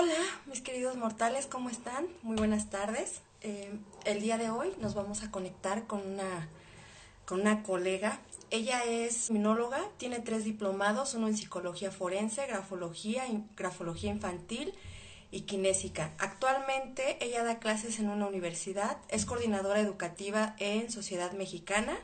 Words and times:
Hola, 0.00 0.14
mis 0.46 0.60
queridos 0.60 0.94
mortales, 0.94 1.48
¿cómo 1.48 1.70
están? 1.70 2.06
Muy 2.22 2.36
buenas 2.36 2.70
tardes. 2.70 3.20
Eh, 3.40 3.80
el 4.04 4.20
día 4.20 4.38
de 4.38 4.48
hoy 4.48 4.72
nos 4.80 4.94
vamos 4.94 5.24
a 5.24 5.32
conectar 5.32 5.88
con 5.88 6.06
una, 6.06 6.48
con 7.26 7.40
una 7.40 7.64
colega. 7.64 8.20
Ella 8.50 8.84
es 8.84 9.32
minóloga, 9.32 9.82
tiene 9.96 10.20
tres 10.20 10.44
diplomados, 10.44 11.14
uno 11.14 11.26
en 11.26 11.36
psicología 11.36 11.90
forense, 11.90 12.46
grafología, 12.46 13.24
grafología 13.56 14.12
infantil 14.12 14.72
y 15.32 15.40
kinésica. 15.40 16.12
Actualmente 16.18 17.18
ella 17.20 17.42
da 17.42 17.58
clases 17.58 17.98
en 17.98 18.08
una 18.08 18.28
universidad, 18.28 18.98
es 19.08 19.24
coordinadora 19.24 19.80
educativa 19.80 20.54
en 20.60 20.92
Sociedad 20.92 21.32
Mexicana, 21.32 21.98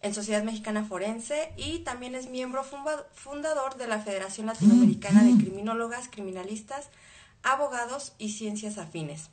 en 0.00 0.14
Sociedad 0.14 0.44
Mexicana 0.44 0.84
Forense 0.84 1.52
y 1.56 1.80
también 1.80 2.14
es 2.14 2.28
miembro 2.28 2.62
fundador 3.14 3.76
de 3.76 3.88
la 3.88 3.98
Federación 3.98 4.46
Latinoamericana 4.46 5.24
de 5.24 5.36
Criminólogas, 5.44 6.08
Criminalistas, 6.08 6.90
Abogados 7.46 8.12
y 8.18 8.32
Ciencias 8.32 8.76
Afines. 8.76 9.30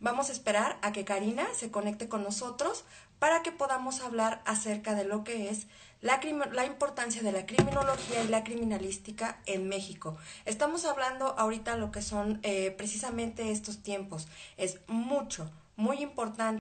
Vamos 0.00 0.30
a 0.30 0.32
esperar 0.32 0.78
a 0.80 0.92
que 0.92 1.04
Karina 1.04 1.46
se 1.54 1.70
conecte 1.70 2.08
con 2.08 2.22
nosotros 2.22 2.84
para 3.18 3.42
que 3.42 3.52
podamos 3.52 4.00
hablar 4.00 4.40
acerca 4.46 4.94
de 4.94 5.04
lo 5.04 5.24
que 5.24 5.50
es 5.50 5.66
la, 6.00 6.18
la, 6.52 6.64
importancia 6.64 7.22
de 7.22 7.32
la 7.32 7.44
criminología 7.44 8.24
y 8.24 8.28
la 8.28 8.42
criminalística 8.42 9.42
en 9.44 9.68
México. 9.68 10.16
Estamos 10.46 10.86
hablando 10.86 11.38
ahorita 11.38 11.76
lo 11.76 11.92
que 11.92 12.00
son 12.00 12.40
eh, 12.42 12.70
precisamente 12.70 13.50
estos 13.50 13.82
tiempos. 13.82 14.26
Es 14.56 14.78
mucho, 14.86 15.50
muy 15.76 15.98
importante 15.98 16.60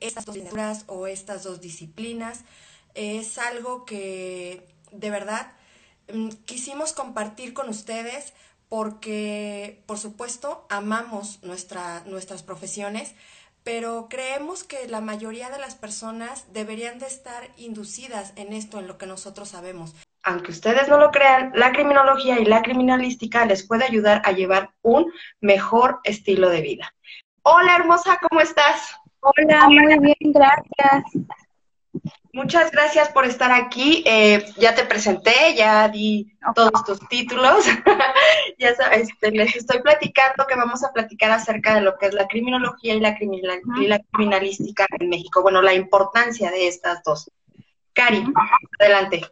estas 0.00 0.24
dos 0.24 0.34
disciplinas 0.34 0.84
o 0.88 1.06
estas 1.06 1.44
dos 1.44 1.60
disciplinas. 1.60 2.40
Es 2.94 3.38
algo 3.38 3.84
que 3.84 4.66
de 4.90 5.10
verdad 5.10 5.52
mm, 6.12 6.30
quisimos 6.44 6.92
compartir 6.92 7.54
con 7.54 7.68
ustedes 7.68 8.32
porque, 8.74 9.84
por 9.86 9.98
supuesto, 9.98 10.66
amamos 10.68 11.38
nuestra, 11.44 12.02
nuestras 12.06 12.42
profesiones, 12.42 13.14
pero 13.62 14.08
creemos 14.10 14.64
que 14.64 14.88
la 14.88 15.00
mayoría 15.00 15.48
de 15.48 15.60
las 15.60 15.76
personas 15.76 16.52
deberían 16.52 16.98
de 16.98 17.06
estar 17.06 17.44
inducidas 17.56 18.32
en 18.34 18.52
esto, 18.52 18.80
en 18.80 18.88
lo 18.88 18.98
que 18.98 19.06
nosotros 19.06 19.50
sabemos. 19.50 19.94
Aunque 20.24 20.50
ustedes 20.50 20.88
no 20.88 20.98
lo 20.98 21.12
crean, 21.12 21.52
la 21.54 21.70
criminología 21.70 22.40
y 22.40 22.46
la 22.46 22.62
criminalística 22.62 23.46
les 23.46 23.64
puede 23.64 23.84
ayudar 23.84 24.22
a 24.24 24.32
llevar 24.32 24.70
un 24.82 25.06
mejor 25.40 26.00
estilo 26.02 26.50
de 26.50 26.62
vida. 26.62 26.92
Hola 27.42 27.76
hermosa, 27.76 28.18
¿cómo 28.28 28.40
estás? 28.40 28.96
Hola, 29.20 29.68
muy 29.68 29.98
bien, 30.00 30.32
gracias. 30.32 31.28
Muchas 32.32 32.72
gracias 32.72 33.10
por 33.10 33.26
estar 33.26 33.52
aquí. 33.52 34.02
Eh, 34.06 34.44
ya 34.56 34.74
te 34.74 34.84
presenté, 34.84 35.54
ya 35.54 35.88
di 35.88 36.32
todos 36.54 36.84
tus 36.84 37.08
títulos. 37.08 37.64
ya 38.58 38.74
sabes, 38.74 39.08
este, 39.10 39.30
les 39.30 39.54
estoy 39.54 39.80
platicando 39.80 40.44
que 40.46 40.56
vamos 40.56 40.82
a 40.82 40.92
platicar 40.92 41.30
acerca 41.30 41.76
de 41.76 41.82
lo 41.82 41.96
que 41.96 42.06
es 42.06 42.14
la 42.14 42.26
criminología 42.26 42.94
y 42.94 43.00
la, 43.00 43.16
y 43.80 43.86
la 43.86 44.00
criminalística 44.10 44.86
en 44.98 45.08
México. 45.08 45.42
Bueno, 45.42 45.62
la 45.62 45.74
importancia 45.74 46.50
de 46.50 46.66
estas 46.66 47.02
dos. 47.04 47.30
Cari, 47.92 48.24
adelante. 48.80 49.22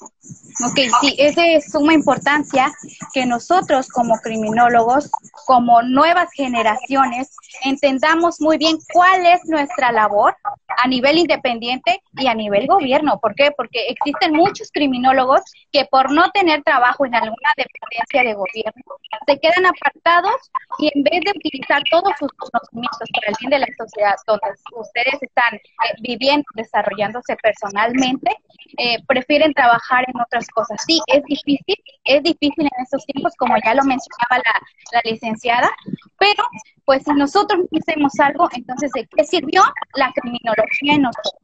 Ok, 0.00 0.78
sí, 1.00 1.14
es 1.18 1.36
de 1.36 1.60
suma 1.60 1.94
importancia 1.94 2.72
que 3.12 3.26
nosotros 3.26 3.88
como 3.88 4.18
criminólogos, 4.18 5.10
como 5.46 5.82
nuevas 5.82 6.30
generaciones, 6.32 7.34
entendamos 7.64 8.40
muy 8.40 8.58
bien 8.58 8.78
cuál 8.92 9.24
es 9.26 9.44
nuestra 9.46 9.92
labor 9.92 10.36
a 10.76 10.88
nivel 10.88 11.18
independiente 11.18 12.02
y 12.16 12.26
a 12.26 12.34
nivel 12.34 12.66
gobierno. 12.66 13.18
¿Por 13.20 13.34
qué? 13.34 13.50
Porque 13.56 13.86
existen 13.88 14.32
muchos 14.34 14.70
criminólogos 14.72 15.40
que 15.72 15.84
por 15.86 16.10
no 16.12 16.30
tener 16.30 16.62
trabajo 16.62 17.06
en 17.06 17.14
alguna 17.14 17.52
dependencia 17.56 18.22
de 18.22 18.34
gobierno 18.34 18.82
se 19.26 19.38
quedan 19.38 19.66
apartados 19.66 20.50
y 20.78 20.90
en 20.94 21.02
vez 21.02 21.20
de 21.24 21.32
utilizar 21.36 21.82
todos 21.90 22.12
sus 22.18 22.30
conocimientos 22.32 23.08
para 23.12 23.28
el 23.28 23.34
bien 23.40 23.50
de 23.50 23.58
la 23.58 23.66
sociedad 23.76 24.16
donde 24.26 24.48
ustedes 24.76 25.22
están 25.22 25.54
eh, 25.54 25.94
viviendo, 26.00 26.44
desarrollándose 26.54 27.36
personalmente, 27.42 28.30
eh, 28.76 28.98
prefieren 29.06 29.52
trabajar 29.54 30.04
en 30.06 30.20
otras 30.20 30.46
cosas. 30.48 30.82
Sí, 30.86 31.00
es 31.06 31.22
difícil, 31.24 31.76
es 32.04 32.22
difícil 32.22 32.64
en 32.64 32.82
estos 32.82 33.04
tiempos, 33.06 33.32
como 33.38 33.54
ya 33.64 33.74
lo 33.74 33.84
mencionaba 33.84 34.38
la, 34.38 34.60
la 34.92 35.10
licenciada, 35.10 35.70
pero 36.18 36.42
pues 36.84 37.02
si 37.04 37.12
nosotros 37.12 37.60
hacemos 37.80 38.12
algo, 38.18 38.48
entonces 38.52 38.90
¿de 38.92 39.06
qué 39.14 39.24
sirvió 39.24 39.62
la 39.94 40.12
criminología 40.12 40.94
en 40.94 41.02
nosotros? 41.02 41.34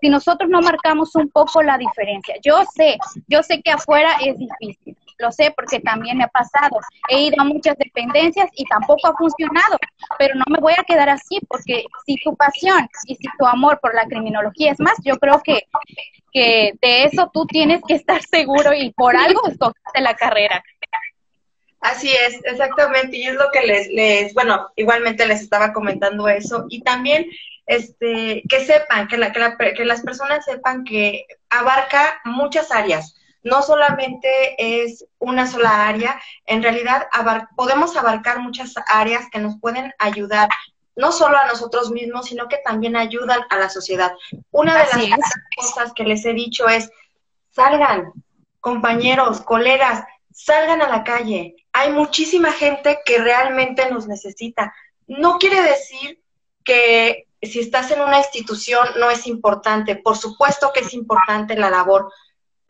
Si 0.00 0.08
nosotros 0.08 0.50
no 0.50 0.60
marcamos 0.60 1.14
un 1.14 1.30
poco 1.30 1.62
la 1.62 1.78
diferencia. 1.78 2.36
Yo 2.44 2.62
sé, 2.74 2.98
yo 3.26 3.42
sé 3.42 3.62
que 3.62 3.70
afuera 3.70 4.12
es 4.24 4.36
difícil, 4.38 4.96
lo 5.18 5.32
sé 5.32 5.52
porque 5.56 5.80
también 5.80 6.18
me 6.18 6.24
ha 6.24 6.28
pasado. 6.28 6.78
He 7.08 7.22
ido 7.22 7.40
a 7.40 7.44
muchas 7.44 7.76
dependencias 7.78 8.48
y 8.54 8.64
tampoco 8.64 9.08
ha 9.08 9.16
funcionado, 9.16 9.76
pero 10.18 10.34
no 10.34 10.44
me 10.48 10.60
voy 10.60 10.74
a 10.76 10.84
quedar 10.84 11.08
así 11.08 11.40
porque 11.48 11.84
si 12.06 12.16
tu 12.16 12.36
pasión 12.36 12.88
y 13.06 13.14
si 13.16 13.24
tu 13.38 13.46
amor 13.46 13.78
por 13.80 13.94
la 13.94 14.06
criminología 14.06 14.72
es 14.72 14.80
más, 14.80 14.94
yo 15.04 15.16
creo 15.18 15.40
que, 15.42 15.62
que 16.32 16.74
de 16.80 17.04
eso 17.04 17.30
tú 17.32 17.46
tienes 17.46 17.80
que 17.86 17.94
estar 17.94 18.22
seguro 18.22 18.72
y 18.74 18.92
por 18.92 19.16
algo 19.16 19.46
escogiste 19.46 20.00
la 20.00 20.14
carrera. 20.14 20.62
Así 21.80 22.12
es, 22.12 22.40
exactamente, 22.44 23.16
y 23.16 23.26
es 23.26 23.34
lo 23.34 23.50
que 23.50 23.62
les, 23.62 23.88
les, 23.88 24.32
bueno, 24.34 24.70
igualmente 24.76 25.26
les 25.26 25.40
estaba 25.40 25.72
comentando 25.72 26.28
eso, 26.28 26.66
y 26.68 26.80
también 26.82 27.26
este, 27.66 28.44
que 28.48 28.64
sepan, 28.64 29.08
que, 29.08 29.18
la, 29.18 29.32
que, 29.32 29.74
que 29.74 29.84
las 29.84 30.00
personas 30.02 30.44
sepan 30.44 30.84
que 30.84 31.26
abarca 31.50 32.20
muchas 32.24 32.70
áreas, 32.70 33.16
no 33.42 33.62
solamente 33.62 34.84
es 34.84 35.06
una 35.18 35.46
sola 35.46 35.88
área, 35.88 36.20
en 36.46 36.62
realidad 36.62 37.08
podemos 37.56 37.96
abarcar 37.96 38.40
muchas 38.40 38.74
áreas 38.86 39.26
que 39.30 39.40
nos 39.40 39.58
pueden 39.60 39.92
ayudar, 39.98 40.48
no 40.94 41.10
solo 41.10 41.38
a 41.38 41.46
nosotros 41.46 41.90
mismos, 41.90 42.26
sino 42.26 42.48
que 42.48 42.58
también 42.58 42.96
ayudan 42.96 43.40
a 43.50 43.58
la 43.58 43.68
sociedad. 43.68 44.12
Una 44.50 44.74
de 44.74 45.08
las 45.08 45.20
cosas 45.56 45.92
que 45.94 46.04
les 46.04 46.24
he 46.24 46.34
dicho 46.34 46.68
es, 46.68 46.90
salgan, 47.50 48.12
compañeros, 48.60 49.40
colegas, 49.40 50.04
salgan 50.32 50.82
a 50.82 50.88
la 50.88 51.02
calle, 51.04 51.56
hay 51.72 51.90
muchísima 51.90 52.52
gente 52.52 53.00
que 53.04 53.18
realmente 53.18 53.90
nos 53.90 54.06
necesita. 54.06 54.74
No 55.06 55.38
quiere 55.38 55.62
decir 55.62 56.22
que 56.64 57.26
si 57.42 57.58
estás 57.60 57.90
en 57.90 58.00
una 58.00 58.18
institución 58.18 58.86
no 58.98 59.10
es 59.10 59.26
importante. 59.26 59.96
Por 59.96 60.16
supuesto 60.16 60.70
que 60.72 60.80
es 60.80 60.94
importante 60.94 61.56
la 61.56 61.70
labor, 61.70 62.12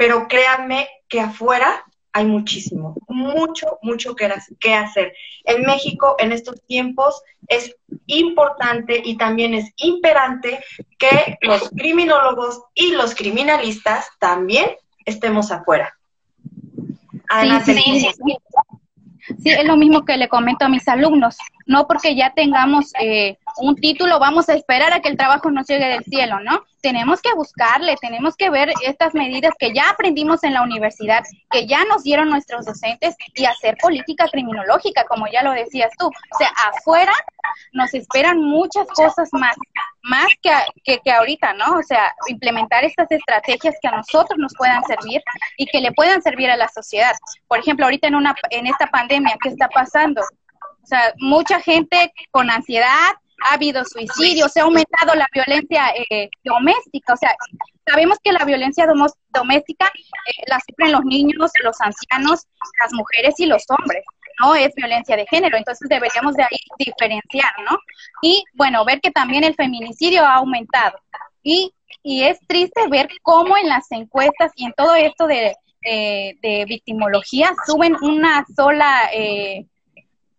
pero 0.03 0.27
créanme 0.27 0.89
que 1.09 1.21
afuera 1.21 1.85
hay 2.13 2.25
muchísimo, 2.25 2.97
mucho, 3.07 3.79
mucho 3.83 4.17
que, 4.17 4.29
que 4.59 4.75
hacer. 4.75 5.13
En 5.45 5.63
México, 5.63 6.17
en 6.19 6.33
estos 6.33 6.61
tiempos, 6.67 7.23
es 7.47 7.77
importante 8.07 9.01
y 9.05 9.17
también 9.17 9.55
es 9.55 9.73
imperante 9.77 10.59
que 10.99 11.39
los 11.43 11.71
criminólogos 11.71 12.65
y 12.75 12.91
los 12.97 13.15
criminalistas 13.15 14.09
también 14.19 14.73
estemos 15.05 15.53
afuera. 15.53 15.97
sí, 17.65 17.75
sí, 17.75 18.01
sí. 18.01 18.37
Sí, 19.41 19.51
es 19.51 19.65
lo 19.65 19.77
mismo 19.77 20.05
que 20.05 20.17
le 20.17 20.29
comento 20.29 20.65
a 20.65 20.69
mis 20.69 20.89
alumnos. 20.89 21.37
No 21.67 21.87
porque 21.87 22.15
ya 22.15 22.33
tengamos 22.35 22.93
eh, 23.01 23.39
un 23.59 23.77
título, 23.77 24.19
vamos 24.19 24.49
a 24.49 24.55
esperar 24.55 24.93
a 24.93 25.01
que 25.01 25.09
el 25.09 25.17
trabajo 25.17 25.51
nos 25.51 25.67
llegue 25.67 25.87
del 25.87 26.05
cielo, 26.05 26.41
¿no? 26.41 26.65
Tenemos 26.81 27.23
que 27.23 27.33
buscarle, 27.35 27.97
tenemos 28.01 28.37
que 28.37 28.51
ver 28.51 28.73
estas 28.83 29.15
medidas 29.15 29.55
que 29.59 29.73
ya 29.73 29.91
aprendimos 29.91 30.43
en 30.43 30.55
la 30.55 30.63
universidad, 30.63 31.23
que 31.51 31.67
ya 31.67 31.85
nos 31.85 32.03
dieron 32.03 32.29
nuestros 32.29 32.67
docentes 32.67 33.15
y 33.35 33.45
hacer 33.45 33.77
política 33.81 34.27
criminológica, 34.29 35.05
como 35.05 35.27
ya 35.29 35.43
lo 35.43 35.53
decías 35.53 35.91
tú. 35.99 36.07
O 36.07 36.39
sea, 36.39 36.49
afuera 36.71 37.13
nos 37.73 37.95
esperan 37.95 38.43
muchas 38.43 38.87
cosas 38.89 39.29
más, 39.33 39.57
más 40.03 40.27
que, 40.43 40.99
que, 41.03 41.13
ahorita, 41.13 41.53
¿no? 41.55 41.77
O 41.79 41.83
sea, 41.83 42.15
implementar 42.29 42.85
estas 42.85 43.11
estrategias 43.11 43.77
que 43.81 43.89
a 43.89 43.97
nosotros 43.97 44.39
nos 44.39 44.53
puedan 44.55 44.83
servir 44.85 45.23
y 45.57 45.67
que 45.67 45.81
le 45.81 45.93
puedan 45.93 46.23
servir 46.23 46.51
a 46.51 46.57
la 46.57 46.69
sociedad. 46.69 47.13
Por 47.47 47.59
ejemplo, 47.59 47.87
ahorita 47.87 48.09
en, 48.09 48.17
una, 48.17 48.35
en 48.51 48.67
esta 48.67 48.87
pandemia, 48.89 49.37
¿qué 49.43 49.51
está 49.51 49.69
pasando? 49.69 50.23
O 50.83 50.87
sea, 50.87 51.13
mucha 51.19 51.61
gente 51.61 52.13
con 52.31 52.51
ansiedad, 52.51 53.13
ha 53.45 53.55
habido 53.55 53.85
suicidios, 53.85 54.53
se 54.53 54.61
ha 54.61 54.65
aumentado 54.65 55.15
la 55.15 55.27
violencia 55.33 55.93
eh, 56.11 56.29
doméstica. 56.45 57.15
O 57.15 57.17
sea, 57.17 57.35
sabemos 57.87 58.19
que 58.23 58.33
la 58.33 58.45
violencia 58.45 58.87
doméstica 59.31 59.87
eh, 59.87 60.43
la 60.47 60.61
sufren 60.61 60.93
los 60.93 61.05
niños, 61.05 61.51
los 61.63 61.81
ancianos, 61.81 62.47
las 62.81 62.93
mujeres 62.93 63.35
y 63.39 63.47
los 63.47 63.65
hombres. 63.69 64.05
No 64.41 64.55
es 64.55 64.75
violencia 64.75 65.17
de 65.17 65.27
género, 65.27 65.57
entonces 65.57 65.89
deberíamos 65.89 66.35
de 66.35 66.45
ahí 66.45 66.59
diferenciar, 66.79 67.53
¿no? 67.71 67.79
Y 68.23 68.45
bueno, 68.55 68.85
ver 68.85 69.01
que 69.01 69.11
también 69.11 69.45
el 69.45 69.55
feminicidio 69.55 70.25
ha 70.25 70.37
aumentado. 70.37 70.99
Y, 71.43 71.73
y 72.03 72.23
es 72.23 72.39
triste 72.47 72.89
ver 72.89 73.09
cómo 73.23 73.57
en 73.57 73.69
las 73.69 73.91
encuestas 73.93 74.53
y 74.57 74.65
en 74.65 74.73
todo 74.73 74.95
esto 74.95 75.27
de, 75.27 75.55
eh, 75.85 76.37
de 76.41 76.65
victimología 76.65 77.53
suben 77.67 77.97
una 78.01 78.47
sola 78.57 79.11
eh, 79.13 79.67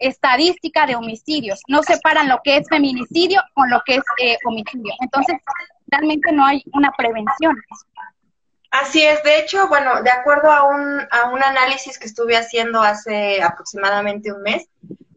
estadística 0.07 0.85
de 0.85 0.95
homicidios, 0.95 1.61
no 1.67 1.83
separan 1.83 2.29
lo 2.29 2.39
que 2.44 2.57
es 2.57 2.67
feminicidio 2.69 3.41
con 3.53 3.69
lo 3.69 3.81
que 3.85 3.95
es 3.95 4.03
eh, 4.21 4.38
homicidio. 4.45 4.94
Entonces, 5.01 5.35
realmente 5.88 6.31
no 6.31 6.45
hay 6.45 6.63
una 6.73 6.91
prevención. 6.97 7.55
Así 8.71 9.03
es, 9.03 9.21
de 9.23 9.39
hecho, 9.39 9.67
bueno, 9.67 10.01
de 10.01 10.09
acuerdo 10.09 10.51
a 10.51 10.63
un, 10.63 11.01
a 11.11 11.29
un 11.29 11.44
análisis 11.44 12.00
que 12.00 12.07
estuve 12.07 12.35
haciendo 12.35 12.81
hace 12.81 13.41
aproximadamente 13.41 14.31
un 14.31 14.41
mes, 14.41 14.67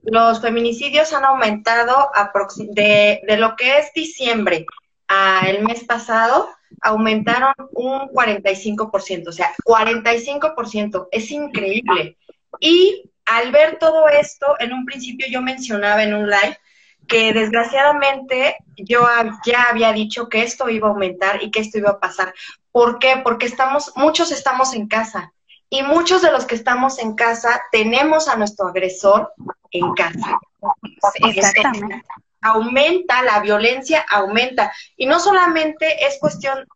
los 0.02 0.40
feminicidios 0.40 1.12
han 1.12 1.24
aumentado 1.24 2.10
de, 2.58 3.22
de 3.26 3.36
lo 3.38 3.56
que 3.56 3.78
es 3.78 3.92
diciembre 3.94 4.66
a 5.08 5.48
el 5.48 5.64
mes 5.64 5.84
pasado, 5.84 6.48
aumentaron 6.82 7.54
un 7.72 8.08
45%, 8.10 9.28
o 9.28 9.32
sea, 9.32 9.54
45%, 9.64 11.08
es 11.10 11.30
increíble. 11.30 12.18
Y 12.60 13.10
al 13.26 13.52
ver 13.52 13.78
todo 13.78 14.08
esto, 14.08 14.56
en 14.58 14.72
un 14.72 14.84
principio 14.84 15.26
yo 15.28 15.42
mencionaba 15.42 16.02
en 16.02 16.14
un 16.14 16.28
live 16.28 16.58
que 17.06 17.32
desgraciadamente 17.32 18.56
yo 18.76 19.06
ya 19.44 19.64
había 19.70 19.92
dicho 19.92 20.28
que 20.28 20.42
esto 20.42 20.68
iba 20.68 20.88
a 20.88 20.90
aumentar 20.90 21.42
y 21.42 21.50
que 21.50 21.60
esto 21.60 21.78
iba 21.78 21.90
a 21.90 22.00
pasar. 22.00 22.34
¿Por 22.72 22.98
qué? 22.98 23.20
Porque 23.22 23.46
estamos, 23.46 23.92
muchos 23.96 24.32
estamos 24.32 24.74
en 24.74 24.88
casa 24.88 25.32
y 25.68 25.82
muchos 25.82 26.22
de 26.22 26.30
los 26.30 26.44
que 26.44 26.54
estamos 26.54 26.98
en 26.98 27.14
casa 27.14 27.62
tenemos 27.72 28.28
a 28.28 28.36
nuestro 28.36 28.68
agresor 28.68 29.32
en 29.70 29.92
casa. 29.94 30.38
Exactamente. 31.24 32.02
Aumenta, 32.40 33.22
la 33.22 33.40
violencia 33.40 34.04
aumenta. 34.08 34.72
Y 34.96 35.06
no 35.06 35.18
solamente 35.18 36.06
es 36.06 36.18
cuestión, 36.20 36.66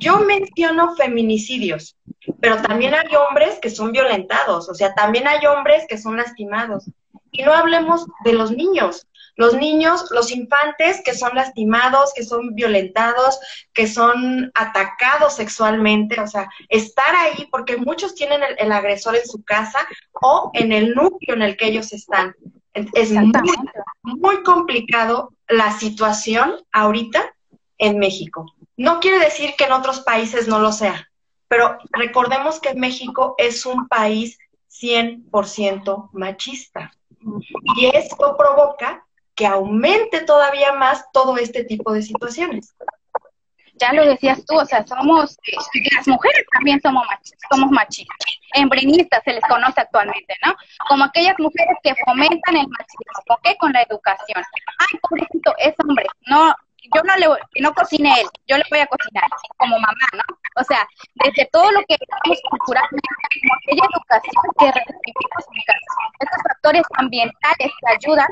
yo 0.00 0.18
menciono 0.20 0.96
feminicidios, 0.96 1.96
pero 2.40 2.60
también 2.62 2.94
hay 2.94 3.14
hombres 3.14 3.58
que 3.60 3.70
son 3.70 3.92
violentados, 3.92 4.68
o 4.68 4.74
sea, 4.74 4.94
también 4.94 5.28
hay 5.28 5.46
hombres 5.46 5.84
que 5.88 5.98
son 5.98 6.16
lastimados. 6.16 6.90
Y 7.30 7.42
no 7.42 7.52
hablemos 7.52 8.06
de 8.24 8.32
los 8.32 8.50
niños, 8.50 9.06
los 9.36 9.54
niños, 9.54 10.06
los 10.10 10.32
infantes 10.32 11.02
que 11.04 11.14
son 11.14 11.34
lastimados, 11.34 12.12
que 12.14 12.24
son 12.24 12.54
violentados, 12.54 13.38
que 13.72 13.86
son 13.86 14.50
atacados 14.54 15.36
sexualmente, 15.36 16.18
o 16.20 16.26
sea, 16.26 16.48
estar 16.68 17.14
ahí 17.14 17.46
porque 17.50 17.76
muchos 17.76 18.14
tienen 18.14 18.40
el, 18.58 18.72
agresor 18.72 19.16
en 19.16 19.26
su 19.26 19.44
casa 19.44 19.86
o 20.20 20.50
en 20.54 20.72
el 20.72 20.94
núcleo 20.94 21.36
en 21.36 21.42
el 21.42 21.56
que 21.56 21.66
ellos 21.66 21.92
están. 21.92 22.34
Es 22.72 23.12
muy, 23.12 23.32
muy 24.02 24.42
complicado 24.42 25.32
la 25.46 25.72
situación 25.72 26.56
ahorita 26.72 27.34
en 27.78 27.98
México. 27.98 28.46
No 28.80 28.98
quiere 28.98 29.18
decir 29.18 29.56
que 29.58 29.64
en 29.64 29.72
otros 29.72 30.00
países 30.00 30.48
no 30.48 30.58
lo 30.58 30.72
sea, 30.72 31.06
pero 31.48 31.76
recordemos 31.90 32.60
que 32.60 32.72
México 32.72 33.34
es 33.36 33.66
un 33.66 33.86
país 33.88 34.38
100% 34.70 36.08
machista. 36.14 36.90
Y 37.76 37.94
esto 37.94 38.38
provoca 38.38 39.04
que 39.34 39.44
aumente 39.44 40.22
todavía 40.22 40.72
más 40.72 41.04
todo 41.12 41.36
este 41.36 41.62
tipo 41.64 41.92
de 41.92 42.00
situaciones. 42.00 42.74
Ya 43.74 43.92
lo 43.92 44.06
decías 44.06 44.42
tú, 44.46 44.56
o 44.56 44.64
sea, 44.64 44.86
somos, 44.86 45.36
las 45.94 46.08
mujeres 46.08 46.46
también 46.50 46.80
somos 46.80 47.06
machistas, 47.06 47.48
somos 47.50 47.70
machistas, 47.70 48.16
embrenistas 48.54 49.22
se 49.24 49.34
les 49.34 49.44
conoce 49.44 49.78
actualmente, 49.78 50.34
¿no? 50.42 50.54
Como 50.88 51.04
aquellas 51.04 51.34
mujeres 51.38 51.76
que 51.82 51.94
fomentan 52.06 52.56
el 52.56 52.68
machismo, 52.68 53.24
¿por 53.26 53.40
qué? 53.42 53.56
Con 53.58 53.74
la 53.74 53.82
educación. 53.82 54.42
Ay, 54.78 54.98
pobrecito, 55.02 55.54
es 55.58 55.74
hombre, 55.84 56.06
no, 56.28 56.54
yo 56.94 57.02
no 57.02 57.16
le 57.16 57.26
que 57.52 57.62
no 57.62 57.72
cocine 57.72 58.12
él, 58.20 58.26
yo 58.46 58.56
le 58.56 58.64
voy 58.70 58.80
a 58.80 58.86
cocinar 58.86 59.24
como 59.56 59.78
mamá, 59.78 60.08
¿no? 60.12 60.22
O 60.56 60.64
sea, 60.64 60.86
desde 61.14 61.48
todo 61.52 61.70
lo 61.70 61.80
que 61.88 61.96
vemos 62.24 62.38
culturalmente, 62.50 63.08
como 63.40 63.54
aquella 63.54 63.86
educación 63.92 64.42
que 64.58 64.66
recibimos 64.66 65.44
en 65.54 66.26
estos 66.26 66.42
factores 66.42 66.82
ambientales 66.98 67.70
que 67.80 67.92
ayudan 67.92 68.28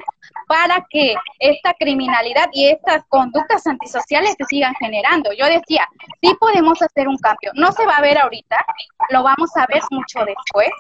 para 0.47 0.85
que 0.91 1.15
esta 1.39 1.75
criminalidad 1.75 2.47
y 2.53 2.69
estas 2.69 3.05
conductas 3.09 3.67
antisociales 3.67 4.35
se 4.37 4.45
sigan 4.45 4.75
generando. 4.81 5.33
Yo 5.33 5.47
decía, 5.47 5.89
sí 6.21 6.35
podemos 6.41 6.83
hacer 6.83 7.09
un 7.09 7.19
cambio, 7.19 7.53
no 7.55 7.73
se 7.73 7.87
va 7.87 7.97
a 7.97 8.03
ver 8.03 8.19
ahorita, 8.19 8.65
lo 9.11 9.23
vamos 9.23 9.57
a 9.57 9.67
ver 9.67 9.83
mucho 9.91 10.25
después, 10.25 10.71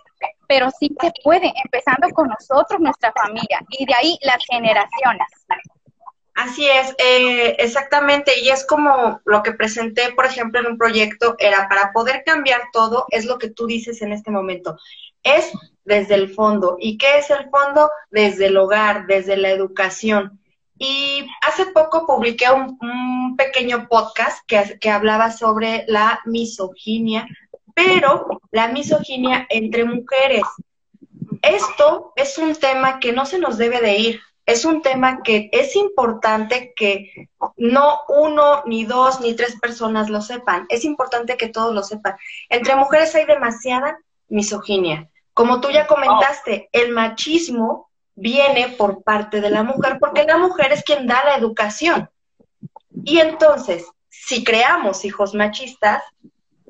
pero 0.48 0.70
sí 0.78 0.90
se 1.00 1.12
puede, 1.22 1.52
empezando 1.64 2.08
con 2.10 2.28
nosotros, 2.28 2.80
nuestra 2.80 3.12
familia, 3.12 3.60
y 3.70 3.86
de 3.86 3.94
ahí 3.94 4.18
las 4.22 4.44
generaciones. 4.50 5.28
Así 6.38 6.68
es, 6.68 6.94
eh, 6.98 7.56
exactamente, 7.58 8.30
y 8.40 8.50
es 8.50 8.64
como 8.64 9.20
lo 9.24 9.42
que 9.42 9.50
presenté, 9.50 10.12
por 10.14 10.24
ejemplo, 10.24 10.60
en 10.60 10.66
un 10.66 10.78
proyecto, 10.78 11.34
era 11.40 11.68
para 11.68 11.90
poder 11.92 12.22
cambiar 12.24 12.60
todo, 12.72 13.06
es 13.10 13.24
lo 13.24 13.38
que 13.38 13.50
tú 13.50 13.66
dices 13.66 14.02
en 14.02 14.12
este 14.12 14.30
momento, 14.30 14.78
es 15.24 15.50
desde 15.84 16.14
el 16.14 16.32
fondo. 16.32 16.76
¿Y 16.78 16.96
qué 16.96 17.18
es 17.18 17.30
el 17.30 17.50
fondo? 17.50 17.90
Desde 18.12 18.46
el 18.46 18.56
hogar, 18.56 19.08
desde 19.08 19.36
la 19.36 19.50
educación. 19.50 20.40
Y 20.78 21.26
hace 21.40 21.66
poco 21.72 22.06
publiqué 22.06 22.46
un, 22.52 23.34
pequeño 23.36 23.88
podcast 23.88 24.38
que, 24.46 24.78
que 24.78 24.90
hablaba 24.90 25.32
sobre 25.32 25.86
la 25.88 26.20
misoginia, 26.24 27.26
pero 27.74 28.28
la 28.52 28.68
misoginia 28.68 29.44
entre 29.48 29.84
mujeres. 29.84 30.44
Esto 31.42 32.12
es 32.14 32.38
un 32.38 32.54
tema 32.54 33.00
que 33.00 33.12
no 33.12 33.26
se 33.26 33.40
nos 33.40 33.58
debe 33.58 33.80
de 33.80 33.96
ir 33.96 34.20
es 34.48 34.64
un 34.64 34.80
tema 34.80 35.22
que 35.22 35.50
es 35.52 35.76
importante 35.76 36.72
que 36.74 37.28
no 37.58 38.00
uno, 38.08 38.62
ni 38.64 38.86
dos, 38.86 39.20
ni 39.20 39.36
tres 39.36 39.60
personas 39.60 40.08
lo 40.08 40.22
sepan. 40.22 40.64
Es 40.70 40.86
importante 40.86 41.36
que 41.36 41.48
todos 41.48 41.74
lo 41.74 41.82
sepan. 41.82 42.16
Entre 42.48 42.74
mujeres 42.74 43.14
hay 43.14 43.26
demasiada 43.26 43.98
misoginia. 44.30 45.10
Como 45.34 45.60
tú 45.60 45.68
ya 45.70 45.86
comentaste, 45.86 46.70
el 46.72 46.92
machismo 46.92 47.90
viene 48.14 48.70
por 48.70 49.02
parte 49.02 49.42
de 49.42 49.50
la 49.50 49.64
mujer 49.64 49.98
porque 50.00 50.24
la 50.24 50.38
mujer 50.38 50.72
es 50.72 50.82
quien 50.82 51.06
da 51.06 51.22
la 51.24 51.36
educación. 51.36 52.08
Y 53.04 53.18
entonces, 53.18 53.84
si 54.08 54.44
creamos 54.44 55.04
hijos 55.04 55.34
machistas, 55.34 56.02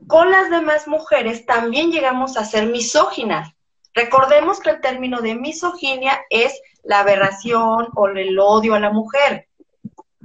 con 0.09 0.33
las 0.33 0.51
demás 0.51 0.89
mujeres 0.89 1.47
también 1.47 1.93
llegamos 1.93 2.37
a 2.37 2.45
ser 2.45 2.67
misóginas. 2.67 3.53
Recordemos 3.95 4.59
que 4.59 4.71
el 4.71 4.81
término 4.81 5.21
de 5.21 5.37
misoginia 5.37 6.21
es 6.29 6.61
la 6.89 7.01
aberración 7.01 7.89
o 7.95 8.09
el 8.09 8.39
odio 8.39 8.75
a 8.75 8.81
la 8.81 8.91
mujer. 8.91 9.47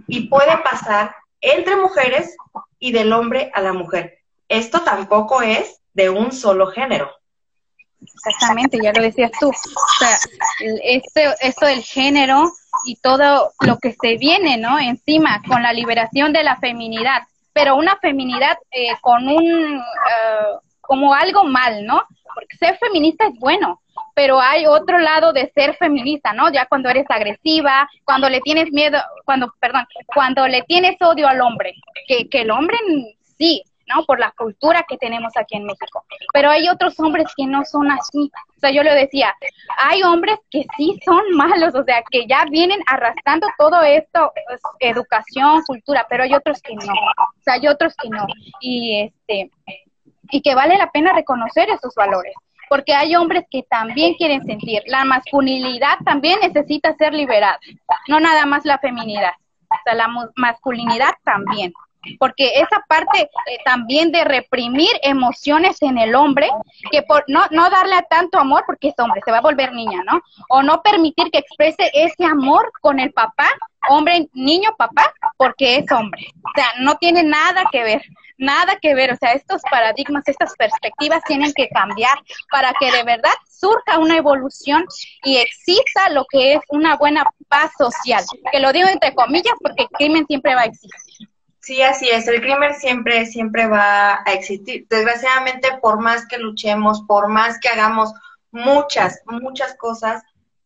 Y 0.08 0.30
puede 0.30 0.58
pasar 0.60 1.14
entre 1.42 1.76
mujeres 1.76 2.38
y 2.80 2.94
del 2.94 3.12
hombre 3.12 3.52
a 3.54 3.60
la 3.60 3.74
mujer. 3.74 4.20
Esto 4.48 4.82
tampoco 4.82 5.42
es 5.42 5.82
de 5.94 6.10
un 6.10 6.32
solo 6.32 6.68
género. 6.68 7.12
Exactamente, 8.02 8.80
ya 8.82 8.94
lo 8.94 9.02
decías 9.02 9.32
tú. 9.38 9.50
O 9.50 9.54
sea, 10.00 10.18
esto, 10.84 11.20
esto 11.42 11.66
del 11.66 11.84
género 11.84 12.50
y 12.86 12.96
todo 12.96 13.52
lo 13.60 13.78
que 13.80 13.94
se 14.02 14.18
viene, 14.18 14.58
¿no? 14.58 14.80
Encima, 14.80 15.42
con 15.46 15.62
la 15.64 15.74
liberación 15.74 16.32
de 16.32 16.44
la 16.44 16.56
feminidad, 16.58 17.24
pero 17.52 17.76
una 17.76 17.98
feminidad 17.98 18.58
eh, 18.72 18.96
con 19.02 19.28
un, 19.28 19.76
eh, 19.76 20.60
como 20.80 21.14
algo 21.14 21.44
mal, 21.44 21.86
¿no? 21.86 22.04
Porque 22.34 22.56
ser 22.58 22.78
feminista 22.78 23.28
es 23.28 23.38
bueno, 23.38 23.82
pero 24.16 24.40
hay 24.40 24.66
otro 24.66 25.00
lado 25.00 25.34
de 25.34 25.52
ser 25.54 25.76
feminista, 25.76 26.34
¿no? 26.34 26.52
Ya 26.52 26.66
cuando 26.66 26.90
eres 26.90 27.06
agresiva, 27.10 27.90
cuando 28.06 28.30
le 28.30 28.42
tienes 28.42 28.72
miedo, 28.72 29.00
cuando, 29.26 29.54
perdón, 29.60 29.86
cuando 30.06 30.48
le 30.48 30.62
tienes 30.64 31.02
odio 31.02 31.28
al 31.28 31.42
hombre, 31.42 31.74
que, 32.08 32.30
que 32.30 32.42
el 32.42 32.52
hombre 32.52 32.78
sí, 33.38 33.64
¿no? 33.88 34.06
Por 34.06 34.20
la 34.20 34.32
cultura 34.32 34.86
que 34.88 34.98
tenemos 34.98 35.36
aquí 35.36 35.56
en 35.56 35.66
México. 35.66 36.06
Pero 36.34 36.50
hay 36.50 36.70
otros 36.70 37.00
hombres 37.00 37.28
que 37.36 37.46
no 37.46 37.66
son 37.66 37.92
así. 37.92 38.32
O 38.56 38.60
sea, 38.60 38.72
yo 38.72 38.84
le 38.84 38.94
decía, 38.94 39.36
hay 39.78 40.04
hombres 40.04 40.38
que 40.50 40.66
sí 40.78 41.00
son 41.06 41.24
malos, 41.34 41.76
o 41.76 41.84
sea, 41.84 42.02
que 42.10 42.26
ya 42.28 42.46
vienen 42.50 42.80
arrastrando 42.88 43.48
todo 43.58 43.82
esto, 43.82 44.32
educación, 44.80 45.64
cultura, 45.66 46.06
pero 46.10 46.24
hay 46.24 46.34
otros 46.34 46.62
que 46.62 46.76
no. 46.76 46.94
O 46.94 47.44
sea, 47.44 47.56
hay 47.56 47.68
otros 47.68 47.94
que 47.96 48.10
no. 48.10 48.26
Y 48.62 49.02
este 49.02 49.52
y 50.32 50.42
que 50.42 50.56
vale 50.56 50.78
la 50.78 50.90
pena 50.90 51.14
reconocer 51.14 51.70
esos 51.70 51.94
valores 51.96 52.34
porque 52.74 52.96
hay 52.96 53.16
hombres 53.16 53.46
que 53.52 53.62
también 53.70 54.16
quieren 54.16 54.44
sentir. 54.48 54.82
La 54.88 55.06
masculinidad 55.06 56.00
también 56.04 56.40
necesita 56.42 56.96
ser 56.96 57.14
liberada, 57.14 57.60
no 58.08 58.20
nada 58.20 58.48
más 58.48 58.66
la 58.66 58.80
feminidad, 58.80 59.34
o 59.70 59.76
sea, 59.84 59.94
la 59.94 60.10
masculinidad 60.36 61.12
también. 61.24 61.72
Porque 62.20 62.54
esa 62.56 62.84
parte 62.88 63.22
eh, 63.22 63.58
también 63.66 64.12
de 64.12 64.24
reprimir 64.24 64.90
emociones 65.02 65.82
en 65.82 65.98
el 65.98 66.16
hombre, 66.16 66.50
que 66.92 67.02
por 67.02 67.24
no, 67.28 67.46
no 67.52 67.70
darle 67.70 67.96
tanto 68.10 68.40
amor 68.40 68.64
porque 68.66 68.90
es 68.90 68.96
hombre, 68.98 69.22
se 69.24 69.32
va 69.32 69.38
a 69.38 69.42
volver 69.42 69.74
niña, 69.74 70.02
¿no? 70.06 70.22
O 70.50 70.62
no 70.62 70.82
permitir 70.82 71.30
que 71.32 71.40
exprese 71.40 71.90
ese 71.94 72.26
amor 72.26 72.72
con 72.82 73.00
el 73.00 73.12
papá, 73.14 73.50
hombre, 73.90 74.28
niño, 74.34 74.76
papá, 74.78 75.14
porque 75.38 75.78
es 75.78 75.92
hombre. 75.92 76.28
O 76.44 76.50
sea, 76.56 76.68
no 76.80 76.96
tiene 76.98 77.24
nada 77.24 77.64
que 77.72 77.84
ver 77.84 78.02
nada 78.38 78.78
que 78.82 78.94
ver, 78.96 79.12
o 79.12 79.18
sea, 79.18 79.34
estos 79.34 79.62
paradigmas, 79.70 80.28
estas 80.28 80.54
perspectivas 80.56 81.24
tienen 81.26 81.54
que 81.54 81.70
cambiar 81.70 82.18
para 82.52 82.74
que 82.80 82.92
de 82.92 83.04
verdad 83.04 83.34
surja 83.50 83.98
una 84.00 84.18
evolución 84.18 84.86
y 85.24 85.38
exista 85.38 86.10
lo 86.10 86.26
que 86.30 86.54
es 86.54 86.62
una 86.70 86.98
buena 86.98 87.26
paz 87.48 87.72
social, 87.78 88.24
que 88.52 88.60
lo 88.60 88.72
digo 88.74 88.88
entre 88.90 89.14
comillas 89.14 89.54
porque 89.62 89.84
el 89.84 89.90
crimen 89.90 90.26
siempre 90.28 90.56
va 90.56 90.62
a 90.62 90.66
existir. 90.66 91.13
Sí, 91.64 91.82
así 91.82 92.10
es, 92.10 92.28
el 92.28 92.42
crimen 92.42 92.76
siempre, 92.76 93.26
siempre 93.26 93.68
va 93.68 94.16
a 94.26 94.34
existir. 94.34 94.86
Desgraciadamente, 94.90 95.70
por 95.82 95.98
más 96.02 96.28
que 96.28 96.38
luchemos, 96.38 97.04
por 97.08 97.30
más 97.30 97.58
que 97.58 97.70
hagamos 97.70 98.14
muchas, 98.52 99.22
muchas 99.28 99.74
cosas, 99.78 100.22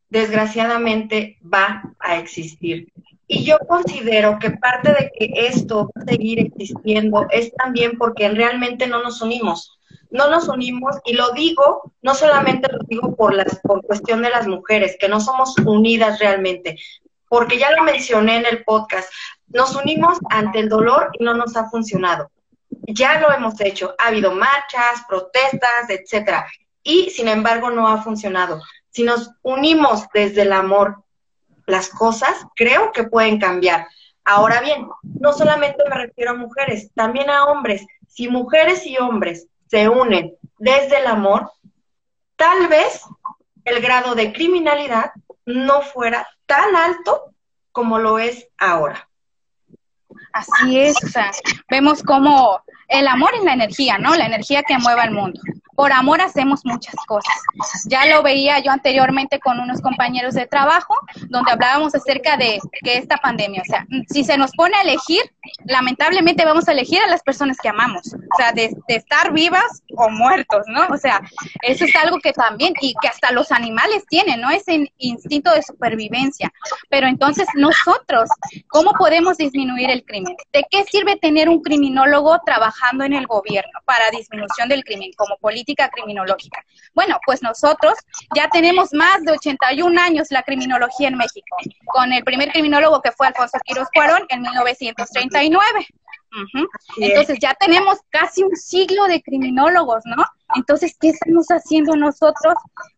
desgraciadamente 0.09 1.37
va 1.43 1.83
a 1.99 2.17
existir. 2.17 2.91
Y 3.27 3.45
yo 3.45 3.59
considero 3.67 4.39
que 4.39 4.49
parte 4.49 4.89
de 4.89 5.11
que 5.15 5.47
esto 5.47 5.91
va 5.95 6.01
a 6.01 6.05
seguir 6.05 6.39
existiendo 6.39 7.27
es 7.29 7.53
también 7.53 7.99
porque 7.99 8.27
realmente 8.29 8.87
no 8.87 9.03
nos 9.03 9.21
unimos. 9.21 9.77
No 10.09 10.31
nos 10.31 10.47
unimos, 10.47 10.95
y 11.05 11.13
lo 11.13 11.29
digo, 11.33 11.93
no 12.01 12.15
solamente 12.15 12.71
lo 12.71 12.79
digo 12.87 13.15
por, 13.15 13.35
las, 13.35 13.59
por 13.59 13.85
cuestión 13.85 14.23
de 14.23 14.31
las 14.31 14.47
mujeres, 14.47 14.97
que 14.99 15.09
no 15.09 15.19
somos 15.19 15.55
unidas 15.59 16.17
realmente, 16.17 16.75
porque 17.29 17.59
ya 17.59 17.69
lo 17.71 17.83
mencioné 17.83 18.37
en 18.37 18.45
el 18.47 18.63
podcast, 18.63 19.09
nos 19.47 19.75
unimos 19.75 20.17
ante 20.29 20.59
el 20.59 20.69
dolor 20.69 21.09
y 21.13 21.23
no 21.23 21.33
nos 21.33 21.55
ha 21.55 21.69
funcionado. 21.69 22.29
Ya 22.69 23.19
lo 23.19 23.31
hemos 23.31 23.59
hecho, 23.61 23.95
ha 23.97 24.07
habido 24.07 24.31
marchas, 24.31 25.03
protestas, 25.07 25.89
etcétera, 25.89 26.47
y 26.83 27.09
sin 27.09 27.27
embargo 27.27 27.69
no 27.69 27.87
ha 27.87 28.01
funcionado. 28.01 28.61
Si 28.89 29.03
nos 29.03 29.31
unimos 29.41 30.07
desde 30.13 30.43
el 30.43 30.53
amor, 30.53 31.03
las 31.65 31.89
cosas 31.89 32.45
creo 32.55 32.91
que 32.91 33.03
pueden 33.03 33.39
cambiar. 33.39 33.87
Ahora 34.23 34.61
bien, 34.61 34.87
no 35.03 35.33
solamente 35.33 35.83
me 35.89 35.95
refiero 35.95 36.31
a 36.31 36.35
mujeres, 36.35 36.91
también 36.93 37.29
a 37.29 37.45
hombres. 37.45 37.85
Si 38.07 38.27
mujeres 38.27 38.85
y 38.85 38.97
hombres 38.97 39.47
se 39.67 39.87
unen 39.89 40.35
desde 40.57 40.99
el 40.99 41.07
amor, 41.07 41.51
tal 42.35 42.67
vez 42.67 43.01
el 43.65 43.81
grado 43.81 44.15
de 44.15 44.33
criminalidad 44.33 45.11
no 45.45 45.81
fuera 45.81 46.27
tan 46.45 46.75
alto 46.75 47.33
como 47.71 47.99
lo 47.99 48.19
es 48.19 48.47
ahora. 48.57 49.07
Así 50.37 50.79
es, 50.79 50.95
vemos 51.69 52.03
como 52.03 52.61
el 52.87 53.07
amor 53.07 53.31
es 53.35 53.43
la 53.43 53.53
energía, 53.53 53.97
¿no? 53.97 54.15
La 54.15 54.27
energía 54.27 54.63
que 54.63 54.77
mueve 54.77 55.01
al 55.01 55.11
mundo 55.11 55.39
por 55.77 55.93
amor 55.93 56.21
hacemos 56.21 56.65
muchas 56.65 56.95
cosas. 57.05 57.35
Ya 57.85 58.07
lo 58.07 58.23
veía 58.23 58.57
yo 58.57 58.71
anteriormente 58.71 59.39
con 59.39 59.59
unos 59.59 59.79
compañeros 59.79 60.33
de 60.33 60.47
trabajo, 60.47 60.95
donde 61.29 61.51
hablábamos 61.51 61.93
acerca 61.93 62.35
de 62.35 62.59
que 62.83 62.97
esta 62.97 63.17
pandemia, 63.17 63.61
o 63.61 63.65
sea, 63.65 63.85
si 64.09 64.23
se 64.23 64.39
nos 64.39 64.51
pone 64.53 64.75
a 64.75 64.81
elegir, 64.81 65.21
lamentablemente 65.65 66.45
vamos 66.45 66.67
a 66.67 66.71
elegir 66.71 66.99
a 67.03 67.07
las 67.07 67.21
personas 67.21 67.57
que 67.61 67.69
amamos, 67.69 68.11
o 68.11 68.37
sea, 68.37 68.53
de, 68.53 68.75
estar 68.87 69.31
vivas 69.31 69.83
o 69.95 70.09
muertos, 70.09 70.63
¿no? 70.65 70.87
O 70.87 70.97
sea, 70.97 71.21
eso 71.61 71.85
es 71.85 71.95
algo 71.95 72.17
que 72.21 72.33
también, 72.33 72.73
y 72.81 72.95
que 72.99 73.07
hasta 73.07 73.31
los 73.31 73.51
animales 73.51 74.03
tienen, 74.09 74.41
¿no? 74.41 74.49
Ese 74.49 74.91
instinto 74.97 75.51
de 75.51 75.61
supervivencia. 75.61 76.51
Pero 76.89 77.05
entonces 77.05 77.47
nosotros, 77.53 78.31
¿cómo 78.67 78.93
podemos 78.93 79.37
disminuir 79.37 79.91
el 79.91 80.03
crimen? 80.03 80.35
¿De 80.51 80.65
qué 80.71 80.83
sirve 80.85 81.17
tener 81.17 81.49
un 81.49 81.61
criminólogo 81.61 82.39
trabajando 82.43 83.03
en 83.03 83.13
el 83.13 83.27
gobierno 83.27 83.79
para 83.85 84.09
disminución 84.09 84.69
del 84.69 84.83
crimen 84.83 85.11
como 85.15 85.37
política? 85.67 85.89
criminológica. 85.89 86.63
Bueno, 86.93 87.19
pues 87.25 87.41
nosotros 87.41 87.93
ya 88.35 88.47
tenemos 88.49 88.93
más 88.93 89.23
de 89.23 89.33
81 89.33 89.99
años 89.99 90.27
la 90.29 90.43
criminología 90.43 91.09
en 91.09 91.17
México, 91.17 91.57
con 91.85 92.13
el 92.13 92.23
primer 92.23 92.51
criminólogo 92.51 93.01
que 93.01 93.11
fue 93.11 93.27
Alfonso 93.27 93.57
Quiroz 93.65 93.87
Cuarón 93.93 94.25
en 94.29 94.41
1939. 94.41 95.87
Entonces 96.97 97.39
ya 97.39 97.53
tenemos 97.55 97.99
casi 98.09 98.43
un 98.43 98.55
siglo 98.55 99.05
de 99.07 99.21
criminólogos, 99.21 100.03
¿no? 100.05 100.23
Entonces, 100.55 100.95
¿qué 100.99 101.09
estamos 101.09 101.47
haciendo 101.47 101.95
nosotros? 101.95 102.53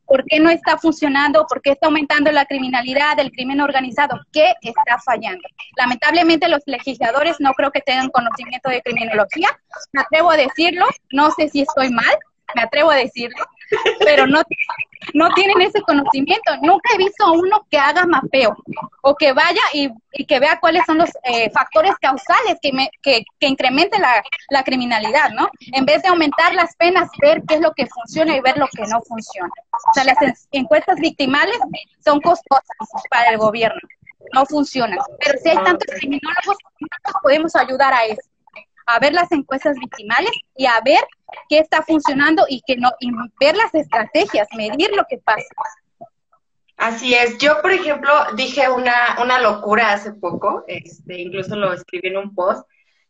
¿Por 0.06 0.24
qué 0.26 0.40
no 0.40 0.50
está 0.50 0.78
funcionando? 0.78 1.46
¿Por 1.48 1.62
qué 1.62 1.72
está 1.72 1.88
aumentando 1.88 2.32
la 2.32 2.46
criminalidad, 2.46 3.20
el 3.20 3.32
crimen 3.32 3.62
organizado? 3.62 4.20
¿Qué 4.32 4.54
está 4.62 5.00
fallando? 5.04 5.48
Lamentablemente 5.78 6.48
los 6.48 6.62
legisladores 6.66 7.38
no 7.40 7.54
creo 7.54 7.72
que 7.72 7.82
tengan 7.82 8.10
conocimiento 8.10 8.70
de 8.70 8.82
criminología. 8.82 9.50
Me 9.94 10.02
atrevo 10.02 10.32
a 10.32 10.38
decirlo, 10.38 10.86
no 11.12 11.32
sé 11.32 11.50
si 11.50 11.62
estoy 11.62 11.90
mal, 11.92 12.18
me 12.56 12.62
atrevo 12.64 12.92
a 12.92 12.96
decirlo, 12.96 13.46
pero 14.00 14.28
no, 14.28 14.42
no 15.14 15.30
tienen 15.34 15.62
ese 15.62 15.82
conocimiento. 15.82 16.52
Nunca 16.62 16.94
he 16.94 16.98
visto 16.98 17.26
a 17.26 17.32
uno 17.32 17.66
que 17.70 17.78
haga 17.78 18.06
mapeo 18.06 18.56
o 19.02 19.16
que 19.16 19.34
vaya 19.34 19.62
y, 19.74 19.90
que 20.26 20.40
vea 20.40 20.60
cuáles 20.60 20.86
son 20.86 20.98
los 20.98 21.10
eh, 21.24 21.50
factores 21.52 21.94
causales 22.02 22.58
que, 22.62 22.74
me, 22.74 22.90
que, 23.02 23.24
incrementen 23.42 24.02
la, 24.02 24.24
la, 24.50 24.64
criminalidad, 24.64 25.30
¿no? 25.32 25.50
En 25.72 25.86
vez 25.86 26.02
de 26.02 26.10
aumentar 26.10 26.54
las 26.54 26.76
penas, 26.76 27.10
ver 27.22 27.42
qué 27.48 27.56
es 27.56 27.62
lo 27.62 27.74
que 27.74 27.88
funciona 27.88 28.36
y 28.36 28.42
ver 28.42 28.58
lo 28.58 28.68
que 28.68 28.84
no 28.88 29.02
funciona. 29.02 29.52
O 29.72 29.94
sea, 29.94 30.04
las 30.04 30.48
encuestas 30.52 31.00
victimales 31.00 31.58
son 32.04 32.20
costosas 32.22 32.64
para 33.10 33.30
el 33.32 33.38
gobierno, 33.38 33.80
no 34.34 34.46
funcionan. 34.46 35.00
Pero 35.24 35.40
si 35.42 35.50
hay 35.50 35.58
tantos 35.58 35.88
criminólogos, 35.96 36.58
podemos 37.22 37.56
ayudar 37.56 37.94
a 37.94 38.06
eso 38.06 38.22
a 38.90 39.00
ver 39.00 39.14
las 39.14 39.32
encuestas 39.32 39.78
victimales 39.78 40.32
y 40.56 40.66
a 40.66 40.82
ver 40.84 41.00
qué 41.48 41.60
está 41.60 41.84
funcionando 41.84 42.46
y 42.50 42.62
que 42.66 42.76
no 42.76 42.90
y 43.00 43.12
ver 43.40 43.56
las 43.56 43.74
estrategias, 43.74 44.48
medir 44.58 44.90
lo 44.96 45.06
que 45.08 45.20
pasa. 45.20 45.46
Así 46.76 47.14
es. 47.14 47.38
Yo, 47.38 47.62
por 47.62 47.72
ejemplo, 47.72 48.12
dije 48.36 48.70
una, 48.70 49.18
una 49.22 49.40
locura 49.40 49.94
hace 49.94 50.14
poco, 50.14 50.64
este, 50.68 51.22
incluso 51.22 51.56
lo 51.56 51.74
escribí 51.74 52.08
en 52.08 52.18
un 52.18 52.34
post, 52.34 52.68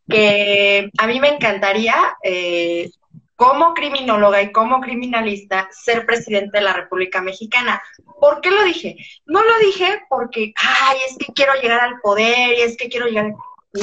que 0.07 0.89
a 0.97 1.07
mí 1.07 1.19
me 1.19 1.29
encantaría, 1.29 1.95
eh, 2.23 2.89
como 3.35 3.73
criminóloga 3.73 4.41
y 4.41 4.51
como 4.51 4.81
criminalista, 4.81 5.69
ser 5.71 6.05
presidente 6.05 6.57
de 6.57 6.63
la 6.63 6.73
República 6.73 7.21
Mexicana. 7.21 7.81
¿Por 8.19 8.41
qué 8.41 8.51
lo 8.51 8.63
dije? 8.63 8.97
No 9.25 9.41
lo 9.41 9.59
dije 9.59 10.01
porque, 10.09 10.51
ay, 10.57 10.97
es 11.07 11.15
que 11.17 11.31
quiero 11.31 11.53
llegar 11.61 11.79
al 11.79 12.01
poder 12.01 12.57
y 12.57 12.61
es 12.63 12.75
que 12.75 12.89
quiero 12.89 13.05
llegar. 13.05 13.31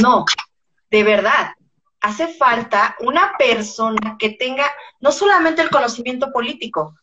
No, 0.02 0.26
de 0.90 1.04
verdad 1.04 1.55
hace 2.00 2.28
falta 2.28 2.96
una 3.00 3.34
persona 3.38 4.16
que 4.18 4.30
tenga 4.30 4.70
no 5.00 5.12
solamente 5.12 5.62
el 5.62 5.70
conocimiento 5.70 6.32
político, 6.32 6.94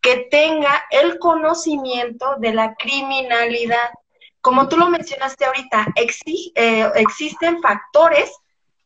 que 0.00 0.28
tenga 0.30 0.84
el 0.90 1.18
conocimiento 1.18 2.36
de 2.38 2.52
la 2.52 2.74
criminalidad. 2.74 3.90
Como 4.40 4.68
tú 4.68 4.76
lo 4.76 4.88
mencionaste 4.88 5.44
ahorita, 5.44 5.86
eh, 5.96 6.90
existen 6.96 7.60
factores 7.62 8.32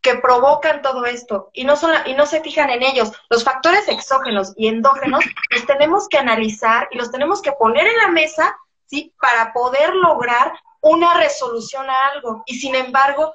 que 0.03 0.17
provocan 0.17 0.83
todo 0.83 1.05
esto 1.05 1.51
y 1.53 1.65
no, 1.65 1.75
y 2.05 2.15
no 2.15 2.27
se 2.27 2.41
fijan 2.41 2.71
en 2.71 2.83
ellos. 2.83 3.11
Los 3.29 3.43
factores 3.43 3.89
exógenos 3.89 4.53
y 4.57 4.69
endógenos 4.69 5.25
los 5.51 5.67
tenemos 5.67 6.09
que 6.09 6.19
analizar 6.19 6.89
y 6.93 6.99
los 6.99 7.11
tenemos 7.11 7.43
que 7.43 7.53
poner 7.53 7.87
en 7.87 7.97
la 7.97 8.09
mesa 8.09 8.57
¿sí? 8.87 9.13
para 9.21 9.53
poder 9.53 9.95
lograr 9.97 10.53
una 10.81 11.15
resolución 11.15 11.91
a 11.91 11.97
algo. 12.13 12.45
Y 12.47 12.55
sin 12.55 12.75
embargo, 12.75 13.33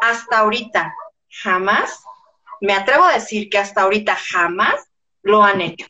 hasta 0.00 0.40
ahorita, 0.40 0.94
jamás, 1.42 2.02
me 2.60 2.74
atrevo 2.74 3.04
a 3.04 3.14
decir 3.14 3.48
que 3.48 3.58
hasta 3.58 3.82
ahorita 3.82 4.16
jamás 4.16 4.88
lo 5.22 5.42
han 5.42 5.60
hecho. 5.60 5.86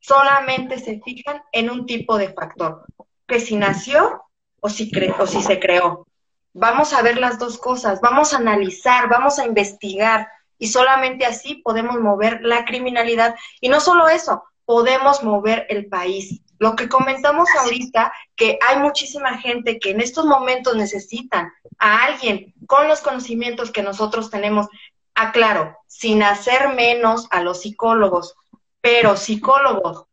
Solamente 0.00 0.78
se 0.78 1.00
fijan 1.00 1.42
en 1.52 1.70
un 1.70 1.86
tipo 1.86 2.18
de 2.18 2.32
factor, 2.32 2.84
que 3.26 3.40
si 3.40 3.56
nació 3.56 4.22
o 4.60 4.68
si, 4.68 4.90
o 5.18 5.26
si 5.26 5.42
se 5.42 5.60
creó. 5.60 6.06
Vamos 6.52 6.92
a 6.92 7.02
ver 7.02 7.18
las 7.18 7.38
dos 7.38 7.56
cosas, 7.58 8.00
vamos 8.00 8.34
a 8.34 8.38
analizar, 8.38 9.08
vamos 9.08 9.38
a 9.38 9.46
investigar 9.46 10.28
y 10.58 10.68
solamente 10.68 11.24
así 11.24 11.56
podemos 11.56 11.98
mover 12.00 12.40
la 12.42 12.64
criminalidad. 12.64 13.34
Y 13.60 13.68
no 13.68 13.80
solo 13.80 14.08
eso, 14.08 14.44
podemos 14.64 15.22
mover 15.22 15.66
el 15.68 15.86
país. 15.86 16.40
Lo 16.58 16.76
que 16.76 16.88
comentamos 16.88 17.48
ahorita, 17.58 18.12
que 18.36 18.58
hay 18.66 18.78
muchísima 18.78 19.38
gente 19.38 19.78
que 19.78 19.90
en 19.90 20.00
estos 20.00 20.26
momentos 20.26 20.76
necesitan 20.76 21.52
a 21.78 22.04
alguien 22.04 22.51
con 22.66 22.88
los 22.88 23.00
conocimientos 23.00 23.70
que 23.70 23.82
nosotros 23.82 24.30
tenemos. 24.30 24.68
Aclaro, 25.14 25.76
sin 25.86 26.22
hacer 26.22 26.74
menos 26.74 27.26
a 27.30 27.42
los 27.42 27.60
psicólogos, 27.60 28.34
pero 28.80 29.16
psicólogos 29.16 30.06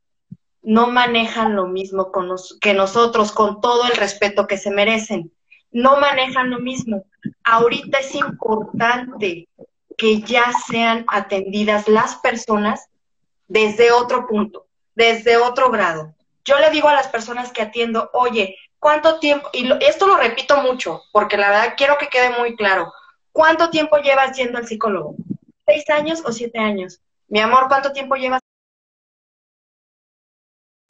no 0.61 0.87
manejan 0.87 1.55
lo 1.55 1.67
mismo 1.67 2.11
que 2.59 2.73
nosotros, 2.73 3.31
con 3.31 3.61
todo 3.61 3.85
el 3.85 3.95
respeto 3.95 4.45
que 4.45 4.57
se 4.57 4.71
merecen. 4.71 5.31
No 5.71 5.99
manejan 5.99 6.49
lo 6.49 6.59
mismo. 6.59 7.05
Ahorita 7.43 7.99
es 7.99 8.13
importante 8.15 9.47
que 9.97 10.21
ya 10.21 10.51
sean 10.67 11.05
atendidas 11.07 11.87
las 11.87 12.15
personas 12.17 12.89
desde 13.47 13.91
otro 13.91 14.27
punto, 14.27 14.65
desde 14.95 15.37
otro 15.37 15.71
grado 15.71 16.13
yo 16.49 16.57
le 16.57 16.71
digo 16.71 16.87
a 16.89 16.93
las 16.93 17.07
personas 17.07 17.51
que 17.51 17.61
atiendo, 17.61 18.09
oye, 18.13 18.57
¿cuánto 18.79 19.19
tiempo? 19.19 19.49
Y 19.53 19.71
esto 19.83 20.07
lo 20.07 20.17
repito 20.17 20.57
mucho, 20.61 21.03
porque 21.11 21.37
la 21.37 21.49
verdad 21.49 21.73
quiero 21.77 21.97
que 21.97 22.07
quede 22.07 22.37
muy 22.37 22.55
claro. 22.55 22.91
¿Cuánto 23.31 23.69
tiempo 23.69 23.97
llevas 23.97 24.35
yendo 24.37 24.57
al 24.57 24.67
psicólogo? 24.67 25.15
¿Seis 25.65 25.89
años 25.89 26.23
o 26.25 26.31
siete 26.31 26.59
años? 26.59 26.99
Mi 27.27 27.39
amor, 27.39 27.67
¿cuánto 27.67 27.91
tiempo 27.91 28.15
llevas 28.15 28.41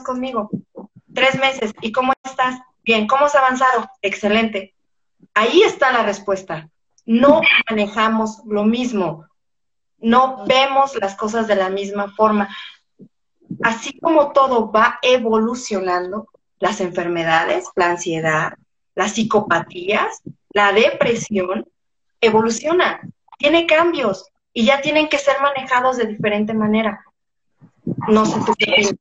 conmigo? 0.04 0.50
Tres 1.14 1.38
meses. 1.38 1.74
¿Y 1.82 1.92
cómo 1.92 2.14
estás? 2.24 2.60
Bien. 2.84 3.08
¿Cómo 3.08 3.26
has 3.26 3.36
avanzado? 3.36 3.90
Excelente. 4.02 4.74
Ahí 5.34 5.64
está 5.64 5.92
la 5.92 6.04
respuesta. 6.04 6.70
No 7.06 7.42
manejamos 7.70 8.42
lo 8.46 8.64
mismo. 8.64 9.26
No 9.98 10.46
vemos 10.46 10.96
las 10.96 11.16
cosas 11.16 11.48
de 11.48 11.56
la 11.56 11.70
misma 11.70 12.14
forma 12.16 12.50
así 13.64 14.00
como 14.00 14.32
todo 14.32 14.72
va 14.72 15.00
evolucionando, 15.02 16.28
las 16.60 16.82
enfermedades, 16.82 17.66
la 17.76 17.92
ansiedad, 17.92 18.54
las 18.96 19.14
psicopatías, 19.14 20.22
la 20.52 20.72
depresión, 20.74 21.68
evoluciona, 22.22 23.02
tiene 23.38 23.66
cambios 23.66 24.26
y 24.54 24.66
ya 24.66 24.82
tienen 24.82 25.08
que 25.08 25.18
ser 25.18 25.36
manejados 25.42 25.98
de 25.98 26.08
diferente 26.08 26.54
manera. 26.54 27.06
No 28.08 28.26
sé 28.26 28.40
tú 28.46 28.54
qué 28.58 28.96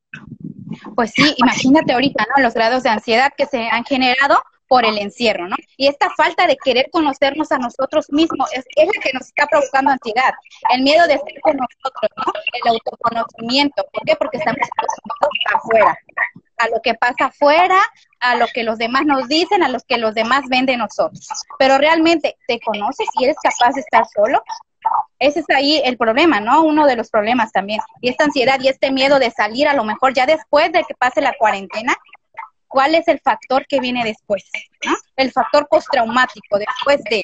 Pues 0.95 1.11
sí, 1.11 1.35
imagínate 1.37 1.93
ahorita, 1.93 2.25
¿no? 2.35 2.43
Los 2.43 2.53
grados 2.53 2.83
de 2.83 2.89
ansiedad 2.89 3.31
que 3.37 3.45
se 3.45 3.67
han 3.67 3.83
generado 3.83 4.41
por 4.67 4.85
el 4.85 4.99
encierro, 4.99 5.47
¿no? 5.47 5.55
Y 5.77 5.87
esta 5.87 6.11
falta 6.11 6.45
de 6.45 6.55
querer 6.55 6.89
conocernos 6.91 7.51
a 7.51 7.57
nosotros 7.57 8.05
mismos 8.11 8.49
es, 8.53 8.63
es 8.75 8.85
la 8.85 9.01
que 9.01 9.11
nos 9.13 9.25
está 9.25 9.47
provocando 9.47 9.91
ansiedad, 9.91 10.31
el 10.73 10.83
miedo 10.83 11.07
de 11.07 11.15
estar 11.15 11.41
con 11.41 11.57
nosotros, 11.57 12.11
¿no? 12.15 12.33
El 12.53 12.71
autoconocimiento. 12.71 13.83
¿Por 13.91 14.05
qué? 14.05 14.15
Porque 14.15 14.37
estamos 14.37 14.59
afuera, 15.53 15.97
a 16.59 16.67
lo 16.69 16.81
que 16.81 16.93
pasa 16.93 17.25
afuera, 17.25 17.79
a 18.19 18.35
lo 18.35 18.45
que 18.53 18.63
los 18.63 18.77
demás 18.77 19.05
nos 19.05 19.27
dicen, 19.27 19.63
a 19.63 19.69
los 19.69 19.83
que 19.83 19.97
los 19.97 20.13
demás 20.13 20.43
ven 20.49 20.65
de 20.65 20.77
nosotros. 20.77 21.27
Pero 21.57 21.77
realmente, 21.77 22.37
¿te 22.47 22.59
conoces 22.59 23.07
y 23.19 23.23
eres 23.23 23.37
capaz 23.41 23.73
de 23.73 23.81
estar 23.81 24.05
solo? 24.13 24.43
Ese 25.19 25.39
es 25.39 25.49
ahí 25.49 25.81
el 25.83 25.97
problema, 25.97 26.39
¿no? 26.39 26.61
Uno 26.63 26.85
de 26.85 26.95
los 26.95 27.09
problemas 27.09 27.51
también. 27.51 27.79
Y 28.01 28.09
esta 28.09 28.25
ansiedad 28.25 28.59
y 28.59 28.67
este 28.67 28.91
miedo 28.91 29.19
de 29.19 29.31
salir 29.31 29.67
a 29.67 29.73
lo 29.73 29.83
mejor 29.83 30.13
ya 30.13 30.25
después 30.25 30.71
de 30.71 30.83
que 30.83 30.95
pase 30.95 31.21
la 31.21 31.33
cuarentena, 31.37 31.95
¿cuál 32.67 32.95
es 32.95 33.07
el 33.07 33.19
factor 33.19 33.65
que 33.67 33.79
viene 33.79 34.03
después? 34.03 34.49
El 35.15 35.31
factor 35.31 35.67
postraumático, 35.69 36.57
después 36.57 37.03
de 37.09 37.23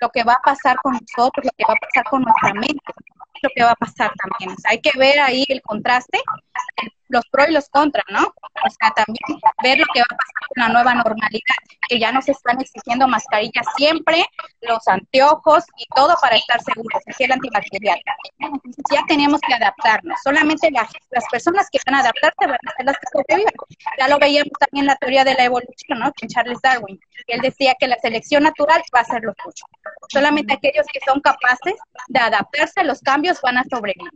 lo 0.00 0.08
que 0.10 0.24
va 0.24 0.34
a 0.34 0.42
pasar 0.42 0.76
con 0.82 0.94
nosotros, 0.94 1.44
lo 1.44 1.52
que 1.56 1.64
va 1.68 1.74
a 1.74 1.86
pasar 1.86 2.04
con 2.04 2.22
nuestra 2.22 2.54
mente, 2.54 2.92
lo 3.42 3.50
que 3.54 3.62
va 3.62 3.72
a 3.72 3.76
pasar 3.76 4.10
también. 4.16 4.56
hay 4.64 4.80
que 4.80 4.98
ver 4.98 5.20
ahí 5.20 5.44
el 5.48 5.60
contraste, 5.62 6.20
los 7.08 7.24
pros 7.30 7.48
y 7.48 7.52
los 7.52 7.68
contras, 7.68 8.04
¿no? 8.10 8.22
O 8.22 8.70
sea, 8.70 8.90
también 8.90 9.40
ver 9.62 9.78
lo 9.78 9.86
que 9.92 10.00
va 10.00 10.06
a 10.10 10.16
pasar 10.16 10.48
con 10.48 10.62
la 10.62 10.68
nueva 10.68 10.94
normalidad, 10.94 11.56
que 11.88 11.98
ya 11.98 12.12
nos 12.12 12.28
están 12.28 12.60
exigiendo 12.60 13.06
mascarillas 13.08 13.66
siempre, 13.76 14.24
los 14.62 14.86
anteojos 14.88 15.64
y 15.76 15.86
todo 15.94 16.16
para 16.20 16.36
estar 16.36 16.60
seguros, 16.62 17.02
es 17.06 17.20
el 17.20 17.32
antibacterial. 17.32 18.00
Entonces 18.38 18.84
ya 18.92 19.02
tenemos 19.06 19.40
que 19.40 19.54
adaptarnos. 19.54 20.18
Solamente 20.22 20.70
las, 20.70 20.90
las 21.10 21.24
personas 21.30 21.68
que 21.70 21.78
van 21.86 21.96
a 21.96 22.00
adaptarse 22.00 22.46
van 22.46 22.58
a 22.66 22.76
ser 22.76 22.86
las 22.86 22.96
que 22.96 23.06
sobreviven. 23.12 23.54
Ya 23.98 24.08
lo 24.08 24.18
veíamos 24.18 24.52
también 24.58 24.84
en 24.84 24.86
la 24.86 24.96
teoría 24.96 25.24
de 25.24 25.34
la 25.34 25.44
evolución, 25.44 25.98
¿no? 25.98 26.12
Charles 26.28 26.58
Darwin. 26.62 26.98
Él 27.26 27.40
decía 27.40 27.74
que 27.78 27.86
la 27.86 27.96
selección 27.98 28.42
natural 28.42 28.82
va 28.94 29.00
a 29.00 29.04
ser 29.04 29.22
lo. 29.22 29.34
Solamente 30.08 30.54
aquellos 30.54 30.86
que 30.92 31.00
son 31.06 31.20
capaces 31.20 31.74
de 32.08 32.20
adaptarse 32.20 32.80
a 32.80 32.84
los 32.84 33.00
cambios 33.00 33.40
van 33.42 33.58
a 33.58 33.64
sobrevivir. 33.64 34.10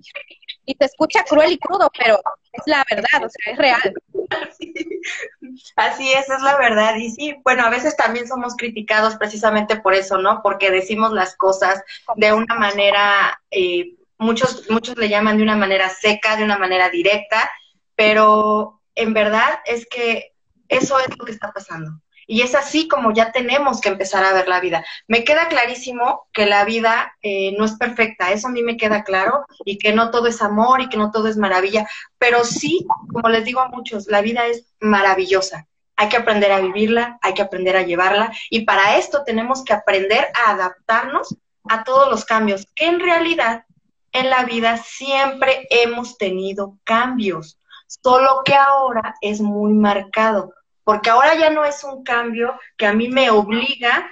Y 0.64 0.74
se 0.74 0.84
escucha 0.84 1.24
cruel 1.24 1.52
y 1.52 1.58
crudo, 1.58 1.90
pero 1.98 2.20
es 2.52 2.62
la 2.66 2.84
verdad, 2.88 3.24
o 3.24 3.28
sea, 3.28 3.52
es 3.52 3.58
real. 3.58 3.94
Así 5.76 6.12
es, 6.12 6.28
es 6.28 6.42
la 6.42 6.56
verdad. 6.58 6.96
Y 6.96 7.10
sí, 7.10 7.36
bueno, 7.44 7.64
a 7.64 7.70
veces 7.70 7.96
también 7.96 8.28
somos 8.28 8.54
criticados 8.56 9.16
precisamente 9.16 9.80
por 9.80 9.94
eso, 9.94 10.18
¿no? 10.18 10.40
Porque 10.42 10.70
decimos 10.70 11.12
las 11.12 11.36
cosas 11.36 11.82
de 12.16 12.32
una 12.32 12.54
manera, 12.54 13.40
eh, 13.50 13.96
muchos, 14.18 14.68
muchos 14.70 14.96
le 14.96 15.08
llaman 15.08 15.38
de 15.38 15.42
una 15.42 15.56
manera 15.56 15.88
seca, 15.88 16.36
de 16.36 16.44
una 16.44 16.58
manera 16.58 16.90
directa, 16.90 17.50
pero 17.96 18.80
en 18.94 19.14
verdad 19.14 19.60
es 19.64 19.86
que 19.86 20.34
eso 20.68 20.98
es 21.00 21.08
lo 21.18 21.24
que 21.24 21.32
está 21.32 21.52
pasando. 21.52 22.00
Y 22.30 22.42
es 22.42 22.54
así 22.54 22.86
como 22.86 23.12
ya 23.12 23.32
tenemos 23.32 23.80
que 23.80 23.88
empezar 23.88 24.22
a 24.22 24.32
ver 24.32 24.46
la 24.46 24.60
vida. 24.60 24.84
Me 25.08 25.24
queda 25.24 25.48
clarísimo 25.48 26.28
que 26.32 26.46
la 26.46 26.64
vida 26.64 27.12
eh, 27.22 27.56
no 27.58 27.64
es 27.64 27.72
perfecta, 27.72 28.30
eso 28.30 28.46
a 28.46 28.52
mí 28.52 28.62
me 28.62 28.76
queda 28.76 29.02
claro, 29.02 29.44
y 29.64 29.78
que 29.78 29.92
no 29.92 30.12
todo 30.12 30.28
es 30.28 30.40
amor 30.40 30.80
y 30.80 30.88
que 30.88 30.96
no 30.96 31.10
todo 31.10 31.26
es 31.26 31.36
maravilla, 31.36 31.88
pero 32.18 32.44
sí, 32.44 32.86
como 33.12 33.28
les 33.30 33.44
digo 33.44 33.58
a 33.58 33.68
muchos, 33.68 34.06
la 34.06 34.20
vida 34.20 34.46
es 34.46 34.72
maravillosa. 34.78 35.66
Hay 35.96 36.08
que 36.08 36.18
aprender 36.18 36.52
a 36.52 36.60
vivirla, 36.60 37.18
hay 37.20 37.34
que 37.34 37.42
aprender 37.42 37.76
a 37.76 37.82
llevarla, 37.82 38.32
y 38.48 38.60
para 38.60 38.96
esto 38.96 39.24
tenemos 39.24 39.64
que 39.64 39.72
aprender 39.72 40.28
a 40.32 40.52
adaptarnos 40.52 41.36
a 41.68 41.82
todos 41.82 42.08
los 42.08 42.24
cambios, 42.24 42.64
que 42.76 42.86
en 42.86 43.00
realidad 43.00 43.64
en 44.12 44.30
la 44.30 44.44
vida 44.44 44.76
siempre 44.76 45.66
hemos 45.68 46.16
tenido 46.16 46.78
cambios, 46.84 47.58
solo 47.88 48.42
que 48.44 48.54
ahora 48.54 49.16
es 49.20 49.40
muy 49.40 49.72
marcado 49.72 50.54
porque 50.90 51.10
ahora 51.10 51.36
ya 51.36 51.50
no 51.50 51.64
es 51.64 51.84
un 51.84 52.02
cambio 52.02 52.58
que 52.76 52.84
a 52.84 52.92
mí 52.92 53.06
me 53.06 53.30
obliga, 53.30 54.10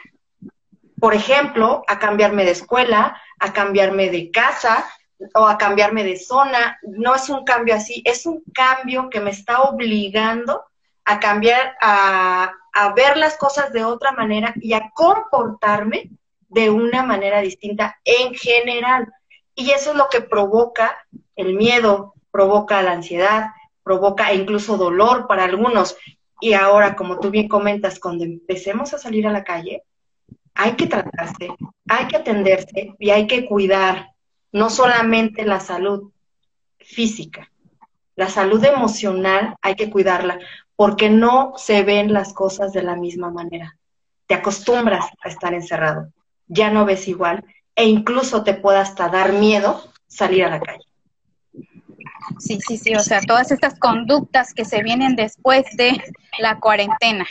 por 1.01 1.13
ejemplo, 1.13 1.83
a 1.89 1.99
cambiarme 1.99 2.45
de 2.45 2.53
escuela, 2.53 3.21
a 3.41 3.53
cambiarme 3.53 4.11
de 4.11 4.31
casa 4.31 4.89
o 5.35 5.49
a 5.49 5.59
cambiarme 5.59 6.05
de 6.05 6.17
zona. 6.17 6.79
No 6.83 7.17
es 7.17 7.29
un 7.31 7.43
cambio 7.43 7.75
así, 7.75 8.01
es 8.05 8.27
un 8.27 8.45
cambio 8.55 9.11
que 9.11 9.19
me 9.19 9.33
está 9.33 9.63
obligando 9.63 10.67
a 11.05 11.19
cambiar, 11.19 11.75
a, 11.81 12.55
ver 12.95 13.17
las 13.17 13.37
cosas 13.37 13.73
de 13.73 13.83
otra 13.83 14.13
manera 14.13 14.55
y 14.61 14.73
a 14.73 14.89
comportarme 14.95 16.11
de 16.47 16.71
una 16.71 17.03
manera 17.03 17.41
distinta 17.41 17.99
en 18.05 18.35
general. 18.35 19.13
Y 19.57 19.73
eso 19.73 19.91
es 19.91 19.97
lo 19.97 20.09
que 20.09 20.21
provoca 20.21 20.97
el 21.35 21.55
miedo, 21.55 22.15
provoca 22.31 22.81
la 22.83 22.93
ansiedad, 22.93 23.49
provoca 23.83 24.33
incluso 24.33 24.77
dolor 24.77 25.27
para 25.27 25.43
algunos. 25.43 25.97
Y 26.41 26.53
ahora, 26.53 26.95
como 26.95 27.19
tú 27.19 27.31
bien 27.31 27.49
comentas, 27.49 27.99
cuando 27.99 28.25
empecemos 28.25 28.95
a 28.95 28.99
salir 28.99 29.27
a 29.27 29.33
la 29.33 29.45
calle, 29.45 29.83
hay 30.55 30.73
que 30.73 30.87
tratarse, 30.87 31.49
hay 31.89 32.07
que 32.09 32.17
atenderse 32.17 32.95
y 32.99 33.11
hay 33.11 33.27
que 33.27 33.47
cuidar 33.47 34.13
no 34.53 34.71
solamente 34.71 35.45
la 35.45 35.61
salud 35.61 36.11
física, 36.79 37.51
la 38.17 38.29
salud 38.29 38.65
emocional 38.65 39.55
hay 39.63 39.77
que 39.77 39.91
cuidarla 39.91 40.41
porque 40.75 41.11
no 41.11 41.53
se 41.57 41.85
ven 41.85 42.13
las 42.13 42.33
cosas 42.33 42.73
de 42.73 42.83
la 42.83 42.97
misma 42.97 43.31
manera. 43.31 43.77
Te 44.27 44.35
acostumbras 44.35 45.07
a 45.23 45.29
estar 45.29 45.55
encerrado, 45.55 46.13
ya 46.49 46.71
no 46.71 46.85
ves 46.85 47.07
igual 47.07 47.45
e 47.77 47.85
incluso 47.85 48.43
te 48.43 48.55
puede 48.55 48.79
hasta 48.79 49.09
dar 49.09 49.33
miedo 49.33 49.81
salir 50.09 50.45
a 50.45 50.51
la 50.51 50.61
calle. 50.61 50.88
Sí, 52.39 52.59
sí, 52.67 52.77
sí, 52.77 52.95
o 52.95 53.01
sea, 53.01 53.21
todas 53.21 53.51
estas 53.51 53.79
conductas 53.79 54.55
que 54.55 54.65
se 54.65 54.83
vienen 54.83 55.17
después 55.17 55.65
de 55.77 56.03
la 56.39 56.59
cuarentena. 56.61 57.27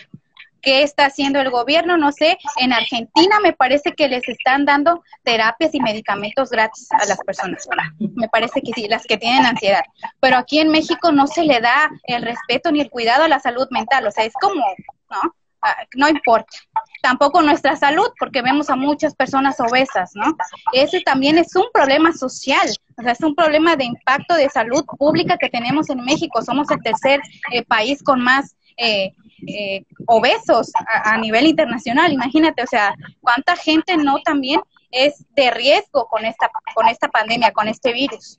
¿Qué 0.62 0.84
está 0.84 1.06
haciendo 1.06 1.40
el 1.40 1.50
gobierno? 1.50 1.98
No 1.98 2.12
sé, 2.12 2.38
en 2.58 2.74
Argentina 2.74 3.40
me 3.42 3.54
parece 3.54 3.94
que 3.94 4.08
les 4.08 4.28
están 4.28 4.66
dando 4.66 5.04
terapias 5.24 5.74
y 5.74 5.80
medicamentos 5.80 6.50
gratis 6.50 6.88
a 6.92 7.06
las 7.06 7.20
personas. 7.20 7.68
Me 8.16 8.28
parece 8.28 8.62
que 8.62 8.74
sí, 8.74 8.88
las 8.88 9.06
que 9.06 9.18
tienen 9.18 9.46
ansiedad. 9.46 9.84
Pero 10.20 10.38
aquí 10.38 10.60
en 10.60 10.70
México 10.70 11.12
no 11.12 11.28
se 11.28 11.44
le 11.44 11.62
da 11.62 11.90
el 12.04 12.24
respeto 12.24 12.72
ni 12.72 12.82
el 12.82 12.90
cuidado 12.90 13.24
a 13.24 13.28
la 13.28 13.40
salud 13.40 13.68
mental. 13.70 14.08
O 14.08 14.12
sea, 14.12 14.26
es 14.26 14.34
como, 14.42 14.62
¿no? 15.10 15.36
Ah, 15.62 15.76
no 15.96 16.08
importa. 16.08 16.58
Tampoco 17.02 17.42
nuestra 17.42 17.76
salud, 17.76 18.10
porque 18.20 18.42
vemos 18.42 18.70
a 18.70 18.76
muchas 18.76 19.16
personas 19.16 19.60
obesas, 19.60 20.12
¿no? 20.16 20.36
Ese 20.74 21.02
también 21.02 21.38
es 21.38 21.56
un 21.56 21.66
problema 21.74 22.14
social, 22.14 22.68
o 22.98 23.04
sea, 23.04 23.12
es 23.12 23.22
un 23.22 23.36
problema 23.36 23.76
de 23.76 23.86
impacto 23.86 24.36
de 24.36 24.50
salud 24.50 24.84
pública 24.98 25.38
que 25.38 25.50
tenemos 25.50 25.90
en 25.90 26.04
México. 26.04 26.42
Somos 26.42 26.70
el 26.72 26.82
tercer 26.82 27.22
eh, 27.52 27.64
país 27.64 28.02
con 28.02 28.22
más 28.22 28.56
eh, 28.76 29.12
eh, 29.48 29.84
obesos 30.08 30.72
a, 31.04 31.16
nivel 31.18 31.46
internacional. 31.46 32.12
Imagínate, 32.12 32.64
o 32.64 32.68
sea, 32.68 32.96
cuánta 33.22 33.56
gente 33.56 33.98
no 33.98 34.20
también 34.24 34.62
es 34.90 35.26
de 35.36 35.52
riesgo 35.52 36.08
con 36.08 36.26
esta 36.26 36.50
con 36.74 36.88
esta 36.88 37.08
pandemia, 37.10 37.52
con 37.52 37.68
este 37.68 37.94
virus. 37.94 38.38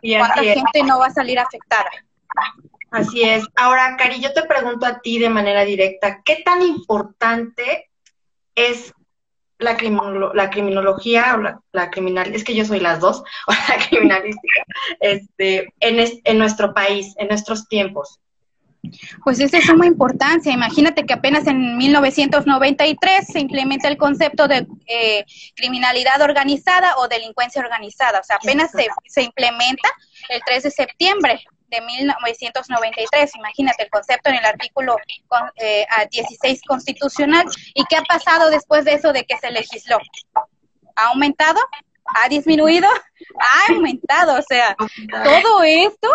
¿Cuánta 0.00 0.42
gente 0.42 0.82
no 0.84 1.00
va 1.00 1.06
a 1.06 1.10
salir 1.12 1.40
afectada? 1.40 1.90
Así 2.90 3.22
es. 3.22 3.46
Ahora, 3.56 3.96
Cari, 3.96 4.20
yo 4.20 4.32
te 4.32 4.42
pregunto 4.42 4.86
a 4.86 5.00
ti 5.00 5.18
de 5.18 5.28
manera 5.28 5.64
directa, 5.64 6.22
¿qué 6.24 6.42
tan 6.44 6.62
importante 6.62 7.90
es 8.54 8.92
la, 9.58 9.76
la 10.34 10.50
criminología 10.50 11.34
o 11.34 11.38
la, 11.38 11.60
la, 11.72 11.90
criminal, 11.90 12.34
es 12.34 12.44
que 12.44 12.54
yo 12.54 12.64
soy 12.64 12.80
las 12.80 13.00
dos, 13.00 13.22
o 13.46 13.52
la 13.52 13.86
criminalística, 13.88 14.64
este, 15.00 15.72
en, 15.80 16.20
en 16.24 16.38
nuestro 16.38 16.72
país, 16.74 17.14
en 17.18 17.28
nuestros 17.28 17.68
tiempos? 17.68 18.18
Pues 19.24 19.40
es 19.40 19.50
de 19.50 19.60
suma 19.60 19.86
importancia. 19.86 20.52
Imagínate 20.52 21.04
que 21.04 21.12
apenas 21.12 21.46
en 21.48 21.76
1993 21.76 23.26
se 23.26 23.40
implementa 23.40 23.88
el 23.88 23.96
concepto 23.96 24.46
de 24.46 24.66
eh, 24.86 25.24
criminalidad 25.56 26.22
organizada 26.22 26.96
o 26.98 27.08
delincuencia 27.08 27.60
organizada. 27.60 28.20
O 28.20 28.24
sea, 28.24 28.36
apenas 28.36 28.70
se, 28.70 28.86
se 29.06 29.22
implementa 29.22 29.88
el 30.28 30.40
3 30.46 30.62
de 30.62 30.70
septiembre 30.70 31.40
de 31.68 31.80
1993. 31.80 33.34
Imagínate 33.36 33.84
el 33.84 33.90
concepto 33.90 34.30
en 34.30 34.36
el 34.36 34.44
artículo 34.44 34.96
eh, 35.56 35.86
16 36.10 36.62
constitucional. 36.66 37.46
¿Y 37.74 37.84
qué 37.84 37.96
ha 37.96 38.02
pasado 38.02 38.50
después 38.50 38.84
de 38.84 38.94
eso 38.94 39.12
de 39.12 39.24
que 39.24 39.36
se 39.38 39.50
legisló? 39.50 39.98
¿Ha 40.96 41.08
aumentado? 41.08 41.60
¿Ha 42.04 42.28
disminuido? 42.28 42.88
Ha 43.40 43.72
aumentado, 43.72 44.38
o 44.38 44.42
sea, 44.42 44.76
todo 45.24 45.62
esto, 45.62 46.08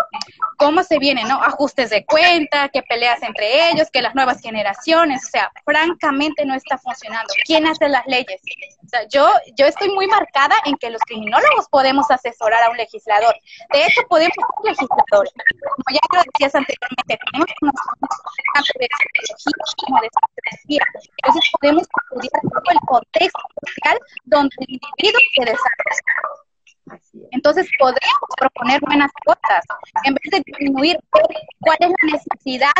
¿cómo 0.56 0.82
se 0.82 0.98
viene, 0.98 1.24
no? 1.24 1.42
Ajustes 1.42 1.90
de 1.90 2.04
cuenta, 2.04 2.68
que 2.68 2.82
peleas 2.82 3.22
entre 3.22 3.70
ellos, 3.70 3.88
que 3.92 4.02
las 4.02 4.14
nuevas 4.14 4.40
generaciones, 4.40 5.24
o 5.26 5.28
sea, 5.28 5.50
francamente 5.64 6.44
no 6.44 6.54
está 6.54 6.78
funcionando. 6.78 7.32
¿Quién 7.44 7.66
hace 7.66 7.88
las 7.88 8.06
leyes? 8.06 8.40
O 8.84 8.88
sea, 8.88 9.06
yo, 9.08 9.28
yo 9.56 9.66
estoy 9.66 9.88
muy 9.90 10.06
marcada 10.06 10.54
en 10.64 10.76
que 10.76 10.90
los 10.90 11.00
criminólogos 11.02 11.68
podemos 11.70 12.10
asesorar 12.10 12.62
a 12.64 12.70
un 12.70 12.76
legislador. 12.76 13.34
De 13.72 13.84
hecho, 13.84 14.02
podemos 14.08 14.34
ser 14.34 14.72
legisladores. 14.72 15.32
Como 15.32 15.90
ya 15.90 16.00
lo 16.12 16.22
decías 16.32 16.54
anteriormente, 16.54 17.18
tenemos 17.26 17.48
conocimientos 17.60 18.34
tanto 18.54 18.72
de 18.78 18.88
sociología 19.26 19.84
como 19.86 20.00
de 20.00 20.08
sociología. 20.14 20.82
Entonces 21.22 21.50
podemos 21.60 21.82
estudiar 21.82 22.42
todo 22.42 22.70
el 22.70 22.80
contexto 22.86 23.40
social 23.66 23.98
donde 24.24 24.54
el 24.60 24.70
individuo 24.70 25.20
se 25.34 25.44
desarrolla. 25.44 26.44
Entonces 27.30 27.68
podríamos 27.78 28.28
proponer 28.36 28.80
buenas 28.80 29.10
cosas 29.24 29.64
en 30.04 30.14
vez 30.14 30.30
de 30.30 30.42
disminuir 30.46 30.98
cuál 31.10 31.76
es 31.80 31.88
la 32.02 32.12
necesidad 32.12 32.72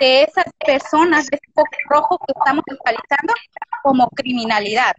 de 0.00 0.22
esas 0.22 0.44
personas, 0.64 1.26
de 1.26 1.36
ese 1.36 1.52
foco 1.54 1.70
rojo 1.88 2.18
que 2.26 2.32
estamos 2.36 2.64
localizando 2.66 3.34
como 3.82 4.08
criminalidad, 4.10 4.92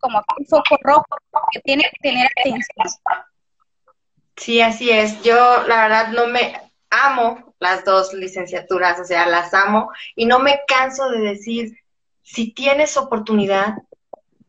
como 0.00 0.22
un 0.38 0.46
foco 0.46 0.78
rojo 0.82 1.04
que 1.52 1.60
tiene 1.60 1.84
que 1.84 2.08
tener 2.08 2.28
atención. 2.38 2.88
Sí, 4.36 4.60
así 4.60 4.90
es. 4.90 5.22
Yo 5.22 5.64
la 5.66 5.82
verdad 5.82 6.08
no 6.08 6.26
me 6.26 6.60
amo 6.90 7.54
las 7.58 7.84
dos 7.84 8.12
licenciaturas, 8.12 9.00
o 9.00 9.04
sea, 9.04 9.26
las 9.26 9.54
amo 9.54 9.90
y 10.14 10.26
no 10.26 10.38
me 10.38 10.60
canso 10.66 11.08
de 11.10 11.20
decir, 11.20 11.78
si 12.22 12.52
tienes 12.52 12.96
oportunidad, 12.96 13.74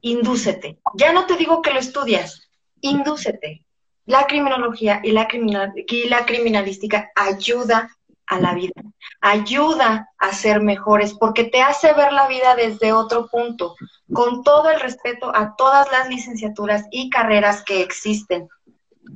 indúcete. 0.01 0.79
Ya 0.95 1.11
no 1.11 1.25
te 1.25 1.35
digo 1.35 1.61
que 1.61 1.71
lo 1.71 1.79
estudias, 1.79 2.44
indúcete. 2.81 3.65
La 4.05 4.27
criminología 4.27 5.01
y 5.03 5.11
la, 5.11 5.27
criminal, 5.27 5.73
y 5.75 6.07
la 6.09 6.25
criminalística 6.25 7.11
ayuda 7.15 7.89
a 8.27 8.39
la 8.39 8.53
vida, 8.53 8.81
ayuda 9.21 10.09
a 10.17 10.33
ser 10.33 10.61
mejores 10.61 11.13
porque 11.13 11.43
te 11.43 11.61
hace 11.61 11.93
ver 11.93 12.11
la 12.13 12.27
vida 12.27 12.55
desde 12.55 12.93
otro 12.93 13.27
punto, 13.27 13.75
con 14.13 14.43
todo 14.43 14.69
el 14.69 14.79
respeto 14.79 15.35
a 15.35 15.55
todas 15.55 15.91
las 15.91 16.09
licenciaturas 16.09 16.85
y 16.91 17.09
carreras 17.09 17.63
que 17.63 17.81
existen. 17.81 18.47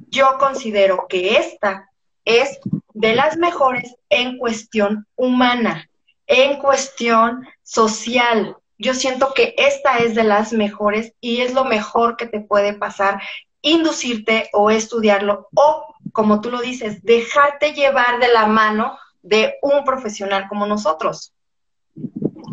Yo 0.10 0.38
considero 0.39 1.08
que 1.08 1.38
esta 1.38 1.89
es 2.26 2.60
de 2.93 3.15
las 3.15 3.38
mejores 3.38 3.95
en 4.10 4.38
cuestión 4.38 5.08
humana, 5.15 5.89
en 6.28 6.60
cuestión 6.60 7.48
social. 7.63 8.56
Yo 8.78 8.93
siento 8.93 9.34
que 9.34 9.56
esta 9.58 9.98
es 9.98 10.15
de 10.15 10.24
las 10.24 10.54
mejores 10.54 11.13
y 11.19 11.41
es 11.41 11.54
lo 11.54 11.65
mejor 11.65 12.17
que 12.17 12.28
te 12.28 12.39
puede 12.39 12.74
pasar 12.74 13.22
inducirte 13.62 14.50
o 14.54 14.72
estudiarlo 14.72 15.50
o, 15.56 15.95
como 16.12 16.41
tú 16.41 16.50
lo 16.50 16.62
dices, 16.62 17.04
dejarte 17.04 17.74
llevar 17.74 18.19
de 18.19 18.30
la 18.30 18.45
mano 18.45 18.98
de 19.22 19.56
un 19.62 19.84
profesional 19.84 20.48
como 20.48 20.65
nosotros. 20.65 21.34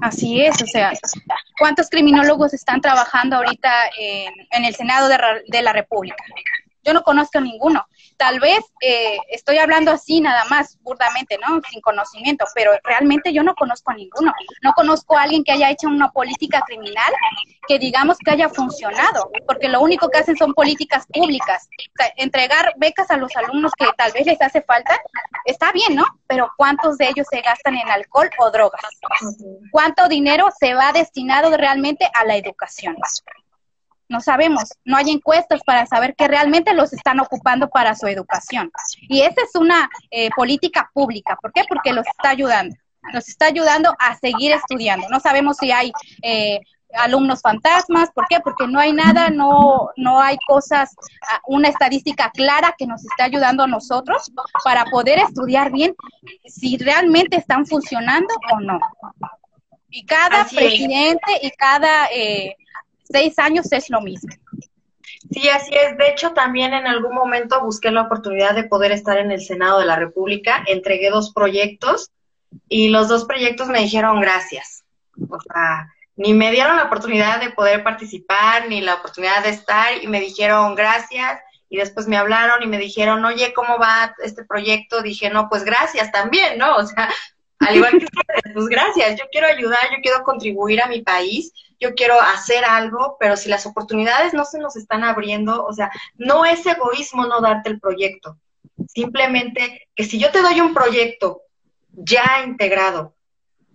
Así 0.03 0.43
es, 0.43 0.61
o 0.63 0.67
sea, 0.67 0.93
¿cuántos 1.59 1.89
criminólogos 1.89 2.53
están 2.53 2.81
trabajando 2.81 3.37
ahorita 3.37 3.71
en, 3.99 4.65
el 4.65 4.75
Senado 4.75 5.09
de, 5.09 5.17
de 5.47 5.63
la 5.63 5.73
República? 5.73 6.23
Yo 6.85 6.93
no 6.93 7.03
conozco 7.03 7.41
ninguno. 7.41 7.87
Tal 8.17 8.41
vez 8.41 8.61
eh, 8.81 9.19
estoy 9.31 9.59
hablando 9.59 9.91
así 9.91 10.21
nada 10.21 10.45
más, 10.47 10.79
burdamente, 10.81 11.39
¿no? 11.39 11.61
Sin 11.71 11.81
conocimiento, 11.81 12.45
pero 12.55 12.73
realmente 12.83 13.33
yo 13.33 13.43
no 13.43 13.55
conozco 13.55 13.91
a 13.91 13.95
ninguno. 13.95 14.33
No 14.63 14.73
conozco 14.73 15.17
a 15.17 15.23
alguien 15.23 15.45
que 15.45 15.53
haya 15.53 15.71
hecho 15.71 15.89
una 15.89 16.11
política 16.11 16.63
criminal 16.67 17.13
que 17.69 17.79
digamos 17.79 18.17
que 18.19 18.31
haya 18.31 18.49
funcionado, 18.49 19.31
porque 19.47 19.69
lo 19.69 19.81
único 19.81 20.09
que 20.09 20.19
hacen 20.19 20.37
son 20.37 20.55
políticas 20.55 21.07
públicas. 21.13 21.69
O 21.69 21.97
sea, 21.97 22.13
entregar 22.17 22.73
becas 22.77 23.11
a 23.11 23.17
los 23.17 23.35
alumnos 23.37 23.73
que 23.77 23.87
tal 23.97 24.13
vez 24.13 24.27
les 24.27 24.41
hace 24.41 24.63
falta, 24.63 25.01
está 25.45 25.73
bien, 25.73 25.95
¿no? 25.95 26.05
Pero 26.27 26.51
¿cuántos 26.57 26.99
de 26.99 27.09
ellos 27.09 27.27
se 27.31 27.41
gastan 27.41 27.77
en 27.77 27.89
alcohol 27.89 28.31
o 28.39 28.51
drogas? 28.51 28.83
¿Cuánto 29.71 30.09
dinero 30.09 30.49
se 30.59 30.75
va 30.75 30.93
destinado 30.93 31.57
realmente 31.57 32.09
a 32.15 32.25
la 32.25 32.37
educación? 32.37 32.97
No 34.09 34.21
sabemos, 34.21 34.71
no 34.85 34.97
hay 34.97 35.11
encuestas 35.11 35.61
para 35.65 35.87
saber 35.87 36.15
que 36.15 36.29
realmente 36.29 36.75
los 36.75 36.93
están 36.93 37.21
ocupando 37.21 37.69
para 37.69 37.95
su 37.95 38.07
educación. 38.07 38.71
Y 39.09 39.23
esa 39.23 39.43
es 39.43 39.55
una 39.55 39.91
eh, 40.11 40.31
política 40.37 40.91
pública. 40.93 41.37
¿Por 41.41 41.53
qué? 41.53 41.63
Porque 41.69 41.93
los 41.93 42.07
está 42.07 42.31
ayudando. 42.31 42.77
Nos 43.13 43.29
está 43.29 43.47
ayudando 43.47 43.95
a 43.99 44.17
seguir 44.17 44.53
estudiando. 44.53 45.09
No 45.09 45.21
sabemos 45.21 45.57
si 45.59 45.71
hay 45.71 45.93
eh, 46.23 46.61
alumnos 46.95 47.41
fantasmas. 47.41 48.11
¿Por 48.13 48.27
qué? 48.29 48.41
Porque 48.41 48.67
no 48.67 48.79
hay 48.79 48.93
nada, 48.93 49.31
no, 49.31 49.91
no 49.97 50.21
hay 50.21 50.37
cosas, 50.47 50.95
ah, 51.29 51.41
una 51.47 51.69
estadística 51.69 52.31
clara 52.31 52.75
que 52.77 52.87
nos 52.87 53.05
esté 53.05 53.23
ayudando 53.23 53.65
a 53.65 53.69
nosotros 53.69 54.31
para 54.65 54.85
poder 54.87 55.19
estudiar 55.19 55.73
bien 55.73 55.95
si 56.45 56.77
realmente 56.79 57.37
están 57.37 57.67
funcionando 57.67 58.35
o 58.53 58.61
no. 58.61 58.79
Y 59.91 60.05
cada 60.05 60.45
presidente 60.45 61.41
y 61.43 61.51
cada 61.53 62.07
eh, 62.13 62.57
seis 63.11 63.39
años 63.39 63.71
es 63.73 63.91
lo 63.91 64.01
mismo. 64.01 64.31
Sí, 65.31 65.49
así 65.49 65.75
es. 65.75 65.97
De 65.97 66.09
hecho, 66.11 66.33
también 66.33 66.73
en 66.73 66.87
algún 66.87 67.15
momento 67.15 67.61
busqué 67.63 67.91
la 67.91 68.03
oportunidad 68.03 68.55
de 68.55 68.65
poder 68.65 68.93
estar 68.93 69.19
en 69.19 69.33
el 69.33 69.41
Senado 69.41 69.81
de 69.81 69.87
la 69.87 69.97
República. 69.97 70.63
Entregué 70.67 71.11
dos 71.11 71.33
proyectos 71.33 72.11
y 72.69 72.89
los 72.89 73.09
dos 73.09 73.25
proyectos 73.25 73.69
me 73.69 73.81
dijeron 73.81 74.21
gracias. 74.21 74.85
O 75.29 75.39
sea, 75.41 75.93
ni 76.17 76.33
me 76.33 76.51
dieron 76.51 76.77
la 76.77 76.85
oportunidad 76.85 77.41
de 77.41 77.51
poder 77.51 77.83
participar, 77.83 78.69
ni 78.69 78.81
la 78.81 78.95
oportunidad 78.95 79.43
de 79.43 79.51
estar 79.51 80.03
y 80.03 80.07
me 80.07 80.21
dijeron 80.21 80.75
gracias. 80.75 81.41
Y 81.69 81.79
después 81.79 82.07
me 82.07 82.17
hablaron 82.17 82.63
y 82.63 82.67
me 82.67 82.79
dijeron, 82.79 83.25
oye, 83.25 83.53
¿cómo 83.53 83.79
va 83.79 84.15
este 84.23 84.45
proyecto? 84.45 85.03
Dije, 85.03 85.31
no, 85.31 85.49
pues 85.49 85.65
gracias 85.65 86.13
también, 86.13 86.59
¿no? 86.59 86.77
O 86.77 86.87
sea, 86.87 87.11
al 87.59 87.77
igual 87.77 87.93
que 87.93 88.05
ustedes, 88.05 88.55
pues 88.55 88.67
gracias, 88.67 89.19
yo 89.19 89.25
quiero 89.33 89.49
ayudar, 89.49 89.81
yo 89.91 90.01
quiero 90.03 90.23
contribuir 90.23 90.81
a 90.81 90.87
mi 90.87 91.03
país 91.03 91.53
yo 91.81 91.95
quiero 91.95 92.21
hacer 92.21 92.65
algo, 92.65 93.17
pero 93.21 93.37
si 93.37 93.49
las 93.49 93.67
oportunidades 93.67 94.35
no 94.35 94.45
se 94.45 94.59
nos 94.59 94.77
están 94.77 95.05
abriendo, 95.05 95.65
o 95.65 95.73
sea, 95.73 95.91
no 96.17 96.45
es 96.45 96.65
egoísmo 96.67 97.27
no 97.27 97.41
darte 97.41 97.71
el 97.71 97.81
proyecto. 97.81 98.39
Simplemente 98.89 99.89
que 99.95 100.05
si 100.05 100.19
yo 100.19 100.31
te 100.31 100.43
doy 100.43 100.61
un 100.61 100.75
proyecto 100.75 101.43
ya 101.91 102.43
integrado, 102.45 103.15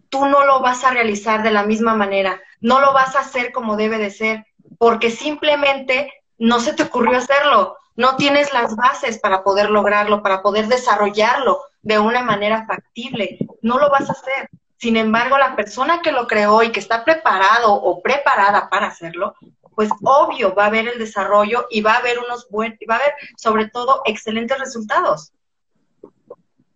tú 0.10 0.26
no 0.26 0.46
lo 0.46 0.60
vas 0.60 0.84
a 0.84 0.92
realizar 0.92 1.42
de 1.44 1.52
la 1.52 1.64
misma 1.64 1.96
manera, 1.96 2.42
no 2.60 2.80
lo 2.80 2.94
vas 2.94 3.16
a 3.16 3.22
hacer 3.22 3.52
como 3.52 3.78
debe 3.78 3.98
de 3.98 4.12
ser, 4.12 4.46
porque 4.78 5.10
simplemente 5.10 6.12
no 6.38 6.60
se 6.60 6.74
te 6.74 6.84
ocurrió 6.84 7.18
hacerlo, 7.18 7.78
no 7.96 8.16
tienes 8.16 8.54
las 8.54 8.76
bases 8.76 9.20
para 9.20 9.44
poder 9.44 9.70
lograrlo, 9.70 10.22
para 10.22 10.42
poder 10.42 10.68
desarrollarlo 10.68 11.62
de 11.82 12.00
una 12.00 12.24
manera 12.24 12.66
factible, 12.66 13.38
no 13.62 13.80
lo 13.80 13.90
vas 13.90 14.10
a 14.10 14.14
hacer. 14.14 14.50
Sin 14.82 14.98
embargo, 14.98 15.38
la 15.38 15.56
persona 15.56 16.02
que 16.02 16.12
lo 16.12 16.26
creó 16.26 16.64
y 16.64 16.72
que 16.72 16.80
está 16.80 17.06
preparado 17.06 17.72
o 17.72 18.02
preparada 18.02 18.68
para 18.68 18.88
hacerlo, 18.88 19.36
pues 19.76 19.92
obvio 20.02 20.56
va 20.56 20.64
a 20.64 20.68
haber 20.68 20.88
el 20.88 20.98
desarrollo 20.98 21.68
y 21.70 21.82
va 21.82 21.94
a 21.94 21.98
haber 21.98 22.18
unos 22.18 22.50
buenos, 22.50 22.80
va 22.90 22.96
a 22.96 22.98
haber 22.98 23.14
sobre 23.38 23.70
todo 23.70 24.02
excelentes 24.06 24.58
resultados. 24.58 25.34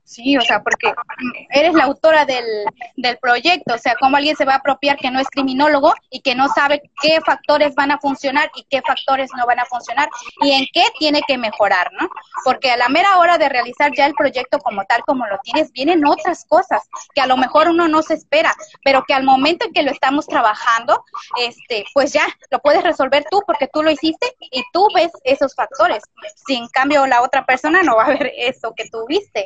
Sí, 0.06 0.38
o 0.38 0.42
sea, 0.42 0.62
porque 0.62 0.94
eres 1.50 1.74
la 1.74 1.86
autora 1.86 2.26
del, 2.26 2.46
del 2.96 3.18
proyecto, 3.18 3.74
o 3.74 3.78
sea, 3.80 3.96
cómo 4.00 4.18
alguien 4.18 4.36
se 4.36 4.46
va 4.46 4.54
a 4.54 4.58
apropiar 4.58 4.98
que 4.98 5.10
no 5.10 5.20
es 5.20 5.28
criminólogo 5.28 5.96
y 6.12 6.22
que 6.22 6.36
no 6.36 6.48
sabe 6.50 6.84
qué 7.02 7.20
factores 7.26 7.74
van 7.74 7.90
a 7.90 7.98
funcionar 7.98 8.52
y 8.56 8.66
qué 8.70 8.84
factores 8.84 9.32
no 9.36 9.48
van 9.48 9.60
a 9.60 9.66
funcionar 9.66 10.08
y 10.42 10.52
en 10.52 10.68
qué 10.72 10.84
tiene 11.00 11.22
que 11.28 11.40
mejorar, 11.40 11.92
¿no? 12.00 12.08
Porque 12.44 12.70
a 12.70 12.78
la 12.78 12.88
mera 12.88 13.18
hora 13.18 13.40
de 13.40 13.50
realizar 13.50 13.92
ya 13.96 14.06
el 14.06 14.14
proyecto 14.14 14.60
como 14.60 14.86
tal, 14.86 15.02
como 15.06 15.26
lo 15.26 15.40
tienes, 15.40 15.72
vienen 15.72 16.06
otras 16.06 16.46
cosas 16.46 16.84
que 17.16 17.22
a 17.22 17.28
lo 17.28 17.36
mejor 17.36 17.70
uno 17.70 17.88
no 17.88 18.04
se 18.04 18.14
espera, 18.14 18.54
pero 18.84 19.04
que 19.08 19.16
al 19.16 19.24
momento 19.24 19.66
en 19.66 19.74
que 19.74 19.82
lo 19.82 19.90
estamos 19.90 20.28
trabajando, 20.28 21.04
este, 21.40 21.84
pues 21.96 22.14
ya 22.14 22.28
lo 22.52 22.60
puedes 22.60 22.84
resolver 22.84 23.26
tú 23.32 23.42
porque 23.48 23.68
tú 23.74 23.82
lo 23.82 23.90
hiciste 23.90 24.36
y 24.40 24.64
tú 24.72 24.88
ves 24.94 25.12
esos 25.24 25.56
factores. 25.56 26.04
Si 26.46 26.56
en 26.56 26.68
cambio 26.68 27.08
la 27.08 27.24
otra 27.24 27.44
persona 27.44 27.82
no 27.82 27.96
va 27.96 28.06
a 28.06 28.10
ver 28.10 28.32
eso 28.38 28.74
que 28.76 28.88
tú 28.88 29.06
viste. 29.08 29.46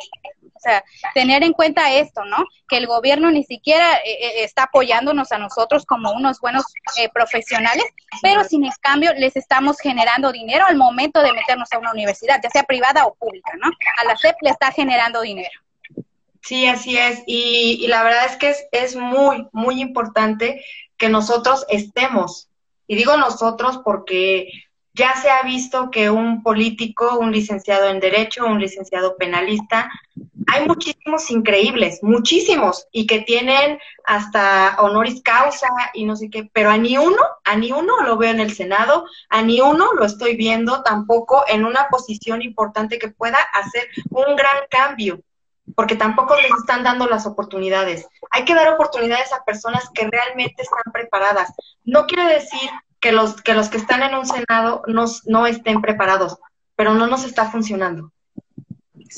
O 0.59 0.61
sea, 0.61 0.83
tener 1.13 1.41
en 1.43 1.53
cuenta 1.53 1.93
esto, 1.93 2.25
¿no? 2.25 2.37
Que 2.67 2.77
el 2.77 2.85
gobierno 2.85 3.31
ni 3.31 3.45
siquiera 3.45 3.95
eh, 3.99 4.17
eh, 4.19 4.43
está 4.43 4.63
apoyándonos 4.63 5.31
a 5.31 5.37
nosotros 5.37 5.85
como 5.85 6.11
unos 6.11 6.41
buenos 6.41 6.65
eh, 6.97 7.07
profesionales, 7.13 7.85
pero 8.21 8.43
sin 8.43 8.65
en 8.65 8.71
cambio 8.81 9.13
les 9.13 9.37
estamos 9.37 9.79
generando 9.79 10.33
dinero 10.33 10.65
al 10.67 10.75
momento 10.75 11.21
de 11.21 11.31
meternos 11.31 11.71
a 11.71 11.77
una 11.77 11.91
universidad, 11.91 12.41
ya 12.43 12.49
sea 12.49 12.63
privada 12.63 13.05
o 13.05 13.13
pública, 13.13 13.53
¿no? 13.61 13.69
A 14.01 14.03
la 14.03 14.17
CEP 14.17 14.35
le 14.41 14.49
está 14.49 14.71
generando 14.73 15.21
dinero. 15.21 15.57
Sí, 16.41 16.67
así 16.67 16.97
es. 16.97 17.23
Y, 17.25 17.87
la 17.87 18.03
verdad 18.03 18.25
es 18.25 18.35
que 18.35 18.49
es, 18.49 18.67
es 18.71 18.95
muy, 18.97 19.47
muy 19.53 19.79
importante 19.79 20.63
que 20.97 21.07
nosotros 21.07 21.65
estemos. 21.69 22.49
Y 22.85 22.95
digo 22.95 23.15
nosotros 23.15 23.79
porque 23.83 24.49
ya 24.99 25.15
se 25.15 25.29
ha 25.29 25.43
visto 25.43 25.89
que 25.91 26.09
un 26.09 26.43
político, 26.43 27.17
un 27.19 27.31
licenciado 27.31 27.87
en 27.87 28.01
Derecho, 28.01 28.45
un 28.45 28.59
licenciado 28.59 29.15
penalista, 29.15 29.89
hay 30.45 30.67
muchísimos 30.67 31.31
increíbles, 31.31 31.99
muchísimos, 32.03 32.85
y 32.91 33.07
que 33.07 33.21
tienen 33.21 33.79
hasta 34.03 34.75
honoris 34.79 35.21
causa 35.21 35.69
y 35.93 36.03
no 36.03 36.17
sé 36.17 36.29
qué, 36.29 36.49
pero 36.51 36.69
a 36.69 36.77
ni 36.77 36.97
uno, 36.97 37.21
a 37.45 37.55
ni 37.55 37.71
uno 37.71 38.01
lo 38.01 38.17
veo 38.17 38.31
en 38.31 38.41
el 38.41 38.53
Senado, 38.53 39.05
a 39.29 39.41
ni 39.41 39.61
uno 39.61 39.93
lo 39.93 40.03
estoy 40.03 40.35
viendo 40.35 40.83
tampoco 40.83 41.45
en 41.47 41.63
una 41.63 41.87
posición 41.89 42.41
importante 42.41 42.99
que 42.99 43.07
pueda 43.07 43.37
hacer 43.53 43.87
un 44.09 44.35
gran 44.35 44.57
cambio, 44.69 45.21
porque 45.75 45.95
tampoco 45.95 46.35
les 46.35 46.51
están 46.59 46.83
dando 46.83 47.07
las 47.07 47.25
oportunidades. 47.25 48.05
Hay 48.31 48.43
que 48.43 48.55
dar 48.55 48.73
oportunidades 48.73 49.31
a 49.31 49.45
personas 49.45 49.89
que 49.93 50.09
realmente 50.11 50.61
están 50.61 50.91
preparadas. 50.91 51.53
No 51.85 52.05
quiere 52.05 52.33
decir 52.33 52.69
que 52.99 53.11
los 53.11 53.41
que, 53.41 53.53
los 53.53 53.69
que 53.69 53.77
están 53.77 54.03
en 54.03 54.15
un 54.15 54.25
Senado 54.25 54.83
no, 54.87 55.05
no 55.25 55.47
estén 55.47 55.81
preparados, 55.81 56.37
pero 56.75 56.93
no 56.93 57.07
nos 57.07 57.23
está 57.23 57.49
funcionando. 57.49 58.11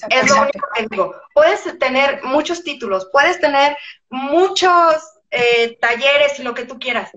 Es 0.10 0.30
lo 0.30 0.42
único 0.42 0.68
que 0.74 0.88
digo. 0.90 1.16
Puedes 1.34 1.78
tener 1.80 2.24
muchos 2.24 2.64
títulos, 2.64 3.10
puedes 3.12 3.40
tener 3.40 3.76
muchos 4.10 4.96
eh, 5.32 5.78
talleres 5.80 6.40
y 6.40 6.44
lo 6.44 6.54
que 6.54 6.66
tú 6.66 6.80
quieras, 6.80 7.12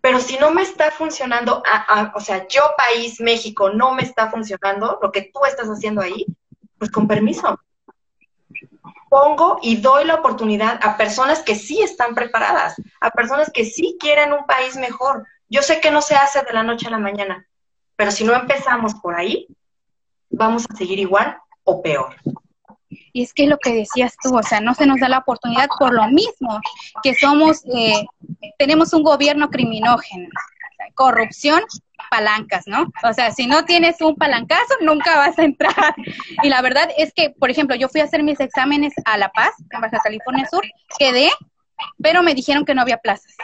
pero 0.00 0.20
si 0.20 0.36
no 0.38 0.50
me 0.50 0.62
está 0.62 0.90
funcionando, 0.90 1.62
o 2.14 2.20
sea, 2.20 2.46
yo 2.48 2.62
país, 2.76 3.20
México, 3.20 3.70
no 3.70 3.94
me 3.94 4.02
está 4.02 4.30
funcionando 4.30 4.98
lo 5.02 5.10
que 5.10 5.30
tú 5.32 5.44
estás 5.44 5.68
haciendo 5.68 6.00
ahí, 6.00 6.24
pues 6.78 6.90
con 6.90 7.08
permiso. 7.08 7.60
pongo 9.08 9.58
y 9.62 9.76
doy 9.76 10.04
la 10.04 10.16
oportunidad 10.16 10.78
a 10.82 10.96
personas 10.96 11.42
que 11.42 11.54
sí 11.54 11.82
están 11.82 12.14
preparadas, 12.14 12.76
a 13.00 13.10
personas 13.10 13.50
que 13.52 13.64
sí 13.64 13.96
quieren 13.98 14.32
un 14.32 14.46
país 14.46 14.76
mejor. 14.76 15.26
Yo 15.48 15.62
sé 15.62 15.80
que 15.80 15.90
no 15.90 16.02
se 16.02 16.14
hace 16.14 16.42
de 16.42 16.52
la 16.52 16.62
noche 16.62 16.88
a 16.88 16.90
la 16.90 16.98
mañana, 16.98 17.46
pero 17.96 18.10
si 18.10 18.24
no 18.24 18.34
empezamos 18.34 18.94
por 18.94 19.14
ahí, 19.14 19.46
vamos 20.30 20.66
a 20.70 20.76
seguir 20.76 20.98
igual 20.98 21.38
o 21.64 21.82
peor. 21.82 22.16
Y 23.12 23.22
es 23.22 23.32
que 23.32 23.46
lo 23.46 23.58
que 23.58 23.74
decías 23.74 24.16
tú, 24.22 24.36
o 24.36 24.42
sea, 24.42 24.60
no 24.60 24.74
se 24.74 24.86
nos 24.86 25.00
da 25.00 25.08
la 25.08 25.18
oportunidad 25.18 25.68
por 25.78 25.92
lo 25.92 26.06
mismo 26.08 26.60
que 27.02 27.14
somos, 27.14 27.62
eh, 27.74 28.04
tenemos 28.58 28.92
un 28.92 29.02
gobierno 29.02 29.50
criminógeno, 29.50 30.28
corrupción, 30.94 31.62
palancas, 32.10 32.64
¿no? 32.66 32.90
O 33.02 33.12
sea, 33.12 33.30
si 33.30 33.46
no 33.46 33.64
tienes 33.64 34.00
un 34.00 34.16
palancazo, 34.16 34.74
nunca 34.80 35.16
vas 35.16 35.38
a 35.38 35.44
entrar. 35.44 35.94
Y 36.42 36.48
la 36.48 36.62
verdad 36.62 36.88
es 36.96 37.12
que, 37.12 37.30
por 37.30 37.50
ejemplo, 37.50 37.76
yo 37.76 37.88
fui 37.88 38.00
a 38.00 38.04
hacer 38.04 38.22
mis 38.22 38.40
exámenes 38.40 38.94
a 39.04 39.18
La 39.18 39.30
Paz, 39.30 39.52
en 39.70 39.80
Baja 39.80 39.98
California 40.02 40.46
Sur, 40.50 40.64
quedé, 40.98 41.30
pero 42.02 42.22
me 42.22 42.34
dijeron 42.34 42.64
que 42.64 42.74
no 42.74 42.82
había 42.82 42.98
plazas. 42.98 43.34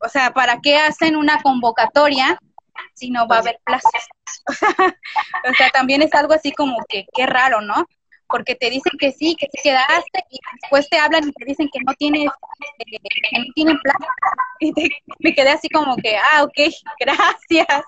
O 0.00 0.08
sea, 0.08 0.32
¿para 0.32 0.60
qué 0.60 0.76
hacen 0.76 1.16
una 1.16 1.42
convocatoria 1.42 2.38
si 2.94 3.10
no 3.10 3.26
va 3.28 3.36
a 3.36 3.40
haber 3.40 3.60
plazas? 3.64 4.08
o 5.50 5.54
sea, 5.56 5.70
también 5.70 6.02
es 6.02 6.14
algo 6.14 6.34
así 6.34 6.52
como 6.52 6.78
que 6.88 7.06
qué 7.12 7.26
raro, 7.26 7.60
¿no? 7.60 7.86
porque 8.30 8.54
te 8.54 8.70
dicen 8.70 8.92
que 8.98 9.12
sí, 9.12 9.36
que 9.38 9.48
sí 9.52 9.60
quedaste, 9.62 10.24
y 10.30 10.38
después 10.62 10.88
te 10.88 10.98
hablan 10.98 11.28
y 11.28 11.32
te 11.32 11.44
dicen 11.44 11.68
que 11.72 11.80
no 11.84 11.92
tienes, 11.94 12.26
eh, 12.26 12.98
que 13.30 13.38
no 13.38 13.44
tienen 13.54 13.78
plata. 13.80 14.06
Y 14.60 14.72
me 15.18 15.34
quedé 15.34 15.50
así 15.50 15.68
como 15.68 15.96
que, 15.96 16.16
ah, 16.16 16.44
ok, 16.44 16.58
gracias. 17.00 17.84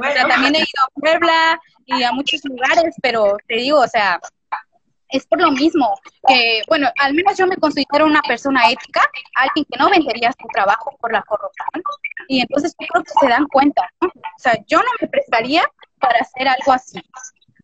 O 0.00 0.12
sea, 0.12 0.28
también 0.28 0.54
he 0.54 0.58
ido 0.58 0.82
a 0.82 1.00
Puebla 1.00 1.60
y 1.86 2.02
a 2.02 2.12
muchos 2.12 2.40
lugares, 2.44 2.94
pero 3.02 3.36
te 3.46 3.56
digo, 3.56 3.80
o 3.80 3.88
sea, 3.88 4.20
es 5.10 5.26
por 5.26 5.40
lo 5.40 5.50
mismo 5.50 5.94
que, 6.26 6.62
bueno, 6.68 6.88
al 7.00 7.14
menos 7.14 7.36
yo 7.36 7.46
me 7.46 7.56
considero 7.56 8.06
una 8.06 8.22
persona 8.22 8.70
ética, 8.70 9.00
alguien 9.34 9.66
que 9.70 9.78
no 9.78 9.90
vendería 9.90 10.32
su 10.32 10.46
trabajo 10.52 10.96
por 11.00 11.12
la 11.12 11.22
corrupción, 11.22 11.82
y 12.28 12.40
entonces 12.40 12.74
yo 12.78 12.86
creo 12.86 13.04
que 13.04 13.12
se 13.20 13.28
dan 13.28 13.46
cuenta, 13.48 13.88
¿no? 14.00 14.08
O 14.08 14.38
sea, 14.38 14.56
yo 14.66 14.78
no 14.78 14.90
me 15.00 15.08
prestaría 15.08 15.64
para 15.98 16.18
hacer 16.20 16.48
algo 16.48 16.72
así 16.72 17.00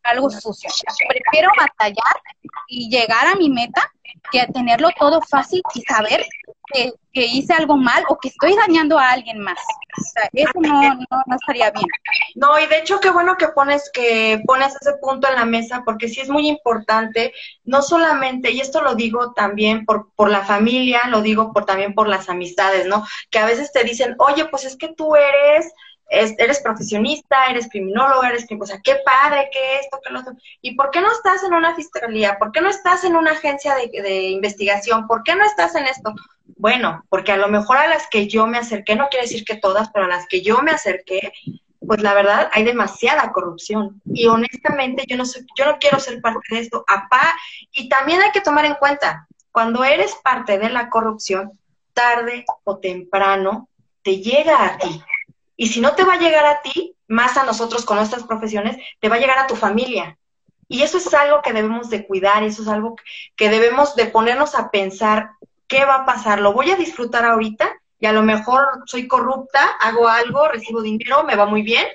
algo 0.04 0.30
sucio. 0.30 0.70
Prefiero 1.08 1.50
batallar 1.56 2.16
y 2.68 2.88
llegar 2.88 3.26
a 3.26 3.34
mi 3.34 3.50
meta 3.50 3.90
que 4.30 4.46
tenerlo 4.52 4.88
todo 4.98 5.20
fácil 5.22 5.62
y 5.74 5.82
saber 5.82 6.24
que, 6.72 6.92
hice 7.12 7.54
algo 7.54 7.76
mal 7.76 8.02
o 8.08 8.18
que 8.18 8.28
estoy 8.28 8.56
dañando 8.56 8.98
a 8.98 9.10
alguien 9.10 9.38
más. 9.38 9.58
Eso 10.32 10.52
no, 10.56 10.94
no, 10.94 11.36
estaría 11.36 11.70
bien. 11.70 11.86
No, 12.34 12.58
y 12.58 12.66
de 12.66 12.78
hecho 12.78 12.98
qué 12.98 13.10
bueno 13.10 13.36
que 13.36 13.48
pones 13.48 13.88
que 13.92 14.42
pones 14.44 14.74
ese 14.80 14.94
punto 15.00 15.28
en 15.28 15.36
la 15.36 15.44
mesa 15.44 15.82
porque 15.84 16.08
sí 16.08 16.20
es 16.20 16.28
muy 16.28 16.48
importante, 16.48 17.32
no 17.64 17.82
solamente, 17.82 18.50
y 18.50 18.60
esto 18.60 18.82
lo 18.82 18.96
digo 18.96 19.32
también 19.32 19.84
por, 19.84 20.10
por 20.16 20.28
la 20.28 20.40
familia, 20.44 21.02
lo 21.08 21.22
digo 21.22 21.52
por 21.52 21.66
también 21.66 21.94
por 21.94 22.08
las 22.08 22.28
amistades, 22.28 22.86
¿no? 22.86 23.06
Que 23.30 23.38
a 23.38 23.46
veces 23.46 23.70
te 23.72 23.84
dicen, 23.84 24.16
oye, 24.18 24.46
pues 24.46 24.64
es 24.64 24.76
que 24.76 24.88
tú 24.88 25.14
eres 25.14 25.72
eres 26.08 26.60
profesionista, 26.60 27.46
eres 27.46 27.68
criminóloga, 27.68 28.28
eres, 28.28 28.46
o 28.58 28.66
sea, 28.66 28.80
qué 28.82 28.96
padre, 29.04 29.48
qué 29.52 29.76
esto, 29.80 30.00
qué 30.04 30.12
lo 30.12 30.20
otro. 30.20 30.34
¿Y 30.60 30.74
por 30.74 30.90
qué 30.90 31.00
no 31.00 31.10
estás 31.10 31.42
en 31.44 31.54
una 31.54 31.74
fiscalía? 31.74 32.38
¿Por 32.38 32.52
qué 32.52 32.60
no 32.60 32.68
estás 32.68 33.04
en 33.04 33.16
una 33.16 33.32
agencia 33.32 33.74
de, 33.74 34.02
de, 34.02 34.22
investigación? 34.28 35.06
¿Por 35.06 35.22
qué 35.22 35.34
no 35.34 35.44
estás 35.44 35.74
en 35.74 35.86
esto? 35.86 36.14
Bueno, 36.56 37.04
porque 37.08 37.32
a 37.32 37.36
lo 37.36 37.48
mejor 37.48 37.78
a 37.78 37.88
las 37.88 38.08
que 38.08 38.28
yo 38.28 38.46
me 38.46 38.58
acerqué, 38.58 38.96
no 38.96 39.08
quiere 39.08 39.26
decir 39.26 39.44
que 39.44 39.56
todas, 39.56 39.90
pero 39.92 40.06
a 40.06 40.08
las 40.08 40.26
que 40.28 40.42
yo 40.42 40.58
me 40.62 40.70
acerqué, 40.70 41.32
pues 41.86 42.00
la 42.00 42.14
verdad 42.14 42.48
hay 42.52 42.64
demasiada 42.64 43.32
corrupción. 43.32 44.00
Y 44.06 44.26
honestamente 44.26 45.04
yo 45.08 45.16
no, 45.16 45.24
sé, 45.24 45.44
yo 45.56 45.64
no 45.66 45.78
quiero 45.78 45.98
ser 45.98 46.20
parte 46.20 46.54
de 46.54 46.60
esto. 46.60 46.84
Apá, 46.86 47.34
y 47.72 47.88
también 47.88 48.20
hay 48.20 48.30
que 48.30 48.40
tomar 48.40 48.64
en 48.64 48.74
cuenta, 48.74 49.26
cuando 49.52 49.84
eres 49.84 50.14
parte 50.22 50.58
de 50.58 50.70
la 50.70 50.88
corrupción, 50.90 51.58
tarde 51.92 52.44
o 52.64 52.78
temprano 52.78 53.68
te 54.02 54.18
llega 54.18 54.66
a 54.66 54.78
ti 54.78 55.02
y 55.56 55.68
si 55.68 55.80
no 55.80 55.94
te 55.94 56.04
va 56.04 56.14
a 56.14 56.18
llegar 56.18 56.44
a 56.46 56.62
ti, 56.62 56.96
más 57.06 57.36
a 57.36 57.44
nosotros 57.44 57.84
con 57.84 57.96
nuestras 57.96 58.24
profesiones, 58.24 58.76
te 59.00 59.08
va 59.08 59.16
a 59.16 59.20
llegar 59.20 59.38
a 59.38 59.46
tu 59.46 59.56
familia. 59.56 60.18
Y 60.68 60.82
eso 60.82 60.98
es 60.98 61.12
algo 61.14 61.42
que 61.42 61.52
debemos 61.52 61.90
de 61.90 62.06
cuidar, 62.06 62.42
eso 62.42 62.62
es 62.62 62.68
algo 62.68 62.96
que 63.36 63.50
debemos 63.50 63.94
de 63.94 64.06
ponernos 64.06 64.54
a 64.54 64.70
pensar, 64.70 65.30
¿qué 65.68 65.84
va 65.84 65.96
a 65.96 66.06
pasar? 66.06 66.40
¿Lo 66.40 66.52
voy 66.52 66.70
a 66.70 66.76
disfrutar 66.76 67.24
ahorita? 67.24 67.70
Y 68.00 68.06
a 68.06 68.12
lo 68.12 68.22
mejor 68.22 68.82
soy 68.86 69.06
corrupta, 69.06 69.62
hago 69.80 70.08
algo, 70.08 70.48
recibo 70.48 70.82
dinero, 70.82 71.24
me 71.24 71.36
va 71.36 71.46
muy 71.46 71.62
bien, 71.62 71.86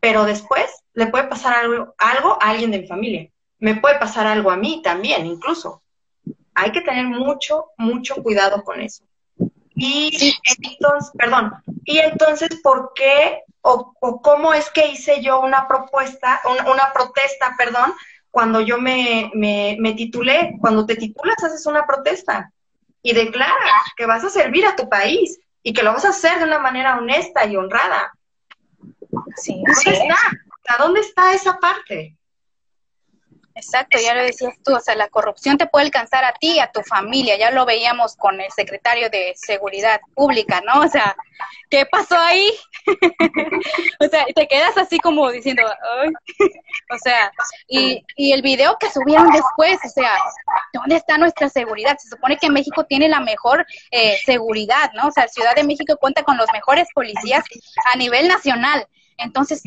pero 0.00 0.24
después 0.24 0.84
le 0.94 1.06
puede 1.06 1.24
pasar 1.24 1.54
algo, 1.54 1.94
algo 1.98 2.38
a 2.40 2.50
alguien 2.50 2.70
de 2.70 2.80
mi 2.80 2.86
familia. 2.86 3.28
Me 3.58 3.76
puede 3.76 3.98
pasar 3.98 4.26
algo 4.26 4.50
a 4.50 4.56
mí 4.56 4.80
también, 4.82 5.26
incluso. 5.26 5.82
Hay 6.54 6.72
que 6.72 6.82
tener 6.82 7.06
mucho, 7.06 7.66
mucho 7.78 8.16
cuidado 8.22 8.62
con 8.62 8.80
eso. 8.80 9.04
Y 9.74 10.34
entonces, 10.58 11.12
perdón, 11.16 11.52
y 11.84 11.98
entonces, 11.98 12.50
¿por 12.62 12.92
qué 12.94 13.42
o, 13.62 13.94
cómo 14.22 14.52
es 14.52 14.70
que 14.70 14.88
hice 14.88 15.22
yo 15.22 15.40
una 15.40 15.66
propuesta, 15.68 16.40
una, 16.70 16.92
protesta, 16.92 17.54
perdón, 17.56 17.94
cuando 18.30 18.60
yo 18.60 18.78
me, 18.78 19.30
me, 19.34 19.76
me, 19.80 19.94
titulé? 19.94 20.56
Cuando 20.60 20.84
te 20.84 20.96
titulas 20.96 21.42
haces 21.42 21.64
una 21.66 21.86
protesta 21.86 22.50
y 23.02 23.14
declaras 23.14 23.82
que 23.96 24.06
vas 24.06 24.24
a 24.24 24.30
servir 24.30 24.66
a 24.66 24.76
tu 24.76 24.88
país 24.88 25.38
y 25.62 25.72
que 25.72 25.82
lo 25.82 25.92
vas 25.92 26.04
a 26.04 26.10
hacer 26.10 26.38
de 26.38 26.44
una 26.44 26.58
manera 26.58 26.98
honesta 26.98 27.44
y 27.46 27.56
honrada. 27.56 28.12
Sí, 29.36 29.62
¿Dónde 29.66 29.98
está? 29.98 30.78
¿Dónde 30.78 31.00
está 31.00 31.32
esa 31.32 31.58
parte? 31.58 32.16
Exacto, 33.54 33.98
ya 34.00 34.14
lo 34.14 34.22
decías 34.22 34.54
tú, 34.64 34.74
o 34.74 34.80
sea, 34.80 34.94
la 34.94 35.08
corrupción 35.08 35.58
te 35.58 35.66
puede 35.66 35.86
alcanzar 35.86 36.24
a 36.24 36.32
ti, 36.32 36.58
a 36.58 36.72
tu 36.72 36.82
familia, 36.82 37.36
ya 37.36 37.50
lo 37.50 37.66
veíamos 37.66 38.16
con 38.16 38.40
el 38.40 38.50
secretario 38.50 39.10
de 39.10 39.34
Seguridad 39.36 40.00
Pública, 40.14 40.62
¿no? 40.66 40.80
O 40.80 40.88
sea, 40.88 41.14
¿qué 41.68 41.84
pasó 41.84 42.18
ahí? 42.18 42.50
o 44.00 44.08
sea, 44.08 44.24
te 44.34 44.48
quedas 44.48 44.76
así 44.78 44.98
como 44.98 45.30
diciendo, 45.30 45.62
o 46.90 46.98
sea, 46.98 47.30
y, 47.68 48.02
y 48.16 48.32
el 48.32 48.40
video 48.40 48.76
que 48.78 48.90
subieron 48.90 49.30
después, 49.30 49.78
o 49.84 49.88
sea, 49.88 50.16
¿dónde 50.72 50.96
está 50.96 51.18
nuestra 51.18 51.48
seguridad? 51.50 51.98
Se 51.98 52.08
supone 52.08 52.38
que 52.38 52.50
México 52.50 52.84
tiene 52.84 53.08
la 53.08 53.20
mejor 53.20 53.66
eh, 53.90 54.16
seguridad, 54.24 54.92
¿no? 54.94 55.08
O 55.08 55.12
sea, 55.12 55.28
Ciudad 55.28 55.54
de 55.54 55.64
México 55.64 55.96
cuenta 55.98 56.22
con 56.22 56.36
los 56.36 56.46
mejores 56.52 56.88
policías 56.94 57.44
a 57.92 57.96
nivel 57.96 58.28
nacional. 58.28 58.86
Entonces, 59.18 59.62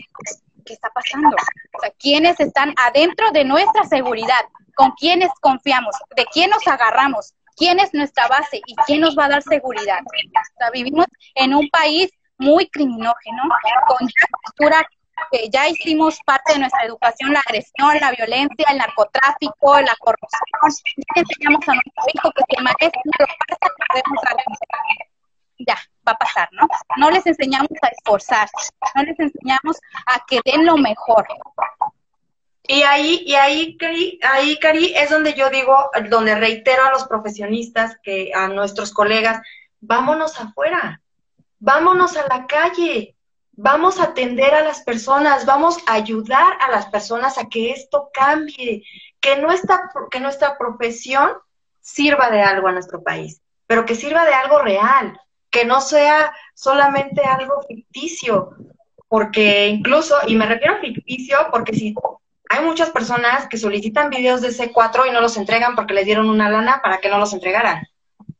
¿qué 0.65 0.73
está 0.73 0.89
pasando? 0.89 1.29
O 1.29 1.79
sea, 1.79 1.91
¿quiénes 1.99 2.39
están 2.39 2.73
adentro 2.77 3.31
de 3.31 3.45
nuestra 3.45 3.83
seguridad? 3.83 4.43
¿Con 4.75 4.91
quiénes 4.91 5.29
confiamos? 5.39 5.95
¿De 6.15 6.25
quién 6.25 6.49
nos 6.49 6.67
agarramos? 6.67 7.33
¿Quién 7.55 7.79
es 7.79 7.93
nuestra 7.93 8.27
base 8.27 8.61
y 8.65 8.75
quién 8.85 9.01
nos 9.01 9.17
va 9.17 9.25
a 9.25 9.29
dar 9.29 9.43
seguridad? 9.43 9.99
O 10.03 10.57
sea, 10.59 10.69
vivimos 10.71 11.05
en 11.35 11.53
un 11.53 11.69
país 11.69 12.09
muy 12.37 12.67
criminógeno, 12.67 13.43
con 13.87 14.09
cultura 14.43 14.85
que 15.31 15.49
ya 15.49 15.69
hicimos 15.69 16.19
parte 16.25 16.53
de 16.53 16.59
nuestra 16.59 16.83
educación, 16.83 17.31
la 17.31 17.39
agresión, 17.39 17.97
la 18.01 18.11
violencia, 18.11 18.65
el 18.69 18.77
narcotráfico, 18.77 19.79
la 19.79 19.95
corrupción. 19.99 20.41
Ya 21.15 21.21
enseñamos 21.21 21.69
a 21.69 21.73
nuestro 21.73 22.03
hijo 22.13 22.31
que 22.31 22.43
si 22.49 22.57
el 22.57 22.63
maestro 22.63 23.01
lo 23.19 23.25
pasa, 23.25 23.73
podemos 23.87 24.19
ya, 25.59 25.77
va 26.07 26.13
a 26.13 26.17
pasar, 26.17 26.49
¿no? 26.51 26.67
No 26.97 27.11
les 27.11 27.25
enseñamos 27.25 27.71
a 27.81 27.87
esforzarse, 27.87 28.69
no 28.95 29.03
les 29.03 29.19
enseñamos 29.19 29.77
a 30.05 30.23
que 30.27 30.39
den 30.45 30.65
lo 30.65 30.77
mejor. 30.77 31.25
Y 32.67 32.81
ahí, 32.83 33.23
y 33.25 33.35
ahí, 33.35 33.77
Cari, 33.77 34.19
ahí, 34.23 34.57
Cari, 34.59 34.93
es 34.95 35.09
donde 35.09 35.33
yo 35.33 35.49
digo, 35.49 35.91
donde 36.09 36.35
reitero 36.35 36.83
a 36.83 36.91
los 36.91 37.05
profesionistas, 37.05 37.97
que 38.01 38.31
a 38.33 38.47
nuestros 38.47 38.91
colegas, 38.91 39.41
vámonos 39.81 40.39
afuera, 40.39 41.01
vámonos 41.59 42.17
a 42.17 42.27
la 42.27 42.47
calle, 42.47 43.15
vamos 43.51 43.99
a 43.99 44.05
atender 44.05 44.53
a 44.53 44.63
las 44.63 44.81
personas, 44.81 45.45
vamos 45.45 45.77
a 45.85 45.93
ayudar 45.93 46.57
a 46.59 46.71
las 46.71 46.87
personas 46.87 47.37
a 47.37 47.47
que 47.49 47.71
esto 47.71 48.09
cambie, 48.11 48.83
que 49.19 49.37
nuestra, 49.37 49.91
que 50.09 50.19
nuestra 50.19 50.57
profesión 50.57 51.31
sirva 51.81 52.31
de 52.31 52.41
algo 52.41 52.67
a 52.67 52.71
nuestro 52.71 53.03
país, 53.03 53.41
pero 53.67 53.85
que 53.85 53.95
sirva 53.95 54.25
de 54.25 54.33
algo 54.33 54.59
real, 54.59 55.19
que 55.55 55.63
no 55.63 55.79
sea 55.79 56.35
solamente 56.53 57.21
algo 57.23 57.61
ficticio, 57.65 58.49
porque 59.07 59.67
incluso, 59.67 60.17
y 60.27 60.35
me 60.35 60.45
refiero 60.45 60.75
a 60.75 60.79
ficticio 60.79 61.37
porque 61.49 61.71
si 61.71 61.95
hay 62.49 62.65
muchas 62.65 62.89
personas 62.89 63.47
que 63.47 63.57
solicitan 63.57 64.09
videos 64.09 64.41
de 64.41 64.49
C4 64.49 65.07
y 65.07 65.11
no 65.11 65.21
los 65.21 65.37
entregan 65.37 65.73
porque 65.73 65.93
les 65.93 66.03
dieron 66.03 66.29
una 66.29 66.49
lana 66.49 66.81
para 66.83 66.97
que 66.97 67.07
no 67.07 67.19
los 67.19 67.31
entregaran. 67.31 67.87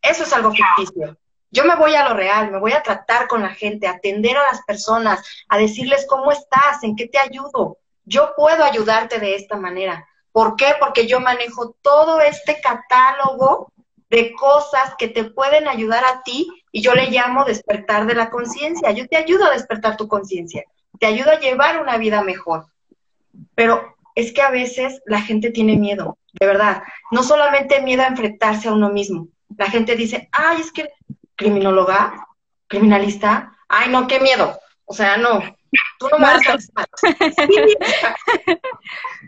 Eso 0.01 0.23
es 0.23 0.34
algo 0.34 0.51
ficticio. 0.51 1.17
Yo 1.51 1.63
me 1.63 1.78
voy 1.78 1.95
a 1.95 2.10
lo 2.10 2.15
real, 2.15 2.51
me 2.51 2.60
voy 2.60 2.73
a 2.73 2.84
tratar 2.84 3.30
con 3.30 3.43
la 3.43 3.51
gente, 3.51 3.88
a 3.88 3.91
atender 3.91 4.36
a 4.36 4.51
las 4.51 4.63
personas, 4.63 5.25
a 5.47 5.58
decirles 5.58 6.06
cómo 6.10 6.34
estás, 6.34 6.84
en 6.84 6.97
qué 6.97 7.08
te 7.08 7.17
ayudo. 7.17 7.78
Yo 8.04 8.34
puedo 8.36 8.62
ayudarte 8.65 9.19
de 9.19 9.36
esta 9.36 9.56
manera. 9.56 10.06
¿Por 10.34 10.58
qué? 10.58 10.75
Porque 10.82 11.08
yo 11.08 11.21
manejo 11.21 11.78
todo 11.82 12.19
este 12.19 12.60
catálogo 12.60 13.71
de 14.09 14.33
cosas 14.33 14.93
que 14.97 15.07
te 15.07 15.23
pueden 15.23 15.67
ayudar 15.67 16.03
a 16.05 16.21
ti 16.23 16.47
y 16.71 16.81
yo 16.81 16.93
le 16.93 17.09
llamo 17.09 17.45
despertar 17.45 18.05
de 18.05 18.15
la 18.15 18.29
conciencia. 18.29 18.91
Yo 18.91 19.07
te 19.07 19.17
ayudo 19.17 19.45
a 19.45 19.51
despertar 19.51 19.97
tu 19.97 20.07
conciencia, 20.07 20.63
te 20.99 21.05
ayudo 21.05 21.31
a 21.31 21.39
llevar 21.39 21.81
una 21.81 21.97
vida 21.97 22.21
mejor. 22.21 22.65
Pero 23.55 23.95
es 24.15 24.31
que 24.31 24.41
a 24.41 24.51
veces 24.51 25.01
la 25.05 25.21
gente 25.21 25.51
tiene 25.51 25.77
miedo, 25.77 26.17
de 26.33 26.45
verdad. 26.45 26.83
No 27.11 27.23
solamente 27.23 27.81
miedo 27.81 28.03
a 28.03 28.07
enfrentarse 28.07 28.67
a 28.67 28.73
uno 28.73 28.89
mismo. 28.89 29.27
La 29.57 29.69
gente 29.69 29.95
dice, 29.95 30.29
ay, 30.31 30.61
es 30.61 30.71
que 30.71 30.89
criminóloga, 31.35 32.27
criminalista, 32.67 33.55
ay, 33.67 33.89
no, 33.89 34.07
qué 34.07 34.19
miedo. 34.19 34.57
O 34.85 34.93
sea, 34.93 35.17
no, 35.17 35.41
tú 35.99 36.07
no 36.09 36.17
me 36.19 36.25
vas 36.25 36.41
a... 36.75 36.85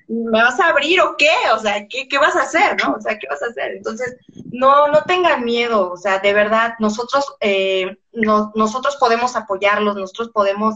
¿Me 0.07 0.41
vas 0.41 0.59
a 0.59 0.69
abrir 0.69 1.01
o 1.01 1.17
qué? 1.17 1.31
O 1.53 1.59
sea, 1.59 1.85
¿qué, 1.87 2.07
¿qué, 2.07 2.17
vas 2.17 2.35
a 2.35 2.43
hacer, 2.43 2.77
no? 2.81 2.93
O 2.93 3.01
sea, 3.01 3.17
¿qué 3.19 3.27
vas 3.27 3.43
a 3.43 3.47
hacer? 3.47 3.73
Entonces, 3.75 4.15
no, 4.51 4.87
no 4.87 5.03
tengan 5.03 5.43
miedo, 5.43 5.91
o 5.91 5.97
sea, 5.97 6.19
de 6.19 6.33
verdad, 6.33 6.75
nosotros, 6.79 7.35
eh, 7.41 7.97
nosotros 8.13 8.95
podemos 8.97 9.35
apoyarlos, 9.35 9.95
nosotros 9.95 10.29
podemos 10.29 10.75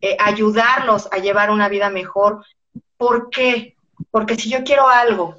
eh, 0.00 0.16
ayudarlos 0.20 1.08
a 1.10 1.18
llevar 1.18 1.50
una 1.50 1.68
vida 1.68 1.90
mejor. 1.90 2.44
¿Por 2.96 3.30
qué? 3.30 3.76
Porque 4.10 4.36
si 4.36 4.48
yo 4.48 4.62
quiero 4.62 4.88
algo 4.88 5.36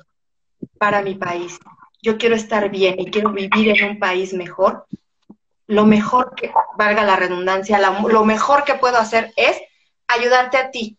para 0.77 1.01
mi 1.01 1.15
país, 1.15 1.59
yo 2.01 2.17
quiero 2.17 2.35
estar 2.35 2.69
bien 2.69 2.99
y 2.99 3.09
quiero 3.09 3.31
vivir 3.31 3.69
en 3.69 3.91
un 3.91 3.99
país 3.99 4.33
mejor, 4.33 4.85
lo 5.67 5.85
mejor 5.85 6.33
que, 6.35 6.51
valga 6.77 7.03
la 7.03 7.15
redundancia, 7.15 7.79
lo 7.79 8.25
mejor 8.25 8.63
que 8.63 8.75
puedo 8.75 8.97
hacer 8.97 9.31
es 9.35 9.57
ayudarte 10.09 10.57
a 10.57 10.71
ti. 10.71 10.97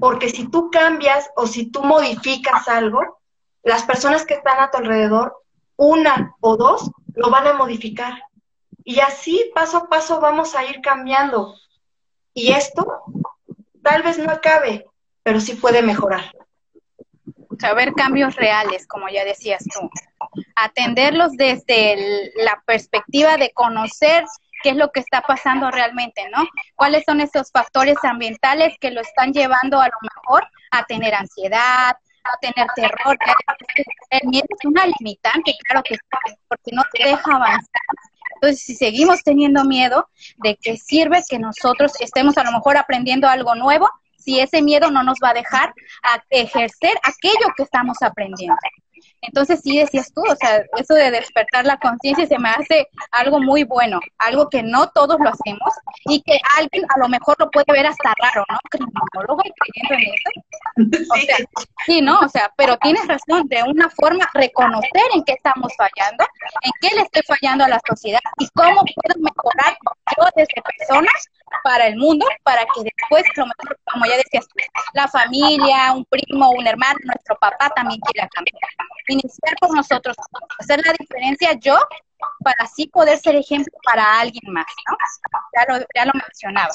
Porque 0.00 0.28
si 0.30 0.48
tú 0.48 0.70
cambias 0.70 1.30
o 1.36 1.46
si 1.46 1.70
tú 1.70 1.82
modificas 1.82 2.68
algo, 2.68 3.20
las 3.62 3.82
personas 3.82 4.24
que 4.24 4.34
están 4.34 4.60
a 4.60 4.70
tu 4.70 4.78
alrededor, 4.78 5.36
una 5.76 6.34
o 6.40 6.56
dos, 6.56 6.90
lo 7.14 7.30
van 7.30 7.46
a 7.46 7.52
modificar. 7.52 8.22
Y 8.84 9.00
así, 9.00 9.50
paso 9.54 9.78
a 9.78 9.88
paso, 9.88 10.20
vamos 10.20 10.54
a 10.54 10.64
ir 10.64 10.80
cambiando. 10.80 11.54
Y 12.32 12.52
esto 12.52 13.02
tal 13.82 14.02
vez 14.02 14.18
no 14.18 14.30
acabe, 14.30 14.86
pero 15.22 15.40
sí 15.40 15.54
puede 15.54 15.82
mejorar. 15.82 16.32
Saber 17.58 17.92
cambios 17.94 18.36
reales, 18.36 18.86
como 18.86 19.08
ya 19.08 19.24
decías 19.24 19.64
tú. 19.64 19.90
Atenderlos 20.54 21.32
desde 21.32 22.30
la 22.36 22.62
perspectiva 22.64 23.36
de 23.36 23.52
conocer 23.52 24.24
qué 24.62 24.70
es 24.70 24.76
lo 24.76 24.90
que 24.90 25.00
está 25.00 25.20
pasando 25.22 25.70
realmente, 25.70 26.28
¿no? 26.30 26.46
¿Cuáles 26.74 27.04
son 27.04 27.20
esos 27.20 27.50
factores 27.50 27.96
ambientales 28.02 28.76
que 28.80 28.90
lo 28.90 29.00
están 29.00 29.32
llevando 29.32 29.80
a 29.80 29.86
lo 29.86 29.96
mejor 30.02 30.46
a 30.70 30.84
tener 30.84 31.14
ansiedad, 31.14 31.90
a 31.90 32.38
tener 32.40 32.66
terror? 32.74 33.16
El 34.10 34.28
miedo 34.28 34.46
es 34.48 34.64
una 34.64 34.86
limitante, 34.86 35.54
claro 35.64 35.82
que 35.82 35.94
está, 35.94 36.18
porque 36.48 36.70
no 36.72 36.82
te 36.92 37.04
deja 37.04 37.34
avanzar. 37.34 37.82
Entonces, 38.34 38.62
si 38.62 38.76
seguimos 38.76 39.22
teniendo 39.22 39.64
miedo, 39.64 40.08
¿de 40.36 40.56
qué 40.62 40.76
sirve 40.76 41.22
que 41.28 41.38
nosotros 41.38 41.92
estemos 42.00 42.38
a 42.38 42.44
lo 42.44 42.52
mejor 42.52 42.76
aprendiendo 42.76 43.28
algo 43.28 43.54
nuevo 43.54 43.90
si 44.16 44.38
ese 44.40 44.62
miedo 44.62 44.90
no 44.90 45.02
nos 45.02 45.18
va 45.22 45.30
a 45.30 45.34
dejar 45.34 45.72
ejercer 46.30 46.92
aquello 47.02 47.52
que 47.56 47.64
estamos 47.64 47.98
aprendiendo? 48.00 48.56
Entonces 49.22 49.60
sí 49.62 49.78
decías 49.78 50.12
tú, 50.12 50.22
o 50.22 50.36
sea, 50.36 50.62
eso 50.76 50.94
de 50.94 51.10
despertar 51.10 51.64
la 51.64 51.78
conciencia 51.78 52.26
se 52.26 52.38
me 52.38 52.48
hace 52.50 52.86
algo 53.10 53.40
muy 53.40 53.64
bueno, 53.64 54.00
algo 54.18 54.48
que 54.48 54.62
no 54.62 54.88
todos 54.90 55.18
lo 55.20 55.28
hacemos 55.28 55.72
y 56.06 56.22
que 56.22 56.38
alguien 56.56 56.84
a 56.94 56.98
lo 56.98 57.08
mejor 57.08 57.36
lo 57.38 57.50
puede 57.50 57.72
ver 57.72 57.86
hasta 57.86 58.14
raro, 58.20 58.44
¿no? 58.48 58.58
Criminólogo 58.70 59.42
creyendo 59.42 59.94
en 59.94 60.14
eso. 60.14 60.30
O 61.10 61.16
sea, 61.16 61.36
sí, 61.86 62.00
¿no? 62.00 62.20
O 62.20 62.28
sea, 62.28 62.52
pero 62.56 62.76
tienes 62.78 63.06
razón, 63.08 63.48
de 63.48 63.62
una 63.64 63.90
forma 63.90 64.28
reconocer 64.34 65.02
en 65.14 65.24
qué 65.24 65.32
estamos 65.32 65.72
fallando, 65.76 66.24
en 66.62 66.70
qué 66.80 66.94
le 66.94 67.02
estoy 67.02 67.22
fallando 67.26 67.64
a 67.64 67.68
la 67.68 67.80
sociedad 67.86 68.20
y 68.38 68.48
cómo 68.54 68.82
puedo 68.82 69.20
mejorar 69.20 69.76
yo 70.16 70.24
desde 70.36 70.62
personas 70.62 71.28
para 71.62 71.86
el 71.86 71.96
mundo, 71.96 72.26
para 72.42 72.62
que 72.62 72.82
después, 72.82 73.24
como 73.34 74.06
ya 74.06 74.16
decías, 74.16 74.46
la 74.92 75.08
familia, 75.08 75.92
un 75.92 76.04
primo, 76.04 76.50
un 76.50 76.66
hermano, 76.66 76.98
nuestro 77.04 77.36
papá 77.38 77.70
también 77.70 78.00
quiera 78.00 78.28
cambiar. 78.28 78.56
Iniciar 79.08 79.54
por 79.60 79.74
nosotros, 79.74 80.16
hacer 80.58 80.84
la 80.84 80.92
diferencia 80.98 81.52
yo 81.60 81.78
para 82.40 82.64
así 82.64 82.88
poder 82.88 83.18
ser 83.18 83.36
ejemplo 83.36 83.72
para 83.84 84.20
alguien 84.20 84.52
más, 84.52 84.66
¿no? 84.88 84.96
Ya 85.54 85.72
lo, 85.72 85.84
ya 85.94 86.04
lo 86.04 86.12
mencionaba. 86.14 86.70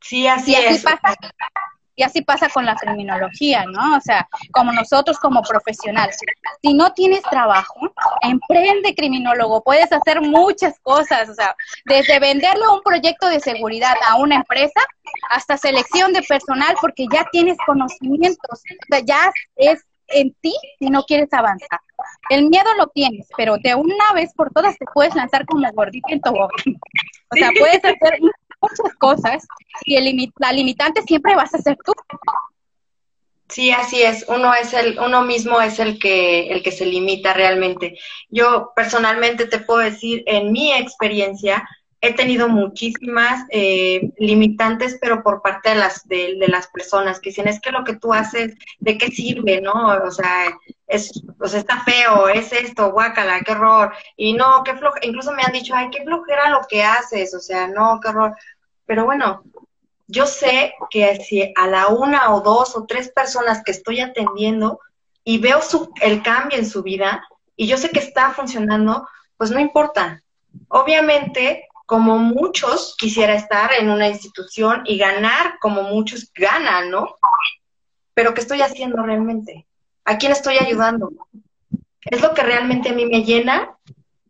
Sí, 0.00 0.26
así, 0.26 0.54
así 0.54 0.66
es. 0.66 0.82
Pasa, 0.82 1.14
y 1.96 2.02
así 2.02 2.22
pasa 2.22 2.48
con 2.48 2.64
la 2.64 2.74
criminología, 2.74 3.64
¿no? 3.66 3.96
O 3.96 4.00
sea, 4.00 4.28
como 4.52 4.72
nosotros 4.72 5.18
como 5.18 5.42
profesionales. 5.42 6.18
Si 6.62 6.74
no 6.74 6.92
tienes 6.92 7.22
trabajo, 7.22 7.80
emprende 8.22 8.94
criminólogo. 8.94 9.62
Puedes 9.62 9.92
hacer 9.92 10.20
muchas 10.20 10.78
cosas, 10.80 11.28
o 11.28 11.34
sea, 11.34 11.54
desde 11.84 12.18
venderle 12.18 12.66
un 12.68 12.82
proyecto 12.82 13.28
de 13.28 13.40
seguridad 13.40 13.94
a 14.08 14.16
una 14.16 14.36
empresa 14.36 14.80
hasta 15.30 15.56
selección 15.56 16.12
de 16.12 16.22
personal 16.22 16.74
porque 16.80 17.06
ya 17.12 17.24
tienes 17.30 17.56
conocimientos. 17.66 18.60
O 18.60 18.86
sea, 18.88 19.00
ya 19.00 19.32
es 19.56 19.84
en 20.08 20.34
ti 20.40 20.54
si 20.78 20.90
no 20.90 21.02
quieres 21.04 21.32
avanzar. 21.32 21.80
El 22.28 22.48
miedo 22.48 22.68
lo 22.76 22.88
tienes, 22.88 23.26
pero 23.36 23.56
de 23.58 23.74
una 23.74 24.12
vez 24.14 24.32
por 24.34 24.50
todas 24.52 24.76
te 24.76 24.86
puedes 24.92 25.14
lanzar 25.14 25.46
como 25.46 25.70
gordito 25.72 26.08
en 26.10 26.20
tobogán. 26.20 26.76
O 27.30 27.36
sea, 27.36 27.50
puedes 27.58 27.84
hacer 27.84 28.18
muchas 28.64 28.94
cosas 28.98 29.46
y 29.84 29.96
el 29.96 30.32
la 30.38 30.52
limitante 30.52 31.02
siempre 31.02 31.34
vas 31.34 31.54
a 31.54 31.58
ser 31.58 31.76
tú. 31.84 31.92
Sí, 33.48 33.70
así 33.70 34.02
es. 34.02 34.24
Uno 34.28 34.54
es 34.54 34.72
el, 34.72 34.98
uno 34.98 35.22
mismo 35.22 35.60
es 35.60 35.78
el 35.78 35.98
que, 35.98 36.48
el 36.48 36.62
que 36.62 36.72
se 36.72 36.86
limita 36.86 37.34
realmente. 37.34 37.98
Yo 38.28 38.72
personalmente 38.74 39.46
te 39.46 39.58
puedo 39.58 39.80
decir, 39.80 40.22
en 40.26 40.50
mi 40.50 40.72
experiencia, 40.72 41.62
he 42.04 42.12
tenido 42.14 42.48
muchísimas 42.48 43.46
eh, 43.50 44.10
limitantes, 44.18 44.98
pero 45.00 45.22
por 45.22 45.40
parte 45.40 45.70
de 45.70 45.76
las, 45.76 46.06
de, 46.06 46.36
las 46.48 46.66
personas 46.68 47.18
que 47.18 47.30
dicen, 47.30 47.48
es 47.48 47.60
que 47.60 47.70
lo 47.70 47.82
que 47.84 47.96
tú 47.96 48.12
haces, 48.12 48.54
¿de 48.78 48.98
qué 48.98 49.08
sirve? 49.08 49.60
¿No? 49.60 49.72
O 50.04 50.10
sea, 50.10 50.54
es, 50.86 51.12
o 51.38 51.44
está 51.44 51.82
feo, 51.84 52.28
es 52.28 52.52
esto, 52.52 52.92
guácala, 52.92 53.40
qué 53.40 53.52
horror. 53.52 53.92
Y 54.16 54.34
no, 54.34 54.62
qué 54.64 54.74
flojera, 54.74 55.06
incluso 55.06 55.32
me 55.32 55.42
han 55.42 55.52
dicho, 55.52 55.74
ay, 55.74 55.88
qué 55.90 56.02
flojera 56.04 56.50
lo 56.50 56.60
que 56.68 56.82
haces, 56.82 57.34
o 57.34 57.40
sea, 57.40 57.68
no, 57.68 57.98
qué 58.02 58.08
horror. 58.08 58.34
Pero 58.86 59.04
bueno, 59.04 59.42
yo 60.06 60.26
sé 60.26 60.74
que 60.90 61.16
si 61.16 61.52
a 61.56 61.66
la 61.66 61.88
una 61.88 62.34
o 62.34 62.40
dos 62.40 62.76
o 62.76 62.84
tres 62.86 63.10
personas 63.10 63.62
que 63.64 63.72
estoy 63.72 64.00
atendiendo 64.00 64.80
y 65.24 65.38
veo 65.38 65.62
su, 65.62 65.92
el 66.00 66.22
cambio 66.22 66.58
en 66.58 66.66
su 66.66 66.82
vida 66.82 67.26
y 67.56 67.66
yo 67.66 67.78
sé 67.78 67.90
que 67.90 68.00
está 68.00 68.30
funcionando, 68.30 69.08
pues 69.36 69.50
no 69.50 69.58
importa. 69.58 70.22
Obviamente, 70.68 71.66
como 71.86 72.18
muchos 72.18 72.94
quisiera 72.98 73.34
estar 73.34 73.72
en 73.78 73.90
una 73.90 74.08
institución 74.08 74.82
y 74.84 74.98
ganar 74.98 75.58
como 75.60 75.82
muchos 75.82 76.30
ganan, 76.34 76.90
¿no? 76.90 77.16
Pero 78.14 78.34
¿qué 78.34 78.40
estoy 78.40 78.60
haciendo 78.60 79.02
realmente? 79.02 79.66
¿A 80.04 80.18
quién 80.18 80.32
estoy 80.32 80.58
ayudando? 80.58 81.10
¿Es 82.02 82.20
lo 82.20 82.34
que 82.34 82.42
realmente 82.42 82.90
a 82.90 82.92
mí 82.92 83.06
me 83.06 83.24
llena 83.24 83.76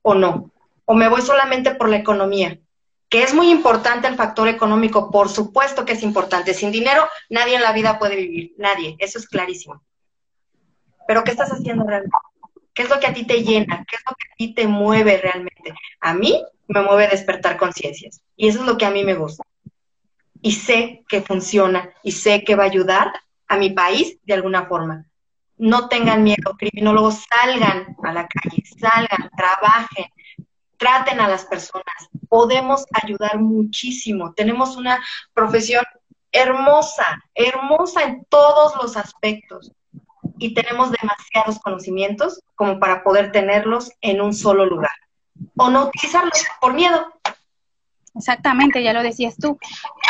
o 0.03 0.15
no? 0.15 0.51
¿O 0.85 0.95
me 0.95 1.09
voy 1.09 1.23
solamente 1.23 1.75
por 1.75 1.89
la 1.89 1.97
economía? 1.97 2.59
Que 3.15 3.23
es 3.23 3.33
muy 3.33 3.49
importante 3.49 4.09
el 4.09 4.17
factor 4.17 4.49
económico, 4.49 5.09
por 5.09 5.29
supuesto 5.29 5.85
que 5.85 5.93
es 5.93 6.03
importante. 6.03 6.53
Sin 6.53 6.73
dinero 6.73 7.09
nadie 7.31 7.55
en 7.55 7.63
la 7.63 7.73
vida 7.73 7.97
puede 7.97 8.17
vivir, 8.17 8.55
nadie, 8.59 8.97
eso 8.99 9.21
es 9.21 9.29
clarísimo. 9.29 9.85
Pero 11.07 11.23
¿qué 11.23 11.31
estás 11.31 11.51
haciendo 11.51 11.85
realmente? 11.87 12.17
¿Qué 12.75 12.83
es 12.83 12.91
lo 12.91 12.99
que 12.99 13.07
a 13.07 13.15
ti 13.15 13.25
te 13.25 13.45
llena? 13.45 13.85
¿Qué 13.89 13.95
es 13.95 14.03
lo 14.05 14.17
que 14.17 14.33
a 14.33 14.37
ti 14.37 14.55
te 14.55 14.67
mueve 14.67 15.19
realmente? 15.19 15.75
A 16.01 16.13
mí 16.13 16.45
me 16.67 16.83
mueve 16.83 17.07
despertar 17.07 17.57
conciencias 17.57 18.21
y 18.35 18.49
eso 18.49 18.63
es 18.63 18.67
lo 18.67 18.77
que 18.77 18.85
a 18.85 18.91
mí 18.91 19.05
me 19.05 19.15
gusta. 19.15 19.45
Y 20.43 20.51
sé 20.51 21.05
que 21.09 21.23
funciona 21.23 21.91
y 22.03 22.11
sé 22.11 22.43
que 22.43 22.57
va 22.57 22.65
a 22.65 22.67
ayudar 22.67 23.13
a 23.47 23.57
mi 23.57 23.71
país 23.71 24.19
de 24.25 24.35
alguna 24.35 24.67
forma. 24.67 25.07
No 25.57 25.87
tengan 25.87 26.25
miedo, 26.25 26.57
criminólogos, 26.59 27.25
salgan 27.31 27.97
a 28.03 28.13
la 28.13 28.27
calle, 28.27 28.65
salgan, 28.77 29.31
trabajen, 29.37 30.07
traten 30.77 31.21
a 31.21 31.29
las 31.29 31.45
personas, 31.45 32.09
podemos 32.29 32.85
ayudar 33.03 33.39
muchísimo. 33.39 34.33
Tenemos 34.35 34.77
una 34.77 35.03
profesión 35.33 35.85
hermosa, 36.33 37.23
hermosa 37.35 38.03
en 38.03 38.25
todos 38.29 38.75
los 38.83 38.97
aspectos 38.97 39.73
y 40.39 40.55
tenemos 40.55 40.91
demasiados 40.91 41.61
conocimientos 41.61 42.41
como 42.57 42.81
para 42.81 43.05
poder 43.05 43.31
tenerlos 43.31 43.93
en 44.01 44.21
un 44.21 44.35
solo 44.35 44.67
lugar 44.67 44.91
o 45.57 45.71
no 45.71 45.87
utilizarlos 45.87 46.45
por 46.61 46.75
miedo. 46.75 47.07
Exactamente, 48.17 48.81
ya 48.81 48.93
lo 48.93 49.03
decías 49.03 49.35
tú. 49.37 49.59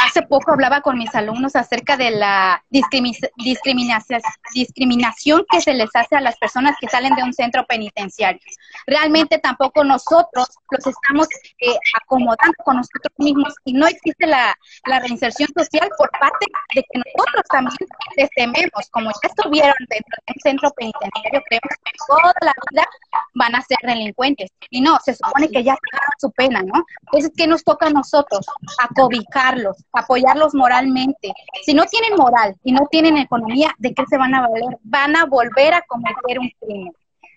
Hace 0.07 0.21
poco 0.23 0.53
hablaba 0.53 0.83
con 0.83 0.99
mis 0.99 1.15
alumnos 1.15 1.57
acerca 1.57 1.97
de 1.97 2.11
la 2.11 2.63
discriminación, 2.69 5.47
que 5.51 5.63
se 5.63 5.73
les 5.73 5.89
hace 5.95 6.17
a 6.17 6.21
las 6.21 6.37
personas 6.37 6.77
que 6.79 6.89
salen 6.89 7.15
de 7.15 7.23
un 7.23 7.33
centro 7.33 7.65
penitenciario. 7.65 8.43
Realmente 8.87 9.39
tampoco 9.39 9.85
nosotros 9.85 10.49
los 10.71 10.87
estamos 10.87 11.29
eh, 11.61 11.79
acomodando 12.03 12.53
con 12.63 12.77
nosotros 12.77 13.11
mismos 13.17 13.55
y 13.65 13.73
no 13.73 13.87
existe 13.87 14.27
la, 14.27 14.55
reinserción 14.85 15.49
social 15.57 15.89
por 15.97 16.11
parte 16.21 16.45
de 16.75 16.83
que 16.83 16.99
nosotros 16.99 17.43
también 17.51 17.89
les 18.17 18.29
tememos, 18.37 18.91
como 18.91 19.11
ya 19.11 19.29
estuvieron 19.29 19.75
dentro 19.89 20.19
de 20.27 20.33
un 20.35 20.41
centro 20.41 20.71
penitenciario, 20.77 21.41
creemos 21.49 21.75
que 21.85 21.93
toda 22.07 22.35
la 22.43 22.53
vida 22.71 22.87
van 23.35 23.55
a 23.55 23.63
ser 23.63 23.79
delincuentes. 23.83 24.51
Y 24.71 24.83
no, 24.83 24.99
se 25.05 25.15
supone 25.15 25.49
que 25.49 25.65
ya 25.65 25.77
pagaron 25.91 26.15
su 26.19 26.31
pena, 26.33 26.63
¿no? 26.63 26.85
Entonces, 27.07 27.33
¿qué 27.37 27.47
nos 27.47 27.65
toca 27.65 27.89
nosotros, 27.95 28.45
acobijarlos, 28.79 29.77
apoyarlos 29.93 30.55
moralmente. 30.55 31.33
Si 31.65 31.73
no 31.73 31.85
tienen 31.87 32.17
moral 32.17 32.55
y 32.63 32.73
no 32.73 32.87
tienen 32.91 33.17
economía, 33.17 33.75
¿de 33.79 33.95
qué 33.95 34.05
se 34.07 34.19
van 34.19 34.35
a 34.35 34.43
valer? 34.43 34.79
Van 34.83 35.17
a 35.17 35.25
volver 35.25 35.73
a 35.73 35.83
cometer 35.83 36.39
un 36.39 36.51
crimen. 36.61 36.93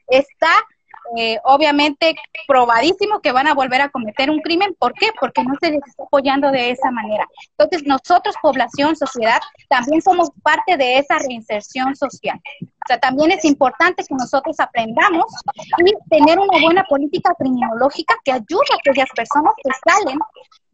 Está 0.08 0.52
eh, 1.16 1.40
obviamente 1.46 2.16
probadísimo 2.48 3.22
que 3.22 3.32
van 3.32 3.48
a 3.48 3.54
volver 3.54 3.82
a 3.82 3.90
cometer 3.90 4.30
un 4.30 4.42
crimen. 4.42 4.76
¿Por 4.78 4.94
qué? 4.94 5.08
Porque 5.20 5.44
no 5.44 5.54
se 5.62 5.72
les 5.72 5.82
está 5.88 6.04
apoyando 6.04 6.52
de 6.52 6.72
esa 6.72 6.92
manera. 6.92 7.26
Entonces, 7.58 7.88
nosotros, 7.88 8.36
población, 8.42 8.96
sociedad, 8.96 9.40
también 9.70 10.02
somos 10.02 10.32
parte 10.44 10.76
de 10.76 11.00
esa 11.00 11.20
reinserción 11.20 11.96
social. 11.96 12.40
O 12.88 12.90
sea, 12.90 13.00
también 13.00 13.32
es 13.32 13.44
importante 13.44 14.02
que 14.08 14.16
nosotros 14.16 14.58
aprendamos 14.62 15.26
y 15.86 15.92
tener 16.10 16.40
una 16.40 16.62
buena 16.62 16.86
política 16.86 17.34
criminológica 17.38 18.16
que 18.24 18.32
ayude 18.32 18.64
a 18.72 18.78
aquellas 18.78 19.10
personas 19.14 19.52
que 19.62 19.70
salen 19.86 20.18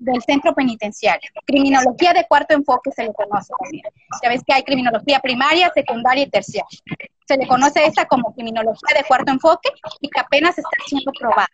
del 0.04 0.22
centro 0.22 0.54
penitenciario. 0.54 1.30
Criminología 1.46 2.14
de 2.14 2.26
cuarto 2.28 2.54
enfoque 2.54 2.92
se 2.92 3.04
le 3.04 3.14
conoce 3.14 3.54
también. 3.60 3.84
Ya 4.22 4.44
que 4.44 4.54
hay 4.54 4.64
criminología 4.64 5.20
primaria, 5.20 5.72
secundaria 5.74 6.24
y 6.24 6.30
terciaria. 6.30 6.80
Se 7.26 7.38
le 7.38 7.48
conoce 7.48 7.86
esta 7.86 8.06
como 8.06 8.34
criminología 8.34 8.98
de 8.98 9.04
cuarto 9.06 9.32
enfoque 9.32 9.70
y 10.02 10.10
que 10.10 10.20
apenas 10.20 10.58
está 10.58 10.70
siendo 10.86 11.12
probada. 11.14 11.48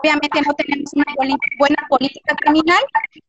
Obviamente 0.00 0.40
no 0.42 0.52
tenemos 0.54 0.92
una 0.94 1.04
buena 1.58 1.76
política 1.88 2.34
criminal 2.34 2.82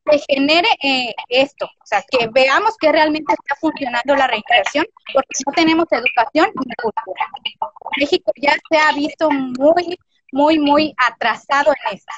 que 0.05 0.19
genere 0.27 0.67
eh, 0.81 1.13
esto, 1.29 1.65
o 1.65 1.85
sea, 1.85 2.03
que 2.09 2.27
veamos 2.33 2.75
que 2.79 2.91
realmente 2.91 3.31
está 3.31 3.55
funcionando 3.61 4.15
la 4.15 4.25
reintegración, 4.25 4.85
porque 5.13 5.29
no 5.45 5.53
tenemos 5.53 5.85
educación 5.91 6.49
ni 6.65 6.75
cultura. 6.75 7.27
México 7.99 8.31
ya 8.41 8.55
se 8.69 8.77
ha 8.77 8.91
visto 8.93 9.29
muy, 9.29 9.99
muy, 10.31 10.59
muy 10.59 10.95
atrasado 10.97 11.71
en 11.71 11.95
esto 11.95 12.13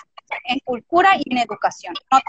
en 0.46 0.60
cultura 0.60 1.12
y 1.18 1.32
en 1.32 1.40
educación. 1.40 1.94
No 2.12 2.20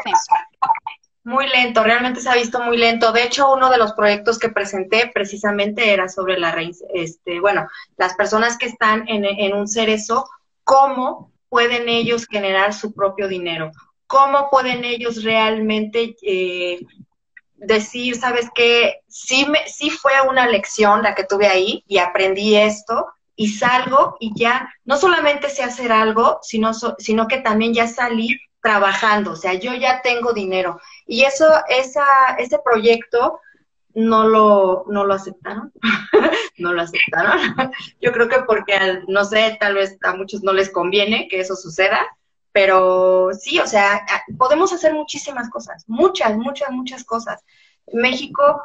Muy 1.22 1.48
lento, 1.48 1.82
realmente 1.82 2.20
se 2.20 2.30
ha 2.30 2.34
visto 2.34 2.61
muy 2.61 2.76
lento. 2.76 3.12
De 3.12 3.22
hecho, 3.24 3.53
uno 3.53 3.70
de 3.70 3.78
los 3.78 3.92
proyectos 3.92 4.38
que 4.38 4.48
presenté 4.48 5.11
precisamente 5.12 5.92
era 5.92 6.09
sobre 6.09 6.38
la 6.38 6.55
este, 6.94 7.40
bueno, 7.40 7.68
las 7.96 8.14
personas 8.14 8.57
que 8.57 8.66
están 8.66 9.09
en, 9.09 9.24
en 9.24 9.55
un 9.55 9.68
cerezo, 9.68 10.28
cómo 10.64 11.30
pueden 11.48 11.88
ellos 11.88 12.26
generar 12.26 12.72
su 12.72 12.94
propio 12.94 13.28
dinero, 13.28 13.72
cómo 14.07 14.48
pueden 14.51 14.84
ellos 14.84 15.22
realmente 15.22 16.16
eh, 16.22 16.80
decir, 17.55 18.16
sabes 18.16 18.48
qué, 18.55 19.03
sí, 19.09 19.46
me, 19.46 19.68
sí 19.68 19.90
fue 19.90 20.12
una 20.28 20.46
lección 20.48 21.03
la 21.03 21.14
que 21.14 21.24
tuve 21.24 21.46
ahí 21.46 21.84
y 21.86 21.98
aprendí 21.98 22.57
esto, 22.57 23.07
y 23.41 23.49
salgo 23.49 24.18
y 24.20 24.38
ya 24.38 24.70
no 24.84 24.99
solamente 24.99 25.49
sé 25.49 25.62
hacer 25.62 25.93
algo, 25.93 26.41
sino, 26.43 26.72
sino 26.74 27.26
que 27.26 27.38
también 27.38 27.72
ya 27.72 27.88
salí 27.88 28.38
trabajando, 28.61 29.30
o 29.32 29.36
sea, 29.36 29.55
yo 29.55 29.72
ya 29.72 30.03
tengo 30.03 30.34
dinero. 30.34 30.78
Y 31.07 31.22
eso, 31.22 31.47
esa, 31.70 32.05
ese 32.38 32.59
proyecto 32.62 33.41
no 33.95 34.28
lo, 34.28 34.84
no 34.88 35.07
lo 35.07 35.14
aceptaron, 35.14 35.72
no 36.59 36.74
lo 36.74 36.82
aceptaron. 36.82 37.41
yo 38.03 38.12
creo 38.12 38.28
que 38.28 38.41
porque, 38.41 39.03
no 39.09 39.24
sé, 39.24 39.57
tal 39.59 39.72
vez 39.72 39.97
a 40.03 40.14
muchos 40.14 40.43
no 40.43 40.53
les 40.53 40.68
conviene 40.68 41.26
que 41.26 41.41
eso 41.41 41.57
suceda, 41.57 42.07
pero 42.53 43.30
sí, 43.32 43.59
o 43.59 43.66
sea, 43.66 44.05
podemos 44.36 44.70
hacer 44.74 44.93
muchísimas 44.93 45.49
cosas, 45.49 45.82
muchas, 45.86 46.36
muchas, 46.36 46.70
muchas 46.72 47.05
cosas. 47.05 47.43
México, 47.91 48.62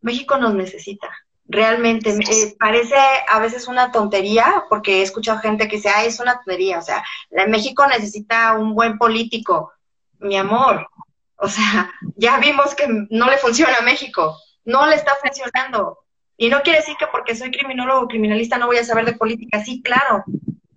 México 0.00 0.38
nos 0.38 0.54
necesita, 0.54 1.10
Realmente, 1.46 2.10
eh, 2.10 2.56
parece 2.58 2.96
a 3.28 3.38
veces 3.38 3.68
una 3.68 3.92
tontería, 3.92 4.64
porque 4.70 5.00
he 5.00 5.02
escuchado 5.02 5.40
gente 5.40 5.68
que 5.68 5.76
dice, 5.76 5.90
ah, 5.90 6.04
es 6.04 6.18
una 6.18 6.36
tontería, 6.36 6.78
o 6.78 6.82
sea, 6.82 7.04
México 7.48 7.86
necesita 7.86 8.54
un 8.54 8.74
buen 8.74 8.96
político. 8.96 9.72
Mi 10.20 10.38
amor, 10.38 10.88
o 11.36 11.48
sea, 11.48 11.90
ya 12.16 12.38
vimos 12.38 12.74
que 12.74 12.86
no 13.10 13.28
le 13.28 13.36
funciona 13.36 13.76
a 13.78 13.82
México, 13.82 14.38
no 14.64 14.86
le 14.86 14.96
está 14.96 15.12
funcionando. 15.22 15.98
Y 16.36 16.48
no 16.48 16.62
quiere 16.62 16.80
decir 16.80 16.96
que 16.98 17.06
porque 17.06 17.36
soy 17.36 17.50
criminólogo 17.52 18.00
o 18.02 18.08
criminalista 18.08 18.58
no 18.58 18.66
voy 18.66 18.78
a 18.78 18.84
saber 18.84 19.04
de 19.04 19.12
política. 19.12 19.62
Sí, 19.62 19.82
claro, 19.82 20.24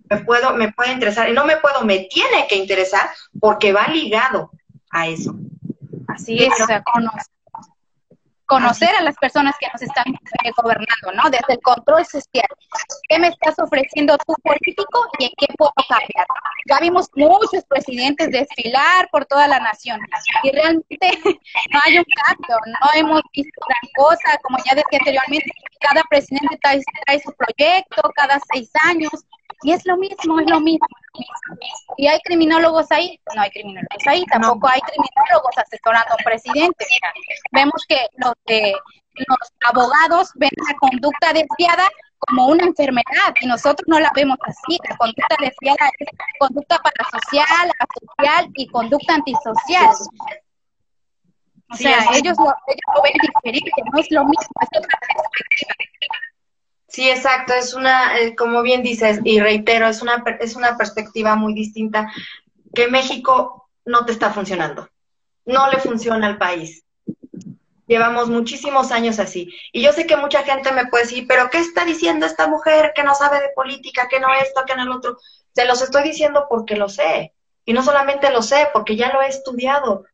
me 0.08 0.18
puedo, 0.18 0.54
me 0.54 0.72
puede 0.72 0.92
interesar. 0.92 1.28
Y 1.28 1.32
no 1.32 1.44
me 1.44 1.56
puedo, 1.56 1.84
me 1.84 2.00
tiene 2.10 2.46
que 2.48 2.56
interesar 2.56 3.08
porque 3.40 3.72
va 3.72 3.88
ligado 3.88 4.52
a 4.90 5.08
eso. 5.08 5.34
Así 6.06 6.38
es, 6.38 6.60
o 6.60 6.66
sea, 6.66 6.82
conocer 6.82 7.37
a 8.50 9.02
las 9.02 9.16
personas 9.16 9.54
que 9.60 9.66
nos 9.72 9.82
están 9.82 10.06
eh, 10.08 10.50
gobernando, 10.56 11.12
¿no? 11.14 11.28
Desde 11.30 11.54
el 11.54 11.60
control 11.60 12.04
social. 12.06 12.46
¿Qué 13.08 13.18
me 13.18 13.28
estás 13.28 13.58
ofreciendo 13.58 14.16
tú 14.26 14.34
político 14.42 15.06
y 15.18 15.24
en 15.24 15.30
qué 15.36 15.46
puedo 15.56 15.72
cambiar? 15.88 16.26
Ya 16.66 16.78
vimos 16.80 17.08
muchos 17.14 17.64
presidentes 17.68 18.30
desfilar 18.30 19.08
por 19.10 19.26
toda 19.26 19.46
la 19.48 19.60
nación 19.60 20.00
y 20.42 20.50
realmente 20.50 20.86
no 21.70 21.80
hay 21.84 21.98
un 21.98 22.04
cambio, 22.26 22.56
no 22.66 22.88
hemos 22.94 23.22
visto 23.34 23.60
gran 23.68 23.92
cosa, 24.06 24.38
como 24.42 24.58
ya 24.64 24.74
decía 24.74 24.98
anteriormente, 24.98 25.50
cada 25.80 26.02
presidente 26.04 26.58
trae, 26.62 26.82
trae 27.06 27.20
su 27.20 27.32
proyecto 27.34 28.02
cada 28.14 28.38
seis 28.52 28.70
años 28.84 29.10
y 29.62 29.72
es 29.72 29.84
lo 29.86 29.96
mismo, 29.96 30.40
es 30.40 30.48
lo 30.48 30.60
mismo. 30.60 30.86
¿Y 31.96 32.06
hay 32.06 32.20
criminólogos 32.20 32.90
ahí? 32.90 33.20
No 33.34 33.42
hay 33.42 33.50
criminólogos 33.50 34.06
ahí, 34.06 34.24
tampoco 34.26 34.68
hay 34.68 34.80
criminólogos 34.80 35.56
asesorando 35.56 36.12
a 36.12 36.16
un 36.16 36.24
presidente. 36.24 36.86
Vemos 37.52 37.84
que 37.88 38.06
los, 38.16 38.34
de, 38.46 38.74
los 39.14 39.38
abogados 39.64 40.30
ven 40.34 40.50
la 40.68 40.74
conducta 40.78 41.32
desviada 41.32 41.88
como 42.18 42.48
una 42.48 42.64
enfermedad 42.64 43.34
y 43.40 43.46
nosotros 43.46 43.86
no 43.86 44.00
la 44.00 44.10
vemos 44.14 44.38
así. 44.42 44.78
La 44.88 44.96
conducta 44.96 45.36
desviada 45.40 45.90
es 45.98 46.08
conducta 46.38 46.78
parasocial, 46.78 47.72
asocial 47.78 48.50
y 48.54 48.66
conducta 48.68 49.14
antisocial. 49.14 49.94
O 51.70 51.76
sea, 51.76 51.98
ellos, 52.14 52.36
lo, 52.38 52.46
ellos 52.46 52.88
lo 52.94 53.02
ven 53.02 53.12
diferente, 53.20 53.70
no 53.92 54.00
es 54.00 54.10
lo 54.10 54.24
mismo, 54.24 54.52
es 54.60 54.78
otra 54.78 54.98
perspectiva. 55.00 55.74
Sí, 56.88 57.08
exacto, 57.10 57.52
es 57.52 57.74
una, 57.74 58.18
eh, 58.18 58.34
como 58.34 58.62
bien 58.62 58.82
dices, 58.82 59.20
y 59.22 59.40
reitero, 59.40 59.86
es 59.86 60.00
una, 60.00 60.24
es 60.40 60.56
una 60.56 60.76
perspectiva 60.78 61.36
muy 61.36 61.52
distinta 61.52 62.10
que 62.74 62.88
México 62.88 63.68
no 63.84 64.06
te 64.06 64.12
está 64.12 64.30
funcionando, 64.30 64.88
no 65.44 65.70
le 65.70 65.78
funciona 65.78 66.26
al 66.26 66.38
país. 66.38 66.82
Llevamos 67.86 68.28
muchísimos 68.28 68.90
años 68.90 69.18
así. 69.18 69.50
Y 69.72 69.82
yo 69.82 69.92
sé 69.92 70.06
que 70.06 70.16
mucha 70.16 70.42
gente 70.42 70.72
me 70.72 70.86
puede 70.86 71.04
decir, 71.04 71.26
pero 71.26 71.48
¿qué 71.48 71.58
está 71.58 71.86
diciendo 71.86 72.26
esta 72.26 72.46
mujer 72.46 72.92
que 72.94 73.02
no 73.02 73.14
sabe 73.14 73.40
de 73.40 73.48
política, 73.54 74.08
que 74.08 74.20
no 74.20 74.28
esto, 74.34 74.62
que 74.66 74.76
no 74.76 74.82
el 74.82 74.90
otro? 74.90 75.16
Se 75.54 75.64
los 75.64 75.80
estoy 75.80 76.02
diciendo 76.02 76.46
porque 76.50 76.76
lo 76.76 76.90
sé. 76.90 77.32
Y 77.64 77.72
no 77.72 77.82
solamente 77.82 78.30
lo 78.30 78.42
sé, 78.42 78.68
porque 78.74 78.94
ya 78.96 79.10
lo 79.12 79.22
he 79.22 79.28
estudiado. 79.28 80.04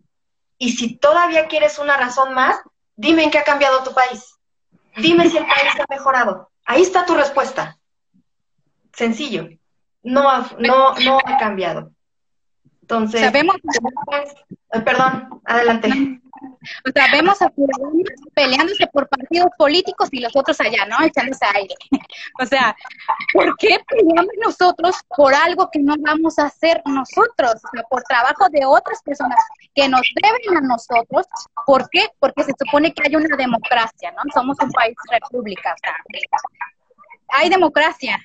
Y 0.57 0.71
si 0.73 0.97
todavía 0.97 1.47
quieres 1.49 1.81
una 1.81 1.97
razón 1.97 2.33
más, 2.33 2.57
dime 2.95 3.25
en 3.25 3.31
qué 3.33 3.39
ha 3.39 3.45
cambiado 3.45 3.83
tu 3.83 3.93
país. 3.93 4.39
Dime 4.97 5.29
si 5.29 5.37
el 5.37 5.47
país 5.47 5.73
ha 5.81 5.93
mejorado. 5.93 6.51
Ahí 6.65 6.83
está 6.83 7.05
tu 7.05 7.15
respuesta. 7.15 7.79
Sencillo. 8.93 9.49
No 10.03 10.29
ha, 10.29 10.51
no, 10.59 10.95
no 10.97 11.19
ha 11.19 11.39
cambiado. 11.39 11.93
Entonces, 12.83 13.21
sabemos. 13.23 13.57
Perdón, 14.83 15.41
adelante. 15.45 16.21
O 16.87 16.91
sea, 16.93 17.07
vemos 17.13 17.41
a 17.43 17.51
ciudadanos 17.51 18.09
peleándose 18.35 18.87
por 18.89 19.09
partidos 19.09 19.49
políticos 19.57 20.09
y 20.13 20.21
los 20.21 20.35
otros 20.35 20.61
allá, 20.61 20.85
¿no? 20.87 21.01
Echándose 21.03 21.45
aire. 21.55 21.75
O 22.41 22.47
sea, 22.47 22.75
¿por 23.33 23.57
qué 23.59 23.79
peleamos 23.89 24.33
nosotros 24.45 24.97
por 25.17 25.35
algo 25.35 25.69
que 25.71 25.79
no 25.79 25.95
vamos 25.99 26.39
a 26.39 26.47
hacer 26.47 26.83
nosotros? 26.85 27.55
O 27.55 27.69
sea, 27.73 27.83
por 27.89 28.03
trabajo 28.03 28.49
de 28.51 28.65
otras 28.67 29.01
personas 29.03 29.39
que 29.75 29.89
nos 29.89 30.03
deben 30.21 30.57
a 30.57 30.61
nosotros. 30.67 31.27
¿Por 31.67 31.89
qué? 31.91 32.09
Porque 32.19 32.43
se 32.43 32.53
supone 32.59 32.93
que 32.93 33.03
hay 33.07 33.15
una 33.15 33.37
democracia, 33.37 34.13
¿no? 34.13 34.23
Somos 34.33 34.57
un 34.61 34.71
país 34.73 34.97
república. 35.11 35.75
O 35.75 35.79
sea, 35.81 35.95
hay 37.29 37.49
democracia. 37.49 38.19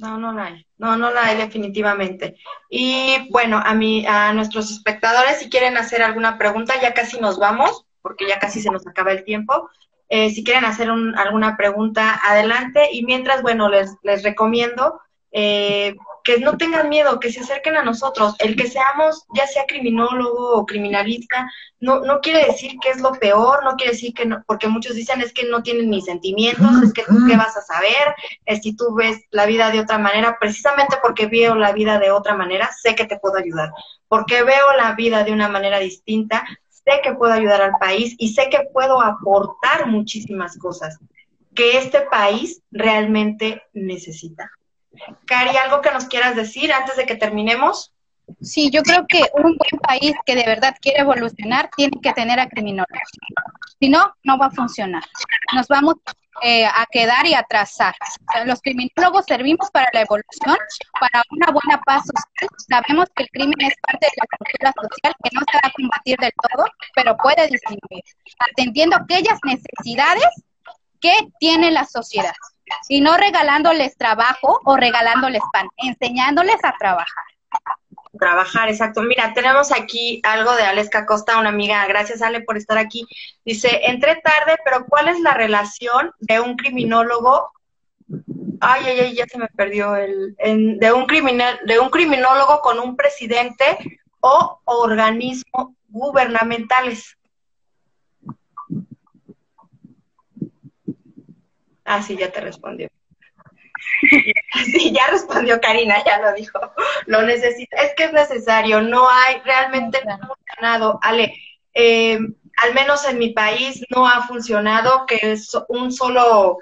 No, 0.00 0.18
no 0.18 0.32
la 0.32 0.46
hay. 0.46 0.66
No, 0.78 0.96
no 0.96 1.10
la 1.10 1.26
hay 1.26 1.36
definitivamente. 1.38 2.36
Y 2.68 3.28
bueno, 3.30 3.60
a 3.64 3.74
mí, 3.74 4.04
a 4.06 4.32
nuestros 4.32 4.70
espectadores, 4.70 5.38
si 5.38 5.48
quieren 5.48 5.76
hacer 5.76 6.02
alguna 6.02 6.36
pregunta, 6.38 6.74
ya 6.80 6.92
casi 6.92 7.18
nos 7.18 7.38
vamos, 7.38 7.86
porque 8.02 8.28
ya 8.28 8.38
casi 8.38 8.60
se 8.60 8.70
nos 8.70 8.86
acaba 8.86 9.12
el 9.12 9.24
tiempo. 9.24 9.70
Eh, 10.08 10.30
si 10.30 10.44
quieren 10.44 10.64
hacer 10.64 10.90
alguna 10.90 11.56
pregunta, 11.56 12.20
adelante. 12.22 12.88
Y 12.92 13.04
mientras, 13.04 13.42
bueno, 13.42 13.68
les, 13.68 13.96
les 14.02 14.22
recomiendo 14.22 15.00
eh, 15.38 15.94
que 16.24 16.38
no 16.38 16.56
tengan 16.56 16.88
miedo, 16.88 17.20
que 17.20 17.30
se 17.30 17.40
acerquen 17.40 17.76
a 17.76 17.82
nosotros. 17.82 18.34
El 18.38 18.56
que 18.56 18.68
seamos, 18.68 19.26
ya 19.34 19.46
sea 19.46 19.66
criminólogo 19.66 20.54
o 20.54 20.64
criminalista, 20.64 21.46
no, 21.78 22.00
no 22.00 22.20
quiere 22.22 22.46
decir 22.46 22.78
que 22.80 22.88
es 22.88 23.02
lo 23.02 23.12
peor, 23.12 23.62
no 23.62 23.76
quiere 23.76 23.92
decir 23.92 24.14
que 24.14 24.24
no, 24.24 24.42
porque 24.46 24.66
muchos 24.66 24.96
dicen 24.96 25.20
es 25.20 25.34
que 25.34 25.44
no 25.44 25.62
tienen 25.62 25.90
ni 25.90 26.00
sentimientos, 26.00 26.82
es 26.82 26.92
que 26.94 27.02
tú 27.02 27.18
qué 27.28 27.36
vas 27.36 27.54
a 27.54 27.60
saber, 27.60 28.14
es 28.46 28.62
si 28.62 28.74
tú 28.74 28.94
ves 28.94 29.24
la 29.30 29.44
vida 29.44 29.70
de 29.70 29.80
otra 29.80 29.98
manera, 29.98 30.38
precisamente 30.40 30.96
porque 31.02 31.26
veo 31.26 31.54
la 31.54 31.72
vida 31.72 31.98
de 31.98 32.10
otra 32.10 32.34
manera, 32.34 32.70
sé 32.82 32.94
que 32.94 33.04
te 33.04 33.18
puedo 33.18 33.36
ayudar. 33.36 33.70
Porque 34.08 34.42
veo 34.42 34.72
la 34.78 34.94
vida 34.94 35.22
de 35.22 35.32
una 35.32 35.50
manera 35.50 35.80
distinta, 35.80 36.46
sé 36.70 37.02
que 37.02 37.12
puedo 37.12 37.34
ayudar 37.34 37.60
al 37.60 37.72
país 37.78 38.14
y 38.16 38.32
sé 38.32 38.48
que 38.50 38.60
puedo 38.72 39.02
aportar 39.02 39.86
muchísimas 39.86 40.56
cosas 40.56 40.98
que 41.54 41.76
este 41.76 42.00
país 42.10 42.62
realmente 42.70 43.62
necesita. 43.74 44.50
Cari, 45.26 45.56
¿algo 45.56 45.80
que 45.80 45.90
nos 45.90 46.06
quieras 46.06 46.36
decir 46.36 46.72
antes 46.72 46.96
de 46.96 47.06
que 47.06 47.16
terminemos? 47.16 47.92
Sí, 48.40 48.70
yo 48.70 48.82
creo 48.82 49.06
que 49.06 49.22
un 49.34 49.56
buen 49.56 49.80
país 49.82 50.14
que 50.24 50.34
de 50.34 50.44
verdad 50.44 50.76
quiere 50.80 51.00
evolucionar 51.00 51.70
tiene 51.76 52.00
que 52.02 52.12
tener 52.12 52.40
a 52.40 52.48
criminólogos. 52.48 53.10
Si 53.78 53.88
no, 53.88 54.12
no 54.24 54.36
va 54.36 54.46
a 54.46 54.50
funcionar. 54.50 55.02
Nos 55.54 55.68
vamos 55.68 55.94
eh, 56.42 56.66
a 56.66 56.86
quedar 56.90 57.26
y 57.26 57.34
atrasar. 57.34 57.94
los 58.44 58.60
criminólogos 58.60 59.26
servimos 59.26 59.70
para 59.70 59.88
la 59.92 60.00
evolución, 60.00 60.56
para 61.00 61.22
una 61.30 61.52
buena 61.52 61.80
paz 61.82 62.02
social. 62.02 62.50
Sabemos 62.68 63.06
que 63.14 63.22
el 63.22 63.28
crimen 63.30 63.60
es 63.60 63.74
parte 63.80 64.06
de 64.06 64.16
la 64.16 64.26
cultura 64.36 64.72
social 64.82 65.14
que 65.22 65.30
no 65.32 65.40
se 65.50 65.56
va 65.56 65.62
a 65.62 65.72
combatir 65.72 66.16
del 66.18 66.32
todo, 66.50 66.66
pero 66.94 67.16
puede 67.16 67.46
disminuir, 67.46 68.04
atendiendo 68.50 68.96
aquellas 68.96 69.38
necesidades 69.44 70.28
que 71.00 71.14
tiene 71.38 71.70
la 71.70 71.84
sociedad 71.84 72.34
y 72.88 73.00
no 73.00 73.16
regalándoles 73.16 73.96
trabajo 73.96 74.60
o 74.64 74.76
regalándoles 74.76 75.42
pan, 75.52 75.68
enseñándoles 75.76 76.56
a 76.64 76.74
trabajar 76.78 77.24
trabajar, 78.18 78.68
exacto. 78.68 79.02
Mira, 79.02 79.32
tenemos 79.34 79.72
aquí 79.72 80.20
algo 80.24 80.54
de 80.56 80.62
Aleska 80.62 81.06
Costa, 81.06 81.38
una 81.38 81.50
amiga. 81.50 81.86
Gracias, 81.86 82.22
Ale, 82.22 82.40
por 82.40 82.56
estar 82.56 82.78
aquí. 82.78 83.06
Dice, 83.44 83.82
entré 83.84 84.16
tarde, 84.16 84.58
pero 84.64 84.86
¿cuál 84.86 85.08
es 85.08 85.20
la 85.20 85.34
relación 85.34 86.12
de 86.18 86.40
un 86.40 86.56
criminólogo? 86.56 87.50
Ay, 88.60 88.84
ay, 88.86 89.00
ay, 89.00 89.14
ya 89.14 89.26
se 89.26 89.38
me 89.38 89.48
perdió 89.48 89.96
el. 89.96 90.34
de, 90.36 90.92
un 90.92 91.06
criminal, 91.06 91.58
de 91.66 91.78
un 91.78 91.90
criminólogo 91.90 92.60
con 92.60 92.78
un 92.78 92.96
presidente 92.96 93.78
o 94.20 94.60
organismos 94.64 95.74
gubernamentales. 95.88 97.15
Ah, 101.86 102.02
sí, 102.02 102.16
ya 102.16 102.30
te 102.30 102.40
respondió. 102.40 102.88
Sí, 104.64 104.92
ya 104.92 105.06
respondió 105.08 105.60
Karina, 105.60 106.02
ya 106.04 106.18
lo 106.18 106.32
dijo. 106.32 106.58
Lo 107.06 107.22
necesita. 107.22 107.76
Es 107.76 107.94
que 107.94 108.04
es 108.04 108.12
necesario, 108.12 108.80
no 108.80 109.08
hay, 109.08 109.40
realmente 109.44 110.00
no 110.04 110.14
ha 110.14 110.18
funcionado. 110.18 110.98
Ale, 111.02 111.34
eh, 111.74 112.18
al 112.56 112.74
menos 112.74 113.06
en 113.06 113.18
mi 113.18 113.30
país 113.30 113.84
no 113.94 114.06
ha 114.06 114.26
funcionado 114.26 115.04
que 115.06 115.32
es 115.32 115.56
un 115.68 115.92
solo 115.92 116.58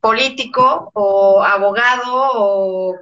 político 0.00 0.90
o 0.94 1.42
abogado 1.42 2.12
o 2.12 2.96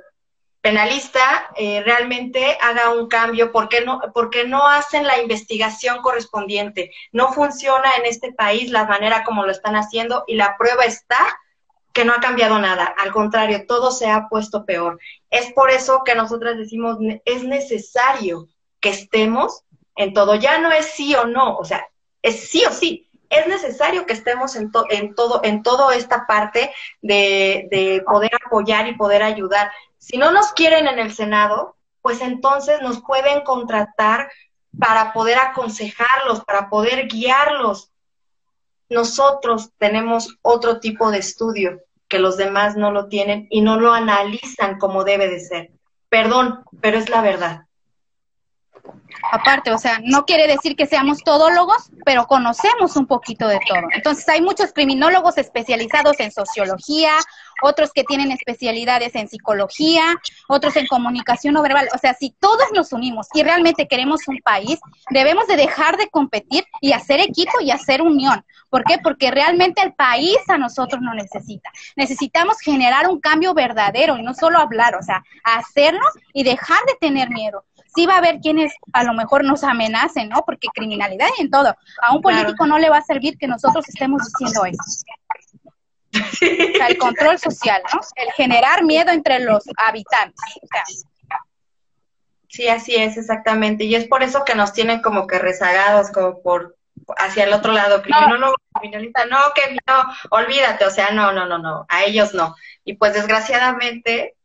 penalista 0.64 1.50
eh, 1.56 1.82
realmente 1.84 2.56
haga 2.58 2.88
un 2.94 3.06
cambio 3.06 3.52
porque 3.52 3.82
no 3.82 4.00
porque 4.14 4.44
no 4.44 4.66
hacen 4.66 5.06
la 5.06 5.20
investigación 5.20 6.00
correspondiente 6.00 6.90
no 7.12 7.34
funciona 7.34 7.90
en 7.98 8.06
este 8.06 8.32
país 8.32 8.70
la 8.70 8.86
manera 8.86 9.24
como 9.24 9.44
lo 9.44 9.52
están 9.52 9.76
haciendo 9.76 10.24
y 10.26 10.36
la 10.36 10.56
prueba 10.56 10.86
está 10.86 11.18
que 11.92 12.06
no 12.06 12.14
ha 12.14 12.20
cambiado 12.20 12.58
nada, 12.58 12.86
al 12.86 13.12
contrario, 13.12 13.66
todo 13.68 13.92
se 13.92 14.10
ha 14.10 14.28
puesto 14.28 14.64
peor. 14.64 14.98
Es 15.30 15.52
por 15.52 15.70
eso 15.70 16.02
que 16.04 16.16
nosotras 16.16 16.56
decimos, 16.56 16.98
es 17.24 17.44
necesario 17.44 18.48
que 18.80 18.88
estemos 18.88 19.62
en 19.94 20.12
todo, 20.12 20.34
ya 20.34 20.58
no 20.58 20.72
es 20.72 20.86
sí 20.86 21.14
o 21.14 21.26
no, 21.26 21.56
o 21.56 21.64
sea, 21.64 21.86
es 22.20 22.48
sí 22.48 22.64
o 22.68 22.72
sí, 22.72 23.08
es 23.30 23.46
necesario 23.46 24.06
que 24.06 24.12
estemos 24.12 24.56
en, 24.56 24.72
en 24.90 25.14
todo, 25.14 25.40
en 25.44 25.62
toda 25.62 25.94
esta 25.94 26.26
parte 26.26 26.72
de, 27.00 27.68
de 27.70 28.02
poder 28.04 28.32
apoyar 28.44 28.88
y 28.88 28.96
poder 28.96 29.22
ayudar. 29.22 29.70
Si 30.04 30.18
no 30.18 30.32
nos 30.32 30.52
quieren 30.52 30.86
en 30.86 30.98
el 30.98 31.14
Senado, 31.14 31.76
pues 32.02 32.20
entonces 32.20 32.82
nos 32.82 33.00
pueden 33.00 33.42
contratar 33.42 34.30
para 34.78 35.14
poder 35.14 35.38
aconsejarlos, 35.38 36.44
para 36.44 36.68
poder 36.68 37.08
guiarlos, 37.08 37.90
nosotros 38.90 39.70
tenemos 39.78 40.36
otro 40.42 40.78
tipo 40.78 41.10
de 41.10 41.18
estudio 41.20 41.80
que 42.06 42.18
los 42.18 42.36
demás 42.36 42.76
no 42.76 42.92
lo 42.92 43.08
tienen 43.08 43.46
y 43.48 43.62
no 43.62 43.80
lo 43.80 43.94
analizan 43.94 44.78
como 44.78 45.04
debe 45.04 45.26
de 45.28 45.40
ser. 45.40 45.70
Perdón, 46.10 46.64
pero 46.82 46.98
es 46.98 47.08
la 47.08 47.22
verdad. 47.22 47.62
Aparte, 49.32 49.72
o 49.72 49.78
sea, 49.78 50.00
no 50.02 50.24
quiere 50.26 50.46
decir 50.46 50.76
que 50.76 50.86
seamos 50.86 51.22
todólogos, 51.24 51.90
pero 52.04 52.26
conocemos 52.26 52.96
un 52.96 53.06
poquito 53.06 53.48
de 53.48 53.58
todo. 53.66 53.88
Entonces, 53.92 54.28
hay 54.28 54.42
muchos 54.42 54.72
criminólogos 54.72 55.38
especializados 55.38 56.20
en 56.20 56.30
sociología, 56.30 57.12
otros 57.62 57.92
que 57.92 58.04
tienen 58.04 58.32
especialidades 58.32 59.14
en 59.14 59.28
psicología, 59.28 60.14
otros 60.48 60.76
en 60.76 60.86
comunicación 60.86 61.54
no 61.54 61.62
verbal. 61.62 61.88
O 61.94 61.98
sea, 61.98 62.14
si 62.14 62.30
todos 62.38 62.66
nos 62.74 62.92
unimos 62.92 63.26
y 63.34 63.42
realmente 63.42 63.88
queremos 63.88 64.28
un 64.28 64.38
país, 64.38 64.78
debemos 65.10 65.46
de 65.46 65.56
dejar 65.56 65.96
de 65.96 66.08
competir 66.08 66.64
y 66.80 66.92
hacer 66.92 67.20
equipo 67.20 67.60
y 67.60 67.70
hacer 67.70 68.02
unión. 68.02 68.44
¿Por 68.68 68.84
qué? 68.84 68.98
Porque 68.98 69.30
realmente 69.30 69.82
el 69.82 69.94
país 69.94 70.38
a 70.48 70.58
nosotros 70.58 71.00
no 71.00 71.14
necesita. 71.14 71.70
Necesitamos 71.96 72.58
generar 72.60 73.08
un 73.08 73.20
cambio 73.20 73.54
verdadero 73.54 74.18
y 74.18 74.22
no 74.22 74.34
solo 74.34 74.58
hablar, 74.58 74.96
o 74.96 75.02
sea, 75.02 75.22
hacerlo 75.44 76.06
y 76.32 76.42
dejar 76.42 76.78
de 76.86 76.94
tener 77.00 77.30
miedo 77.30 77.64
sí 77.94 78.06
va 78.06 78.14
a 78.14 78.18
haber 78.18 78.40
quienes 78.40 78.72
a 78.92 79.04
lo 79.04 79.14
mejor 79.14 79.44
nos 79.44 79.64
amenacen, 79.64 80.28
¿no? 80.28 80.42
Porque 80.44 80.68
criminalidad 80.74 81.28
y 81.38 81.42
en 81.42 81.50
todo. 81.50 81.74
A 82.02 82.14
un 82.14 82.22
político 82.22 82.66
no 82.66 82.78
le 82.78 82.90
va 82.90 82.98
a 82.98 83.02
servir 83.02 83.38
que 83.38 83.46
nosotros 83.46 83.88
estemos 83.88 84.22
diciendo 84.26 84.64
eso. 84.64 84.82
O 86.14 86.76
sea, 86.76 86.86
el 86.86 86.98
control 86.98 87.38
social, 87.38 87.82
¿no? 87.92 88.00
El 88.16 88.30
generar 88.32 88.84
miedo 88.84 89.10
entre 89.10 89.40
los 89.40 89.64
habitantes. 89.76 90.44
Sí, 92.48 92.68
así 92.68 92.94
es, 92.94 93.16
exactamente. 93.16 93.84
Y 93.84 93.96
es 93.96 94.06
por 94.06 94.22
eso 94.22 94.44
que 94.44 94.54
nos 94.54 94.72
tienen 94.72 95.02
como 95.02 95.26
que 95.26 95.38
rezagados, 95.38 96.10
como 96.10 96.40
por 96.40 96.76
hacia 97.16 97.44
el 97.44 97.52
otro 97.52 97.72
lado, 97.72 98.02
criminólogo, 98.02 98.54
no. 98.72 98.80
criminalista, 98.80 99.26
no, 99.26 99.38
que 99.54 99.76
no, 99.86 100.04
olvídate, 100.30 100.86
o 100.86 100.90
sea, 100.90 101.10
no, 101.10 101.32
no, 101.32 101.46
no, 101.46 101.58
no, 101.58 101.84
a 101.88 102.04
ellos 102.04 102.32
no. 102.32 102.54
Y 102.84 102.94
pues 102.94 103.14
desgraciadamente 103.14 104.36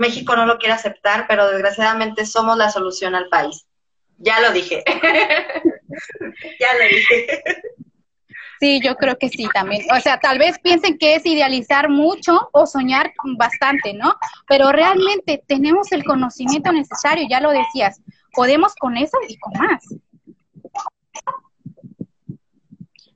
México 0.00 0.34
no 0.34 0.46
lo 0.46 0.58
quiere 0.58 0.72
aceptar, 0.72 1.26
pero 1.28 1.46
desgraciadamente 1.46 2.24
somos 2.24 2.56
la 2.56 2.70
solución 2.70 3.14
al 3.14 3.28
país. 3.28 3.66
Ya 4.16 4.40
lo 4.40 4.50
dije. 4.50 4.82
ya 6.60 6.74
lo 6.74 6.84
dije. 6.88 7.42
Sí, 8.58 8.80
yo 8.82 8.96
creo 8.96 9.18
que 9.18 9.28
sí 9.28 9.46
también. 9.52 9.84
O 9.94 10.00
sea, 10.00 10.18
tal 10.18 10.38
vez 10.38 10.58
piensen 10.58 10.96
que 10.96 11.16
es 11.16 11.26
idealizar 11.26 11.90
mucho 11.90 12.48
o 12.52 12.66
soñar 12.66 13.12
bastante, 13.38 13.92
¿no? 13.92 14.14
Pero 14.48 14.72
realmente 14.72 15.42
tenemos 15.46 15.92
el 15.92 16.04
conocimiento 16.04 16.72
necesario, 16.72 17.26
ya 17.28 17.40
lo 17.40 17.50
decías. 17.50 18.00
Podemos 18.32 18.74
con 18.76 18.96
eso 18.96 19.18
y 19.28 19.38
con 19.38 19.52
más 19.58 19.82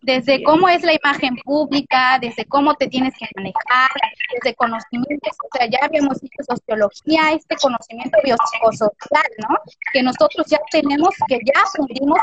desde 0.04 0.42
cómo 0.42 0.68
es 0.68 0.82
la 0.82 0.92
imagen 0.92 1.36
pública, 1.44 2.18
desde 2.20 2.44
cómo 2.44 2.74
te 2.74 2.88
tienes 2.88 3.14
que 3.18 3.26
manejar, 3.34 3.90
desde 4.34 4.54
conocimientos, 4.54 5.32
o 5.42 5.56
sea, 5.56 5.66
ya 5.66 5.78
habíamos 5.82 6.20
dicho 6.20 6.42
sociología, 6.46 7.32
este 7.32 7.56
conocimiento 7.56 8.18
biopsicosocial, 8.22 9.24
¿no? 9.48 9.56
Que 9.92 10.02
nosotros 10.02 10.46
ya 10.46 10.58
tenemos, 10.70 11.14
que 11.26 11.38
ya 11.44 11.60
asumimos, 11.62 12.18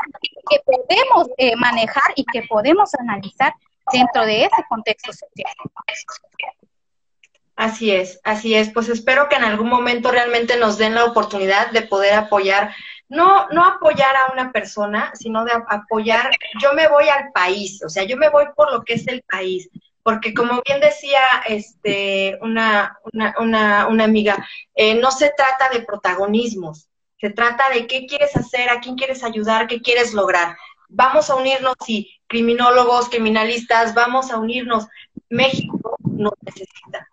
que 0.50 0.60
podemos 0.66 1.28
eh, 1.38 1.56
manejar 1.56 2.14
y 2.16 2.24
que 2.26 2.44
podemos 2.44 2.94
analizar 2.96 3.54
dentro 3.92 4.26
de 4.26 4.44
ese 4.44 4.64
contexto 4.70 5.12
social. 5.12 5.54
Así 7.56 7.92
es, 7.92 8.20
así 8.24 8.56
es. 8.56 8.70
Pues 8.70 8.90
espero 8.90 9.28
que 9.28 9.36
en 9.36 9.44
algún 9.44 9.70
momento 9.70 10.12
realmente 10.12 10.58
nos 10.58 10.78
den 10.78 10.96
la 10.96 11.06
oportunidad 11.06 11.72
de 11.72 11.82
poder 11.82 12.14
apoyar 12.14 12.74
no, 13.12 13.50
no 13.50 13.66
apoyar 13.66 14.16
a 14.16 14.32
una 14.32 14.54
persona, 14.54 15.12
sino 15.16 15.44
de 15.44 15.52
apoyar, 15.68 16.32
yo 16.62 16.74
me 16.74 16.88
voy 16.88 17.10
al 17.10 17.32
país, 17.34 17.84
o 17.84 17.90
sea, 17.90 18.04
yo 18.04 18.16
me 18.16 18.30
voy 18.30 18.46
por 18.56 18.72
lo 18.72 18.84
que 18.84 18.94
es 18.94 19.06
el 19.08 19.22
país, 19.24 19.70
porque 20.02 20.34
como 20.34 20.62
bien 20.66 20.80
decía 20.80 21.22
este, 21.46 22.40
una, 22.42 22.98
una, 23.12 23.36
una, 23.38 23.88
una 23.88 24.04
amiga, 24.06 24.48
eh, 24.74 24.96
no 24.96 25.12
se 25.12 25.30
trata 25.36 25.68
de 25.74 25.86
protagonismos, 25.86 26.88
se 27.20 27.30
trata 27.32 27.70
de 27.74 27.86
qué 27.86 28.06
quieres 28.06 28.34
hacer, 28.38 28.70
a 28.70 28.80
quién 28.80 28.96
quieres 28.96 29.26
ayudar, 29.26 29.68
qué 29.68 29.82
quieres 29.82 30.14
lograr. 30.14 30.56
Vamos 30.88 31.30
a 31.30 31.36
unirnos, 31.36 31.76
sí, 31.86 32.10
criminólogos, 32.28 33.10
criminalistas, 33.10 33.94
vamos 33.94 34.32
a 34.32 34.38
unirnos. 34.38 34.88
México 35.30 35.98
nos 36.02 36.34
necesita. 36.42 37.11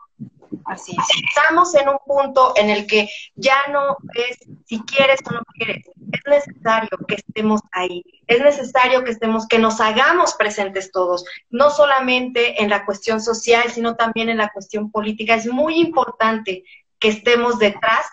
Así 0.69 0.93
es. 0.93 1.25
Estamos 1.29 1.75
en 1.75 1.89
un 1.89 1.99
punto 2.05 2.53
en 2.55 2.69
el 2.69 2.87
que 2.87 3.09
ya 3.35 3.57
no 3.73 3.97
es 4.15 4.37
si 4.67 4.81
quieres 4.83 5.19
o 5.27 5.33
no 5.33 5.41
quieres. 5.55 5.87
Es 6.13 6.21
necesario 6.27 6.91
que 7.09 7.15
estemos 7.15 7.63
ahí. 7.73 8.05
Es 8.27 8.41
necesario 8.43 9.03
que 9.03 9.13
estemos, 9.13 9.49
que 9.49 9.59
nos 9.59 9.81
hagamos 9.81 10.35
presentes 10.35 10.93
todos, 10.93 11.25
no 11.49 11.71
solamente 11.71 12.63
en 12.63 12.69
la 12.69 12.85
cuestión 12.85 13.23
social, 13.23 13.71
sino 13.71 13.97
también 13.97 14.29
en 14.29 14.37
la 14.37 14.51
cuestión 14.51 14.91
política. 14.91 15.37
Es 15.37 15.47
muy 15.47 15.81
importante 15.81 16.65
que 16.99 17.09
estemos 17.09 17.59
detrás 17.59 18.07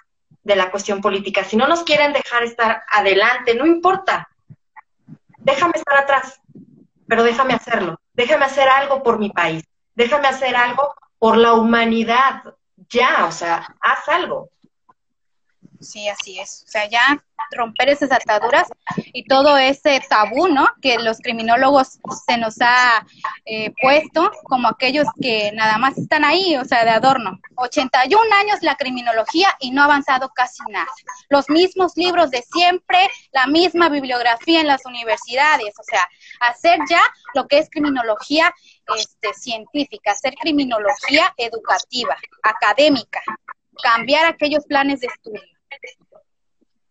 de 0.44 0.56
la 0.56 0.72
cuestión 0.72 1.02
política. 1.02 1.44
Si 1.44 1.58
no 1.58 1.68
nos 1.68 1.84
quieren 1.84 2.14
dejar 2.14 2.44
estar 2.44 2.84
adelante, 2.90 3.54
no 3.56 3.66
importa. 3.66 4.30
Déjame 5.40 5.74
estar 5.76 5.98
atrás, 5.98 6.40
pero 7.06 7.24
déjame 7.24 7.54
hacerlo. 7.54 8.00
Déjame 8.14 8.46
hacer 8.46 8.70
algo 8.70 9.04
por 9.04 9.20
mi 9.20 9.30
país. 9.30 9.66
Déjame 9.94 10.30
hacer 10.30 10.56
algo 10.56 10.96
por 11.26 11.38
la 11.38 11.54
humanidad. 11.54 12.44
Ya, 12.88 13.26
o 13.26 13.32
sea, 13.32 13.76
haz 13.82 14.08
algo. 14.10 14.52
Sí, 15.80 16.08
así 16.08 16.40
es. 16.40 16.64
O 16.68 16.70
sea, 16.70 16.88
ya 16.88 17.24
romper 17.52 17.90
esas 17.90 18.12
ataduras 18.12 18.68
y 18.96 19.26
todo 19.26 19.58
ese 19.58 20.02
tabú, 20.08 20.48
¿no? 20.48 20.68
Que 20.84 21.00
los 21.00 21.18
criminólogos 21.20 22.00
se 22.28 22.38
nos 22.38 22.58
ha 22.62 23.06
eh, 23.46 23.74
puesto 23.82 24.32
como 24.44 24.68
aquellos 24.68 25.08
que 25.20 25.52
nada 25.54 25.80
más 25.80 25.98
están 25.98 26.24
ahí, 26.26 26.58
o 26.58 26.66
sea, 26.66 26.84
de 26.84 26.92
adorno. 26.92 27.40
81 27.56 28.22
años 28.42 28.60
la 28.62 28.76
criminología 28.76 29.50
y 29.60 29.72
no 29.72 29.82
ha 29.82 29.86
avanzado 29.86 30.30
casi 30.30 30.62
nada. 30.70 30.88
Los 31.30 31.50
mismos 31.50 31.94
libros 31.96 32.30
de 32.30 32.44
siempre, 32.44 33.00
la 33.32 33.48
misma 33.48 33.90
bibliografía 33.90 34.62
en 34.62 34.68
las 34.68 34.86
universidades, 34.86 35.74
o 35.80 35.84
sea, 35.84 36.08
hacer 36.40 36.80
ya 36.88 37.02
lo 37.34 37.48
que 37.48 37.58
es 37.58 37.70
criminología 37.70 38.54
este, 38.96 39.34
científica, 39.34 40.12
hacer 40.12 40.36
criminología 40.36 41.34
educativa, 41.38 42.16
académica, 42.44 43.22
cambiar 43.82 44.26
aquellos 44.26 44.66
planes 44.66 45.02
de 45.02 45.08
estudio. 45.08 45.42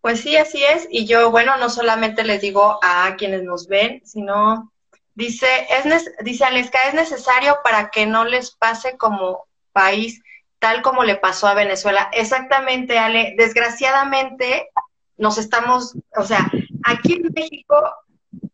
Pues 0.01 0.21
sí, 0.21 0.37
así 0.37 0.63
es. 0.63 0.87
Y 0.91 1.07
yo, 1.07 1.31
bueno, 1.31 1.57
no 1.57 1.71
solamente 1.71 2.25
les 2.25 2.43
digo 2.43 2.79
a 2.83 3.15
quienes 3.17 3.43
nos 3.43 3.69
ven, 3.69 4.03
sino 4.05 4.71
dice, 5.15 5.47
es 5.71 6.11
dice 6.21 6.45
Aleska, 6.45 6.79
es 6.89 6.95
necesario 6.95 7.59
para 7.65 7.89
que 7.91 8.07
no 8.07 8.25
les 8.25 8.51
pase 8.51 8.99
como 8.99 9.47
país, 9.73 10.23
tal 10.59 10.83
como 10.83 11.05
le 11.05 11.17
pasó 11.17 11.47
a 11.47 11.55
Venezuela. 11.55 12.11
Exactamente, 12.13 12.99
Ale. 12.99 13.35
Desgraciadamente, 13.39 14.69
nos 15.17 15.39
estamos, 15.39 15.97
o 16.17 16.25
sea, 16.25 16.51
aquí 16.85 17.15
en 17.15 17.33
México 17.35 17.77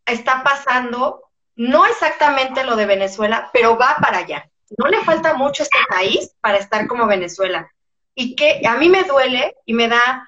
está 0.07 0.45
pasando, 0.45 1.30
no 1.61 1.85
exactamente 1.85 2.65
lo 2.65 2.75
de 2.75 2.87
Venezuela, 2.87 3.51
pero 3.53 3.77
va 3.77 3.97
para 4.01 4.21
allá. 4.21 4.49
No 4.79 4.89
le 4.89 5.05
falta 5.05 5.35
mucho 5.35 5.63
a 5.63 5.65
este 5.65 5.79
país 5.91 6.35
para 6.41 6.57
estar 6.57 6.87
como 6.87 7.07
Venezuela. 7.07 7.71
Y 8.15 8.35
que 8.35 8.63
a 8.67 8.77
mí 8.77 8.89
me 8.89 9.03
duele 9.03 9.55
y 9.67 9.75
me 9.75 9.87
da 9.87 10.27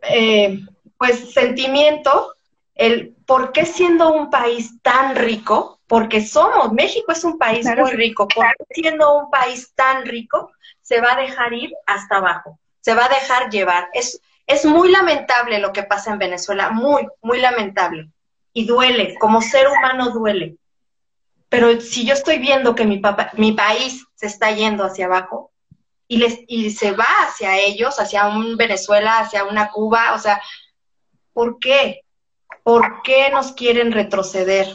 eh, 0.00 0.58
pues 0.96 1.34
sentimiento 1.34 2.34
el 2.74 3.14
por 3.26 3.52
qué 3.52 3.66
siendo 3.66 4.10
un 4.10 4.30
país 4.30 4.80
tan 4.80 5.16
rico, 5.16 5.80
porque 5.86 6.22
somos, 6.22 6.72
México 6.72 7.12
es 7.12 7.24
un 7.24 7.36
país 7.36 7.66
muy 7.76 7.90
rico, 7.90 8.26
por 8.26 8.46
qué 8.46 8.64
siendo 8.70 9.18
un 9.18 9.30
país 9.30 9.74
tan 9.74 10.06
rico 10.06 10.50
se 10.80 11.02
va 11.02 11.12
a 11.12 11.20
dejar 11.20 11.52
ir 11.52 11.74
hasta 11.84 12.16
abajo, 12.16 12.58
se 12.80 12.94
va 12.94 13.04
a 13.04 13.10
dejar 13.10 13.50
llevar. 13.50 13.90
Es, 13.92 14.18
es 14.46 14.64
muy 14.64 14.90
lamentable 14.90 15.58
lo 15.58 15.74
que 15.74 15.82
pasa 15.82 16.10
en 16.10 16.18
Venezuela, 16.18 16.70
muy, 16.70 17.06
muy 17.20 17.38
lamentable. 17.38 18.08
Y 18.58 18.64
duele, 18.64 19.14
como 19.20 19.40
ser 19.40 19.68
humano 19.68 20.10
duele. 20.10 20.56
Pero 21.48 21.80
si 21.80 22.04
yo 22.04 22.12
estoy 22.12 22.40
viendo 22.40 22.74
que 22.74 22.84
mi, 22.84 23.00
mi 23.34 23.52
país 23.52 24.04
se 24.16 24.26
está 24.26 24.50
yendo 24.50 24.82
hacia 24.82 25.06
abajo, 25.06 25.52
y, 26.08 26.16
les, 26.16 26.40
y 26.48 26.72
se 26.72 26.90
va 26.90 27.06
hacia 27.20 27.56
ellos, 27.56 28.00
hacia 28.00 28.26
un 28.26 28.56
Venezuela, 28.56 29.20
hacia 29.20 29.44
una 29.44 29.70
Cuba, 29.70 30.12
o 30.12 30.18
sea, 30.18 30.42
¿por 31.32 31.60
qué? 31.60 32.00
¿Por 32.64 33.02
qué 33.02 33.30
nos 33.30 33.52
quieren 33.52 33.92
retroceder? 33.92 34.66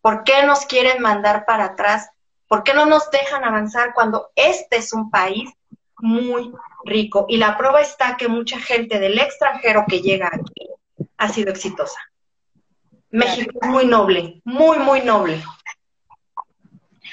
¿Por 0.00 0.22
qué 0.22 0.46
nos 0.46 0.64
quieren 0.64 1.02
mandar 1.02 1.44
para 1.44 1.64
atrás? 1.64 2.08
¿Por 2.46 2.62
qué 2.62 2.72
no 2.72 2.86
nos 2.86 3.10
dejan 3.10 3.42
avanzar 3.42 3.94
cuando 3.94 4.30
este 4.36 4.76
es 4.76 4.92
un 4.92 5.10
país 5.10 5.50
muy 5.98 6.52
rico? 6.84 7.26
Y 7.28 7.38
la 7.38 7.56
prueba 7.56 7.80
está 7.80 8.16
que 8.16 8.28
mucha 8.28 8.60
gente 8.60 9.00
del 9.00 9.18
extranjero 9.18 9.86
que 9.88 10.02
llega 10.02 10.30
aquí 10.32 10.68
ha 11.16 11.28
sido 11.30 11.50
exitosa. 11.50 11.98
México 13.14 13.60
es 13.62 13.68
muy 13.68 13.86
noble, 13.86 14.40
muy, 14.44 14.76
muy 14.78 15.00
noble. 15.02 15.40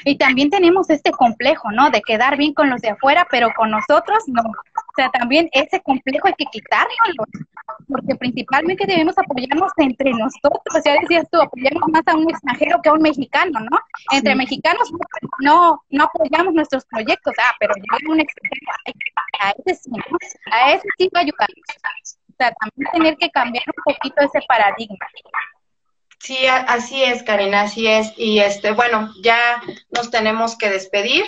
Y 0.03 0.17
también 0.17 0.49
tenemos 0.49 0.89
este 0.89 1.11
complejo, 1.11 1.71
¿no? 1.71 1.91
De 1.91 2.01
quedar 2.01 2.37
bien 2.37 2.55
con 2.55 2.71
los 2.71 2.81
de 2.81 2.89
afuera, 2.89 3.27
pero 3.29 3.49
con 3.55 3.69
nosotros 3.69 4.23
no. 4.25 4.41
O 4.41 4.93
sea, 4.95 5.11
también 5.11 5.47
ese 5.51 5.79
complejo 5.81 6.27
hay 6.27 6.33
que 6.33 6.45
quitarlo, 6.45 7.23
porque 7.87 8.15
principalmente 8.15 8.87
debemos 8.87 9.15
apoyarnos 9.15 9.71
entre 9.77 10.09
nosotros. 10.09 10.83
Ya 10.83 10.95
decías 11.01 11.27
tú, 11.31 11.39
apoyamos 11.39 11.83
más 11.91 12.01
a 12.07 12.15
un 12.15 12.27
extranjero 12.31 12.81
que 12.81 12.89
a 12.89 12.93
un 12.93 13.03
mexicano, 13.03 13.59
¿no? 13.59 13.77
Entre 14.11 14.33
mexicanos 14.33 14.91
no, 15.41 15.83
no 15.91 16.03
apoyamos 16.05 16.55
nuestros 16.55 16.83
proyectos, 16.85 17.35
ah, 17.39 17.53
pero 17.59 17.75
un 18.09 18.19
extranjero, 18.19 18.71
a 19.39 19.51
ese 19.51 19.83
sí, 19.83 19.91
¿no? 19.91 20.17
A 20.51 20.71
ese 20.73 20.87
sí 20.97 21.09
va 21.13 21.19
a 21.19 21.23
ayudarnos. 21.23 22.17
O 22.27 22.33
sea, 22.39 22.51
también 22.53 22.91
tener 22.91 23.17
que 23.17 23.29
cambiar 23.29 23.65
un 23.67 23.93
poquito 23.93 24.15
ese 24.23 24.39
paradigma. 24.47 24.97
Sí, 26.21 26.37
así 26.45 27.03
es, 27.03 27.23
Karina, 27.23 27.61
así 27.61 27.87
es. 27.87 28.13
Y 28.15 28.39
este, 28.39 28.73
bueno, 28.73 29.11
ya 29.23 29.39
nos 29.89 30.11
tenemos 30.11 30.55
que 30.55 30.69
despedir. 30.69 31.25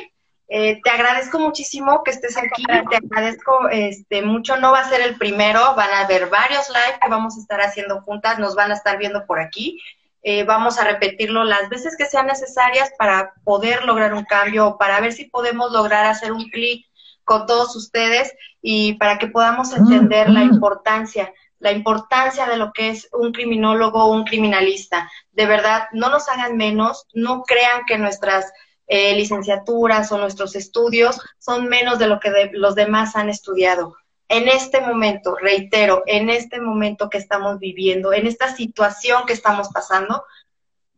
Eh, 0.48 0.82
te 0.84 0.89
agradezco 0.91 1.39
muchísimo 1.39 2.04
que 2.04 2.12
estés 2.12 2.38
aquí, 2.38 2.64
te 2.64 2.98
agradezco 2.98 3.70
este, 3.70 4.22
mucho. 4.22 4.56
No 4.58 4.72
va 4.72 4.82
a 4.82 4.89
ser 4.89 5.02
el 5.02 5.18
primero, 5.18 5.74
van 5.74 5.89
a 5.89 6.02
haber 6.02 6.30
varios 6.30 6.70
live 6.70 7.00
que 7.02 7.10
vamos 7.10 7.36
a 7.36 7.39
estar 7.39 7.60
haciendo 7.62 8.02
juntas, 8.02 8.38
nos 8.38 8.54
van 8.54 8.70
a 8.70 8.76
estar 8.76 9.00
viendo 9.00 9.26
por 9.26 9.39
aquí. 9.39 9.82
Eh, 10.22 10.44
vamos 10.44 10.78
a 10.78 10.84
repetirlo 10.84 11.44
las 11.44 11.70
veces 11.70 11.98
que 11.98 12.06
sean 12.06 12.28
necesarias 12.28 12.91
para 12.96 13.34
poder 13.44 13.86
lograr 13.86 14.14
un 14.14 14.26
cambio, 14.26 14.78
para 14.78 15.02
ver 15.02 15.12
si 15.12 15.26
podemos 15.26 15.72
lograr 15.72 16.06
hacer 16.06 16.32
un 16.32 16.50
clic 16.52 16.86
con 17.24 17.48
todos 17.48 17.76
ustedes 17.76 18.32
y 18.62 18.94
para 18.94 19.18
que 19.18 19.28
podamos 19.28 19.74
entender 19.74 20.30
la 20.30 20.44
importancia 20.44 21.34
la 21.64 21.72
importancia 21.72 22.45
de 22.45 22.57
lo 22.57 22.74
que 22.74 22.89
es 22.89 23.07
un 23.14 23.32
criminólogo 23.32 24.03
o 24.03 24.11
un 24.11 24.26
criminalista. 24.26 25.09
De 25.32 25.45
verdad, 25.45 25.86
no 25.93 26.09
nos 26.09 26.28
hagan 26.28 26.57
menos, 26.57 27.07
no 27.14 27.43
crean 27.43 27.86
que 27.88 27.97
nuestras 27.97 28.51
eh, 28.86 29.16
licenciaturas 29.16 30.11
o 30.11 30.18
nuestros 30.18 30.57
estudios 30.57 31.22
son 31.39 31.70
menos 31.70 31.99
de 31.99 32.07
lo 32.07 32.20
que 32.20 32.49
los 32.51 32.76
demás 32.76 33.16
han 33.16 33.30
estudiado. 33.30 33.95
En 34.28 34.49
este 34.49 34.82
momento, 34.82 35.38
reitero, 35.38 36.03
en 36.05 36.30
este 36.30 36.59
momento 36.59 37.09
que 37.09 37.18
estamos 37.18 37.59
viviendo, 37.59 38.11
en 38.11 38.28
esta 38.28 38.53
situación 38.53 39.26
que 39.26 39.32
estamos 39.34 39.70
pasando, 39.70 40.26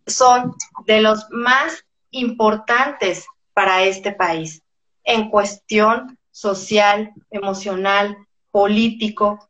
son 0.08 0.56
de 0.88 1.00
los 1.00 1.28
más 1.30 1.86
importantes 2.10 3.28
para 3.54 3.84
este 3.84 4.14
país 4.14 4.64
en 5.04 5.30
cuestión 5.30 6.18
social, 6.32 7.14
emocional, 7.30 8.18
político, 8.50 9.48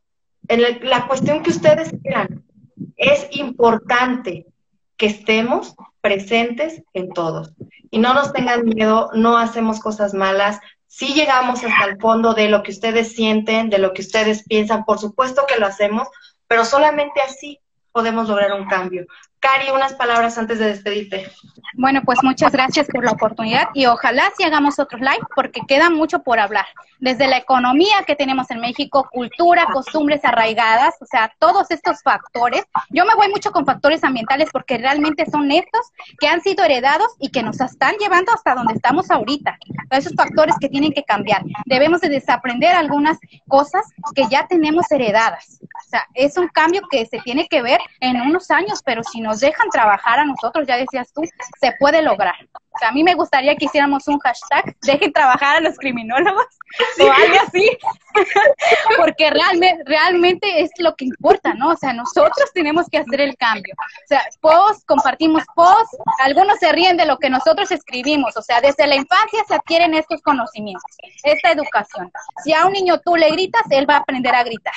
en 0.48 0.88
la 0.88 1.06
cuestión 1.06 1.42
que 1.42 1.50
ustedes 1.50 1.90
quieran, 2.02 2.44
es 2.96 3.28
importante 3.32 4.46
que 4.96 5.06
estemos 5.06 5.74
presentes 6.00 6.82
en 6.92 7.12
todos. 7.12 7.52
Y 7.90 7.98
no 7.98 8.14
nos 8.14 8.32
tengan 8.32 8.64
miedo, 8.64 9.10
no 9.14 9.38
hacemos 9.38 9.80
cosas 9.80 10.14
malas, 10.14 10.60
si 10.86 11.12
llegamos 11.14 11.62
hasta 11.62 11.84
el 11.84 12.00
fondo 12.00 12.32
de 12.32 12.48
lo 12.48 12.62
que 12.62 12.70
ustedes 12.70 13.12
sienten, 13.12 13.68
de 13.68 13.78
lo 13.78 13.92
que 13.92 14.02
ustedes 14.02 14.44
piensan, 14.44 14.84
por 14.84 14.98
supuesto 14.98 15.44
que 15.46 15.58
lo 15.58 15.66
hacemos, 15.66 16.08
pero 16.46 16.64
solamente 16.64 17.20
así 17.20 17.60
podemos 17.92 18.28
lograr 18.28 18.52
un 18.52 18.66
cambio. 18.66 19.04
Cari, 19.40 19.70
unas 19.70 19.94
palabras 19.94 20.38
antes 20.38 20.58
de 20.58 20.66
despedirte. 20.66 21.30
Bueno, 21.74 22.00
pues 22.04 22.18
muchas 22.22 22.52
gracias 22.52 22.86
por 22.86 23.04
la 23.04 23.12
oportunidad 23.12 23.68
y 23.74 23.86
ojalá 23.86 24.32
si 24.36 24.44
hagamos 24.44 24.78
otros 24.78 25.00
live 25.00 25.26
porque 25.34 25.60
queda 25.68 25.90
mucho 25.90 26.22
por 26.22 26.38
hablar. 26.38 26.64
Desde 27.00 27.26
la 27.26 27.36
economía 27.36 28.04
que 28.06 28.16
tenemos 28.16 28.50
en 28.50 28.60
México, 28.60 29.06
cultura, 29.12 29.66
costumbres 29.66 30.24
arraigadas, 30.24 30.94
o 31.00 31.06
sea, 31.06 31.30
todos 31.38 31.70
estos 31.70 32.02
factores. 32.02 32.64
Yo 32.88 33.04
me 33.04 33.14
voy 33.14 33.28
mucho 33.28 33.52
con 33.52 33.66
factores 33.66 34.02
ambientales 34.04 34.48
porque 34.50 34.78
realmente 34.78 35.26
son 35.30 35.50
estos 35.52 35.92
que 36.18 36.28
han 36.28 36.40
sido 36.40 36.64
heredados 36.64 37.08
y 37.20 37.28
que 37.30 37.42
nos 37.42 37.60
están 37.60 37.96
llevando 37.96 38.32
hasta 38.32 38.54
donde 38.54 38.72
estamos 38.72 39.10
ahorita. 39.10 39.58
Esos 39.90 40.14
factores 40.14 40.56
que 40.58 40.70
tienen 40.70 40.92
que 40.92 41.04
cambiar. 41.04 41.42
Debemos 41.66 42.00
de 42.00 42.08
desaprender 42.08 42.74
algunas 42.74 43.18
cosas 43.48 43.84
que 44.14 44.26
ya 44.30 44.46
tenemos 44.46 44.90
heredadas. 44.90 45.60
O 45.62 45.88
sea, 45.88 46.06
es 46.14 46.38
un 46.38 46.48
cambio 46.48 46.82
que 46.90 47.04
se 47.04 47.18
tiene 47.20 47.46
que 47.48 47.60
ver 47.60 47.80
en 48.00 48.20
unos 48.20 48.50
años, 48.50 48.82
pero 48.82 49.02
si 49.04 49.20
nos 49.26 49.40
dejan 49.40 49.68
trabajar 49.70 50.20
a 50.20 50.24
nosotros, 50.24 50.66
ya 50.66 50.76
decías 50.76 51.12
tú, 51.12 51.22
se 51.60 51.72
puede 51.78 52.00
lograr. 52.00 52.36
O 52.76 52.78
sea, 52.78 52.88
a 52.90 52.92
mí 52.92 53.02
me 53.02 53.14
gustaría 53.14 53.56
que 53.56 53.64
hiciéramos 53.64 54.06
un 54.06 54.18
hashtag, 54.18 54.76
dejen 54.82 55.12
trabajar 55.12 55.56
a 55.56 55.60
los 55.60 55.76
criminólogos 55.78 56.46
o 57.00 57.10
algo 57.10 57.36
así, 57.46 57.70
porque 58.98 59.30
realmente, 59.30 59.82
realmente 59.86 60.60
es 60.60 60.70
lo 60.78 60.94
que 60.94 61.06
importa, 61.06 61.54
¿no? 61.54 61.70
O 61.70 61.76
sea, 61.76 61.94
nosotros 61.94 62.50
tenemos 62.52 62.86
que 62.90 62.98
hacer 62.98 63.20
el 63.22 63.36
cambio. 63.36 63.74
O 63.78 64.08
sea, 64.08 64.22
post, 64.40 64.84
compartimos 64.86 65.42
post, 65.54 65.94
algunos 66.22 66.58
se 66.58 66.70
ríen 66.72 66.98
de 66.98 67.06
lo 67.06 67.18
que 67.18 67.30
nosotros 67.30 67.70
escribimos, 67.70 68.36
o 68.36 68.42
sea, 68.42 68.60
desde 68.60 68.86
la 68.86 68.96
infancia 68.96 69.42
se 69.48 69.54
adquieren 69.54 69.94
estos 69.94 70.20
conocimientos, 70.20 70.96
esta 71.22 71.52
educación. 71.52 72.12
Si 72.44 72.52
a 72.52 72.66
un 72.66 72.72
niño 72.72 73.00
tú 73.00 73.16
le 73.16 73.30
gritas, 73.30 73.62
él 73.70 73.88
va 73.88 73.94
a 73.94 73.98
aprender 73.98 74.34
a 74.34 74.44
gritar. 74.44 74.74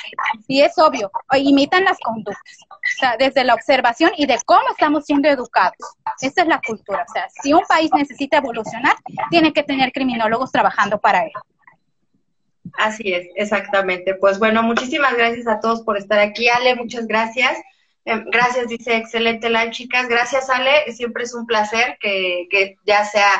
Y 0.48 0.62
es 0.62 0.78
obvio, 0.78 1.10
imitan 1.36 1.84
las 1.84 1.98
conductas. 1.98 2.40
O 2.70 2.98
sea, 2.98 3.16
desde 3.18 3.44
la 3.44 3.54
observación 3.54 4.12
y 4.16 4.26
de 4.26 4.38
cómo 4.46 4.68
estamos 4.70 5.04
siendo 5.04 5.28
educados. 5.28 5.76
Esa 6.20 6.42
es 6.42 6.48
la 6.48 6.60
cultura. 6.66 7.04
O 7.08 7.12
sea, 7.12 7.28
si 7.42 7.52
un 7.52 7.62
país 7.68 7.89
necesita 7.94 8.38
evolucionar, 8.38 8.96
tiene 9.30 9.52
que 9.52 9.62
tener 9.62 9.92
criminólogos 9.92 10.52
trabajando 10.52 10.98
para 10.98 11.24
él. 11.24 11.32
Así 12.74 13.12
es, 13.12 13.28
exactamente. 13.36 14.14
Pues 14.14 14.38
bueno, 14.38 14.62
muchísimas 14.62 15.16
gracias 15.16 15.46
a 15.46 15.60
todos 15.60 15.82
por 15.82 15.96
estar 15.96 16.18
aquí. 16.18 16.48
Ale, 16.48 16.76
muchas 16.76 17.06
gracias. 17.06 17.58
Eh, 18.04 18.22
gracias, 18.26 18.68
dice 18.68 18.96
excelente 18.96 19.50
la 19.50 19.70
chicas. 19.70 20.08
Gracias, 20.08 20.50
Ale. 20.50 20.92
Siempre 20.92 21.24
es 21.24 21.34
un 21.34 21.46
placer 21.46 21.96
que, 22.00 22.46
que 22.50 22.76
ya 22.84 23.04
sea 23.04 23.30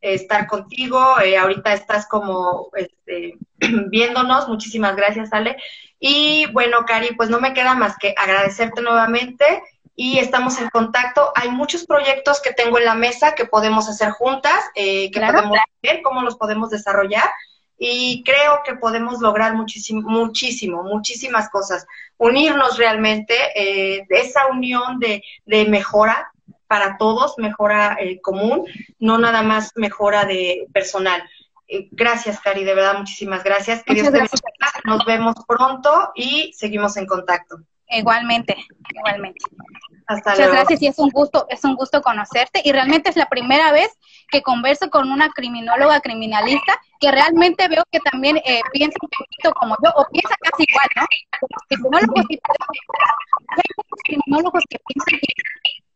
estar 0.00 0.46
contigo. 0.46 1.20
Eh, 1.20 1.36
ahorita 1.36 1.72
estás 1.72 2.06
como 2.06 2.70
este, 2.74 3.38
viéndonos. 3.90 4.48
Muchísimas 4.48 4.96
gracias, 4.96 5.32
Ale. 5.32 5.56
Y 6.00 6.46
bueno, 6.52 6.84
Cari, 6.86 7.14
pues 7.16 7.28
no 7.28 7.40
me 7.40 7.54
queda 7.54 7.74
más 7.74 7.96
que 7.98 8.14
agradecerte 8.16 8.82
nuevamente 8.82 9.44
y 10.00 10.20
estamos 10.20 10.60
en 10.60 10.68
contacto. 10.68 11.32
Hay 11.34 11.50
muchos 11.50 11.84
proyectos 11.84 12.40
que 12.40 12.52
tengo 12.52 12.78
en 12.78 12.84
la 12.84 12.94
mesa 12.94 13.34
que 13.34 13.46
podemos 13.46 13.88
hacer 13.88 14.10
juntas, 14.10 14.64
eh, 14.76 15.10
que 15.10 15.20
podemos 15.20 15.58
ver 15.82 16.02
cómo 16.02 16.22
los 16.22 16.36
podemos 16.36 16.70
desarrollar 16.70 17.28
y 17.76 18.22
creo 18.22 18.60
que 18.64 18.76
podemos 18.76 19.20
lograr 19.20 19.56
muchísimo, 19.56 20.08
muchísimo, 20.08 20.84
muchísimas 20.84 21.50
cosas. 21.50 21.84
Unirnos 22.16 22.78
realmente, 22.78 23.34
eh, 23.56 24.06
esa 24.10 24.46
unión 24.46 25.00
de, 25.00 25.24
de, 25.46 25.64
mejora 25.64 26.30
para 26.68 26.96
todos, 26.96 27.34
mejora 27.38 27.96
eh, 28.00 28.20
común, 28.20 28.66
no 29.00 29.18
nada 29.18 29.42
más 29.42 29.72
mejora 29.74 30.26
de 30.26 30.68
personal. 30.72 31.28
Eh, 31.66 31.88
gracias, 31.90 32.38
Cari, 32.38 32.62
de 32.62 32.74
verdad, 32.74 32.98
muchísimas 32.98 33.42
gracias. 33.42 33.82
Que 33.82 33.94
Dios 33.94 34.12
te 34.12 34.20
Nos 34.84 35.04
vemos 35.04 35.34
pronto 35.48 36.12
y 36.14 36.52
seguimos 36.54 36.96
en 36.96 37.06
contacto. 37.06 37.58
Igualmente, 37.90 38.56
igualmente. 38.94 39.40
Muchas 40.08 40.38
gracias 40.38 40.80
y 40.80 40.86
es 40.86 40.98
un 40.98 41.10
gusto, 41.10 41.46
es 41.50 41.62
un 41.64 41.74
gusto 41.74 42.00
conocerte 42.00 42.62
y 42.64 42.72
realmente 42.72 43.10
es 43.10 43.16
la 43.16 43.28
primera 43.28 43.72
vez 43.72 43.90
que 44.30 44.40
converso 44.40 44.88
con 44.88 45.12
una 45.12 45.28
criminóloga 45.28 46.00
criminalista 46.00 46.80
que 46.98 47.10
realmente 47.10 47.68
veo 47.68 47.84
que 47.92 48.00
también 48.00 48.38
eh, 48.38 48.62
piensa 48.72 48.96
un 49.02 49.10
poquito 49.10 49.52
como 49.60 49.76
yo 49.84 49.90
o 49.96 50.06
piensa 50.10 50.34
casi 50.40 50.64
igual, 50.66 50.88
¿no? 50.96 51.06
Criminólogos, 51.68 52.24
hay 53.50 53.64
criminólogos 54.04 54.64
que 54.70 54.78
piensan 54.86 55.20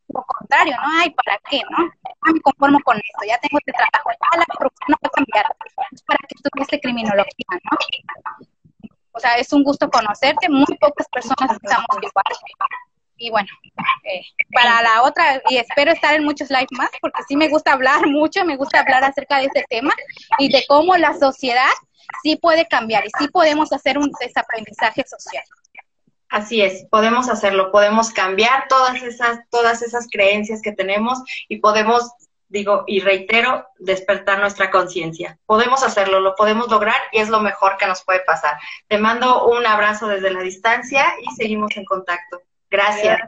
lo 0.09 0.23
contrario, 0.23 0.75
¿no? 0.75 0.87
Ay, 1.01 1.09
¿para 1.09 1.39
qué, 1.49 1.61
no? 1.71 1.89
me 2.31 2.41
conformo 2.41 2.79
con 2.83 2.97
esto, 2.97 3.25
ya 3.27 3.37
tengo 3.39 3.57
este 3.57 3.73
trabajo, 3.73 4.11
ya 4.11 4.37
la 4.37 4.45
corrupción 4.45 4.89
no 4.89 4.97
va 5.03 5.07
a 5.07 5.09
cambiar, 5.09 5.45
para 6.05 6.19
que 6.27 6.35
estudies 6.35 6.81
criminología, 6.83 7.45
¿no? 7.49 7.77
O 9.13 9.19
sea, 9.19 9.35
es 9.37 9.51
un 9.53 9.63
gusto 9.63 9.89
conocerte, 9.89 10.49
muy 10.49 10.65
pocas 10.79 11.07
personas 11.09 11.57
estamos 11.61 11.97
igual 11.99 12.92
y 13.23 13.29
bueno, 13.29 13.47
eh, 14.03 14.21
para 14.53 14.81
la 14.81 15.03
otra, 15.03 15.41
y 15.49 15.55
espero 15.55 15.93
estar 15.93 16.13
en 16.13 16.25
muchos 16.25 16.49
lives 16.49 16.67
más, 16.71 16.89
porque 16.99 17.23
sí 17.25 17.37
me 17.37 17.47
gusta 17.47 17.71
hablar 17.71 18.05
mucho, 18.05 18.43
me 18.43 18.57
gusta 18.57 18.81
hablar 18.81 19.01
acerca 19.05 19.37
de 19.37 19.45
este 19.45 19.63
tema 19.69 19.93
y 20.39 20.51
de 20.51 20.65
cómo 20.67 20.97
la 20.97 21.17
sociedad 21.17 21.71
sí 22.21 22.35
puede 22.35 22.67
cambiar 22.67 23.05
y 23.05 23.09
sí 23.17 23.29
podemos 23.29 23.71
hacer 23.71 23.97
un 23.97 24.11
desaprendizaje 24.19 25.05
social. 25.07 25.43
Así 26.27 26.61
es, 26.61 26.85
podemos 26.91 27.29
hacerlo, 27.29 27.71
podemos 27.71 28.11
cambiar 28.11 28.67
todas 28.67 29.01
esas, 29.03 29.39
todas 29.49 29.81
esas 29.81 30.07
creencias 30.11 30.61
que 30.61 30.73
tenemos 30.73 31.23
y 31.47 31.59
podemos, 31.59 32.11
digo 32.49 32.83
y 32.87 32.99
reitero, 32.99 33.65
despertar 33.77 34.39
nuestra 34.39 34.69
conciencia. 34.69 35.39
Podemos 35.45 35.81
hacerlo, 35.81 36.19
lo 36.19 36.35
podemos 36.35 36.69
lograr 36.69 36.97
y 37.13 37.19
es 37.19 37.29
lo 37.29 37.39
mejor 37.39 37.77
que 37.77 37.87
nos 37.87 38.03
puede 38.03 38.19
pasar. 38.19 38.57
Te 38.89 38.97
mando 38.97 39.45
un 39.47 39.65
abrazo 39.65 40.09
desde 40.09 40.31
la 40.31 40.41
distancia 40.41 41.05
y 41.21 41.33
seguimos 41.35 41.77
en 41.77 41.85
contacto. 41.85 42.41
Gracias. 42.73 43.19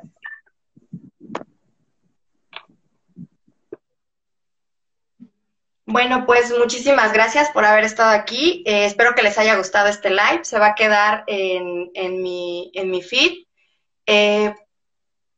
Bueno, 5.85 6.25
pues 6.25 6.51
muchísimas 6.57 7.13
gracias 7.13 7.51
por 7.51 7.63
haber 7.63 7.83
estado 7.83 8.09
aquí. 8.09 8.63
Eh, 8.65 8.85
espero 8.85 9.13
que 9.13 9.21
les 9.21 9.37
haya 9.37 9.55
gustado 9.55 9.87
este 9.87 10.09
live. 10.09 10.39
Se 10.41 10.57
va 10.57 10.69
a 10.69 10.75
quedar 10.75 11.25
en, 11.27 11.91
en, 11.93 12.23
mi, 12.23 12.71
en 12.73 12.89
mi 12.89 13.03
feed. 13.03 13.43
Eh, 14.07 14.51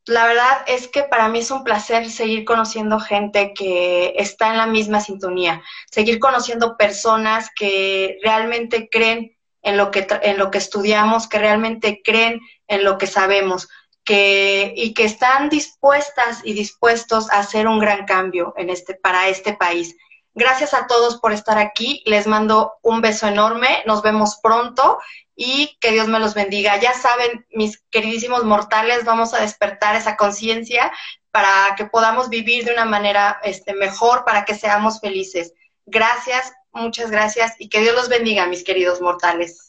la 0.06 0.26
verdad 0.26 0.64
es 0.68 0.88
que 0.88 1.04
para 1.04 1.28
mí 1.28 1.40
es 1.40 1.52
un 1.52 1.66
placer 1.66 2.10
seguir 2.10 2.46
conociendo 2.46 3.02
gente 3.02 3.54
que 3.54 4.14
está 4.16 4.52
en 4.52 4.58
la 4.58 4.68
misma 4.68 5.02
sintonía, 5.02 5.62
seguir 5.92 6.20
conociendo 6.20 6.78
personas 6.78 7.50
que 7.54 8.20
realmente 8.24 8.88
creen 8.90 9.36
en 9.64 9.76
lo 9.76 9.92
que, 9.92 10.08
en 10.22 10.38
lo 10.38 10.50
que 10.50 10.60
estudiamos, 10.60 11.28
que 11.28 11.40
realmente 11.40 12.02
creen 12.02 12.40
en 12.70 12.86
lo 12.86 12.98
que 12.98 13.08
sabemos 13.08 13.68
que, 14.08 14.74
y 14.74 14.94
que 14.94 15.04
están 15.04 15.50
dispuestas 15.50 16.40
y 16.46 16.54
dispuestos 16.54 17.30
a 17.30 17.40
hacer 17.40 17.68
un 17.68 17.78
gran 17.78 18.06
cambio 18.06 18.54
en 18.56 18.70
este, 18.70 18.96
para 18.96 19.28
este 19.28 19.52
país. 19.52 19.98
Gracias 20.34 20.74
a 20.74 20.88
todos 20.88 21.18
por 21.18 21.34
estar 21.34 21.58
aquí. 21.58 22.04
Les 22.06 22.26
mando 22.26 22.76
un 22.84 23.02
beso 23.02 23.28
enorme. 23.28 23.84
Nos 23.86 24.02
vemos 24.02 24.40
pronto 24.42 24.98
y 25.36 25.78
que 25.82 25.92
Dios 25.92 26.08
me 26.08 26.20
los 26.20 26.36
bendiga. 26.36 26.80
Ya 26.80 26.94
saben, 26.94 27.46
mis 27.50 27.84
queridísimos 27.92 28.46
mortales, 28.46 29.04
vamos 29.04 29.34
a 29.34 29.42
despertar 29.42 29.98
esa 29.98 30.16
conciencia 30.16 30.90
para 31.32 31.76
que 31.76 31.84
podamos 31.84 32.30
vivir 32.30 32.64
de 32.64 32.72
una 32.72 32.86
manera 32.86 33.42
este, 33.44 33.74
mejor, 33.74 34.24
para 34.24 34.46
que 34.46 34.56
seamos 34.56 35.02
felices. 35.02 35.54
Gracias, 35.86 36.54
muchas 36.72 37.12
gracias 37.12 37.56
y 37.60 37.68
que 37.68 37.82
Dios 37.82 37.94
los 37.94 38.08
bendiga, 38.08 38.48
mis 38.48 38.64
queridos 38.64 39.02
mortales. 39.02 39.67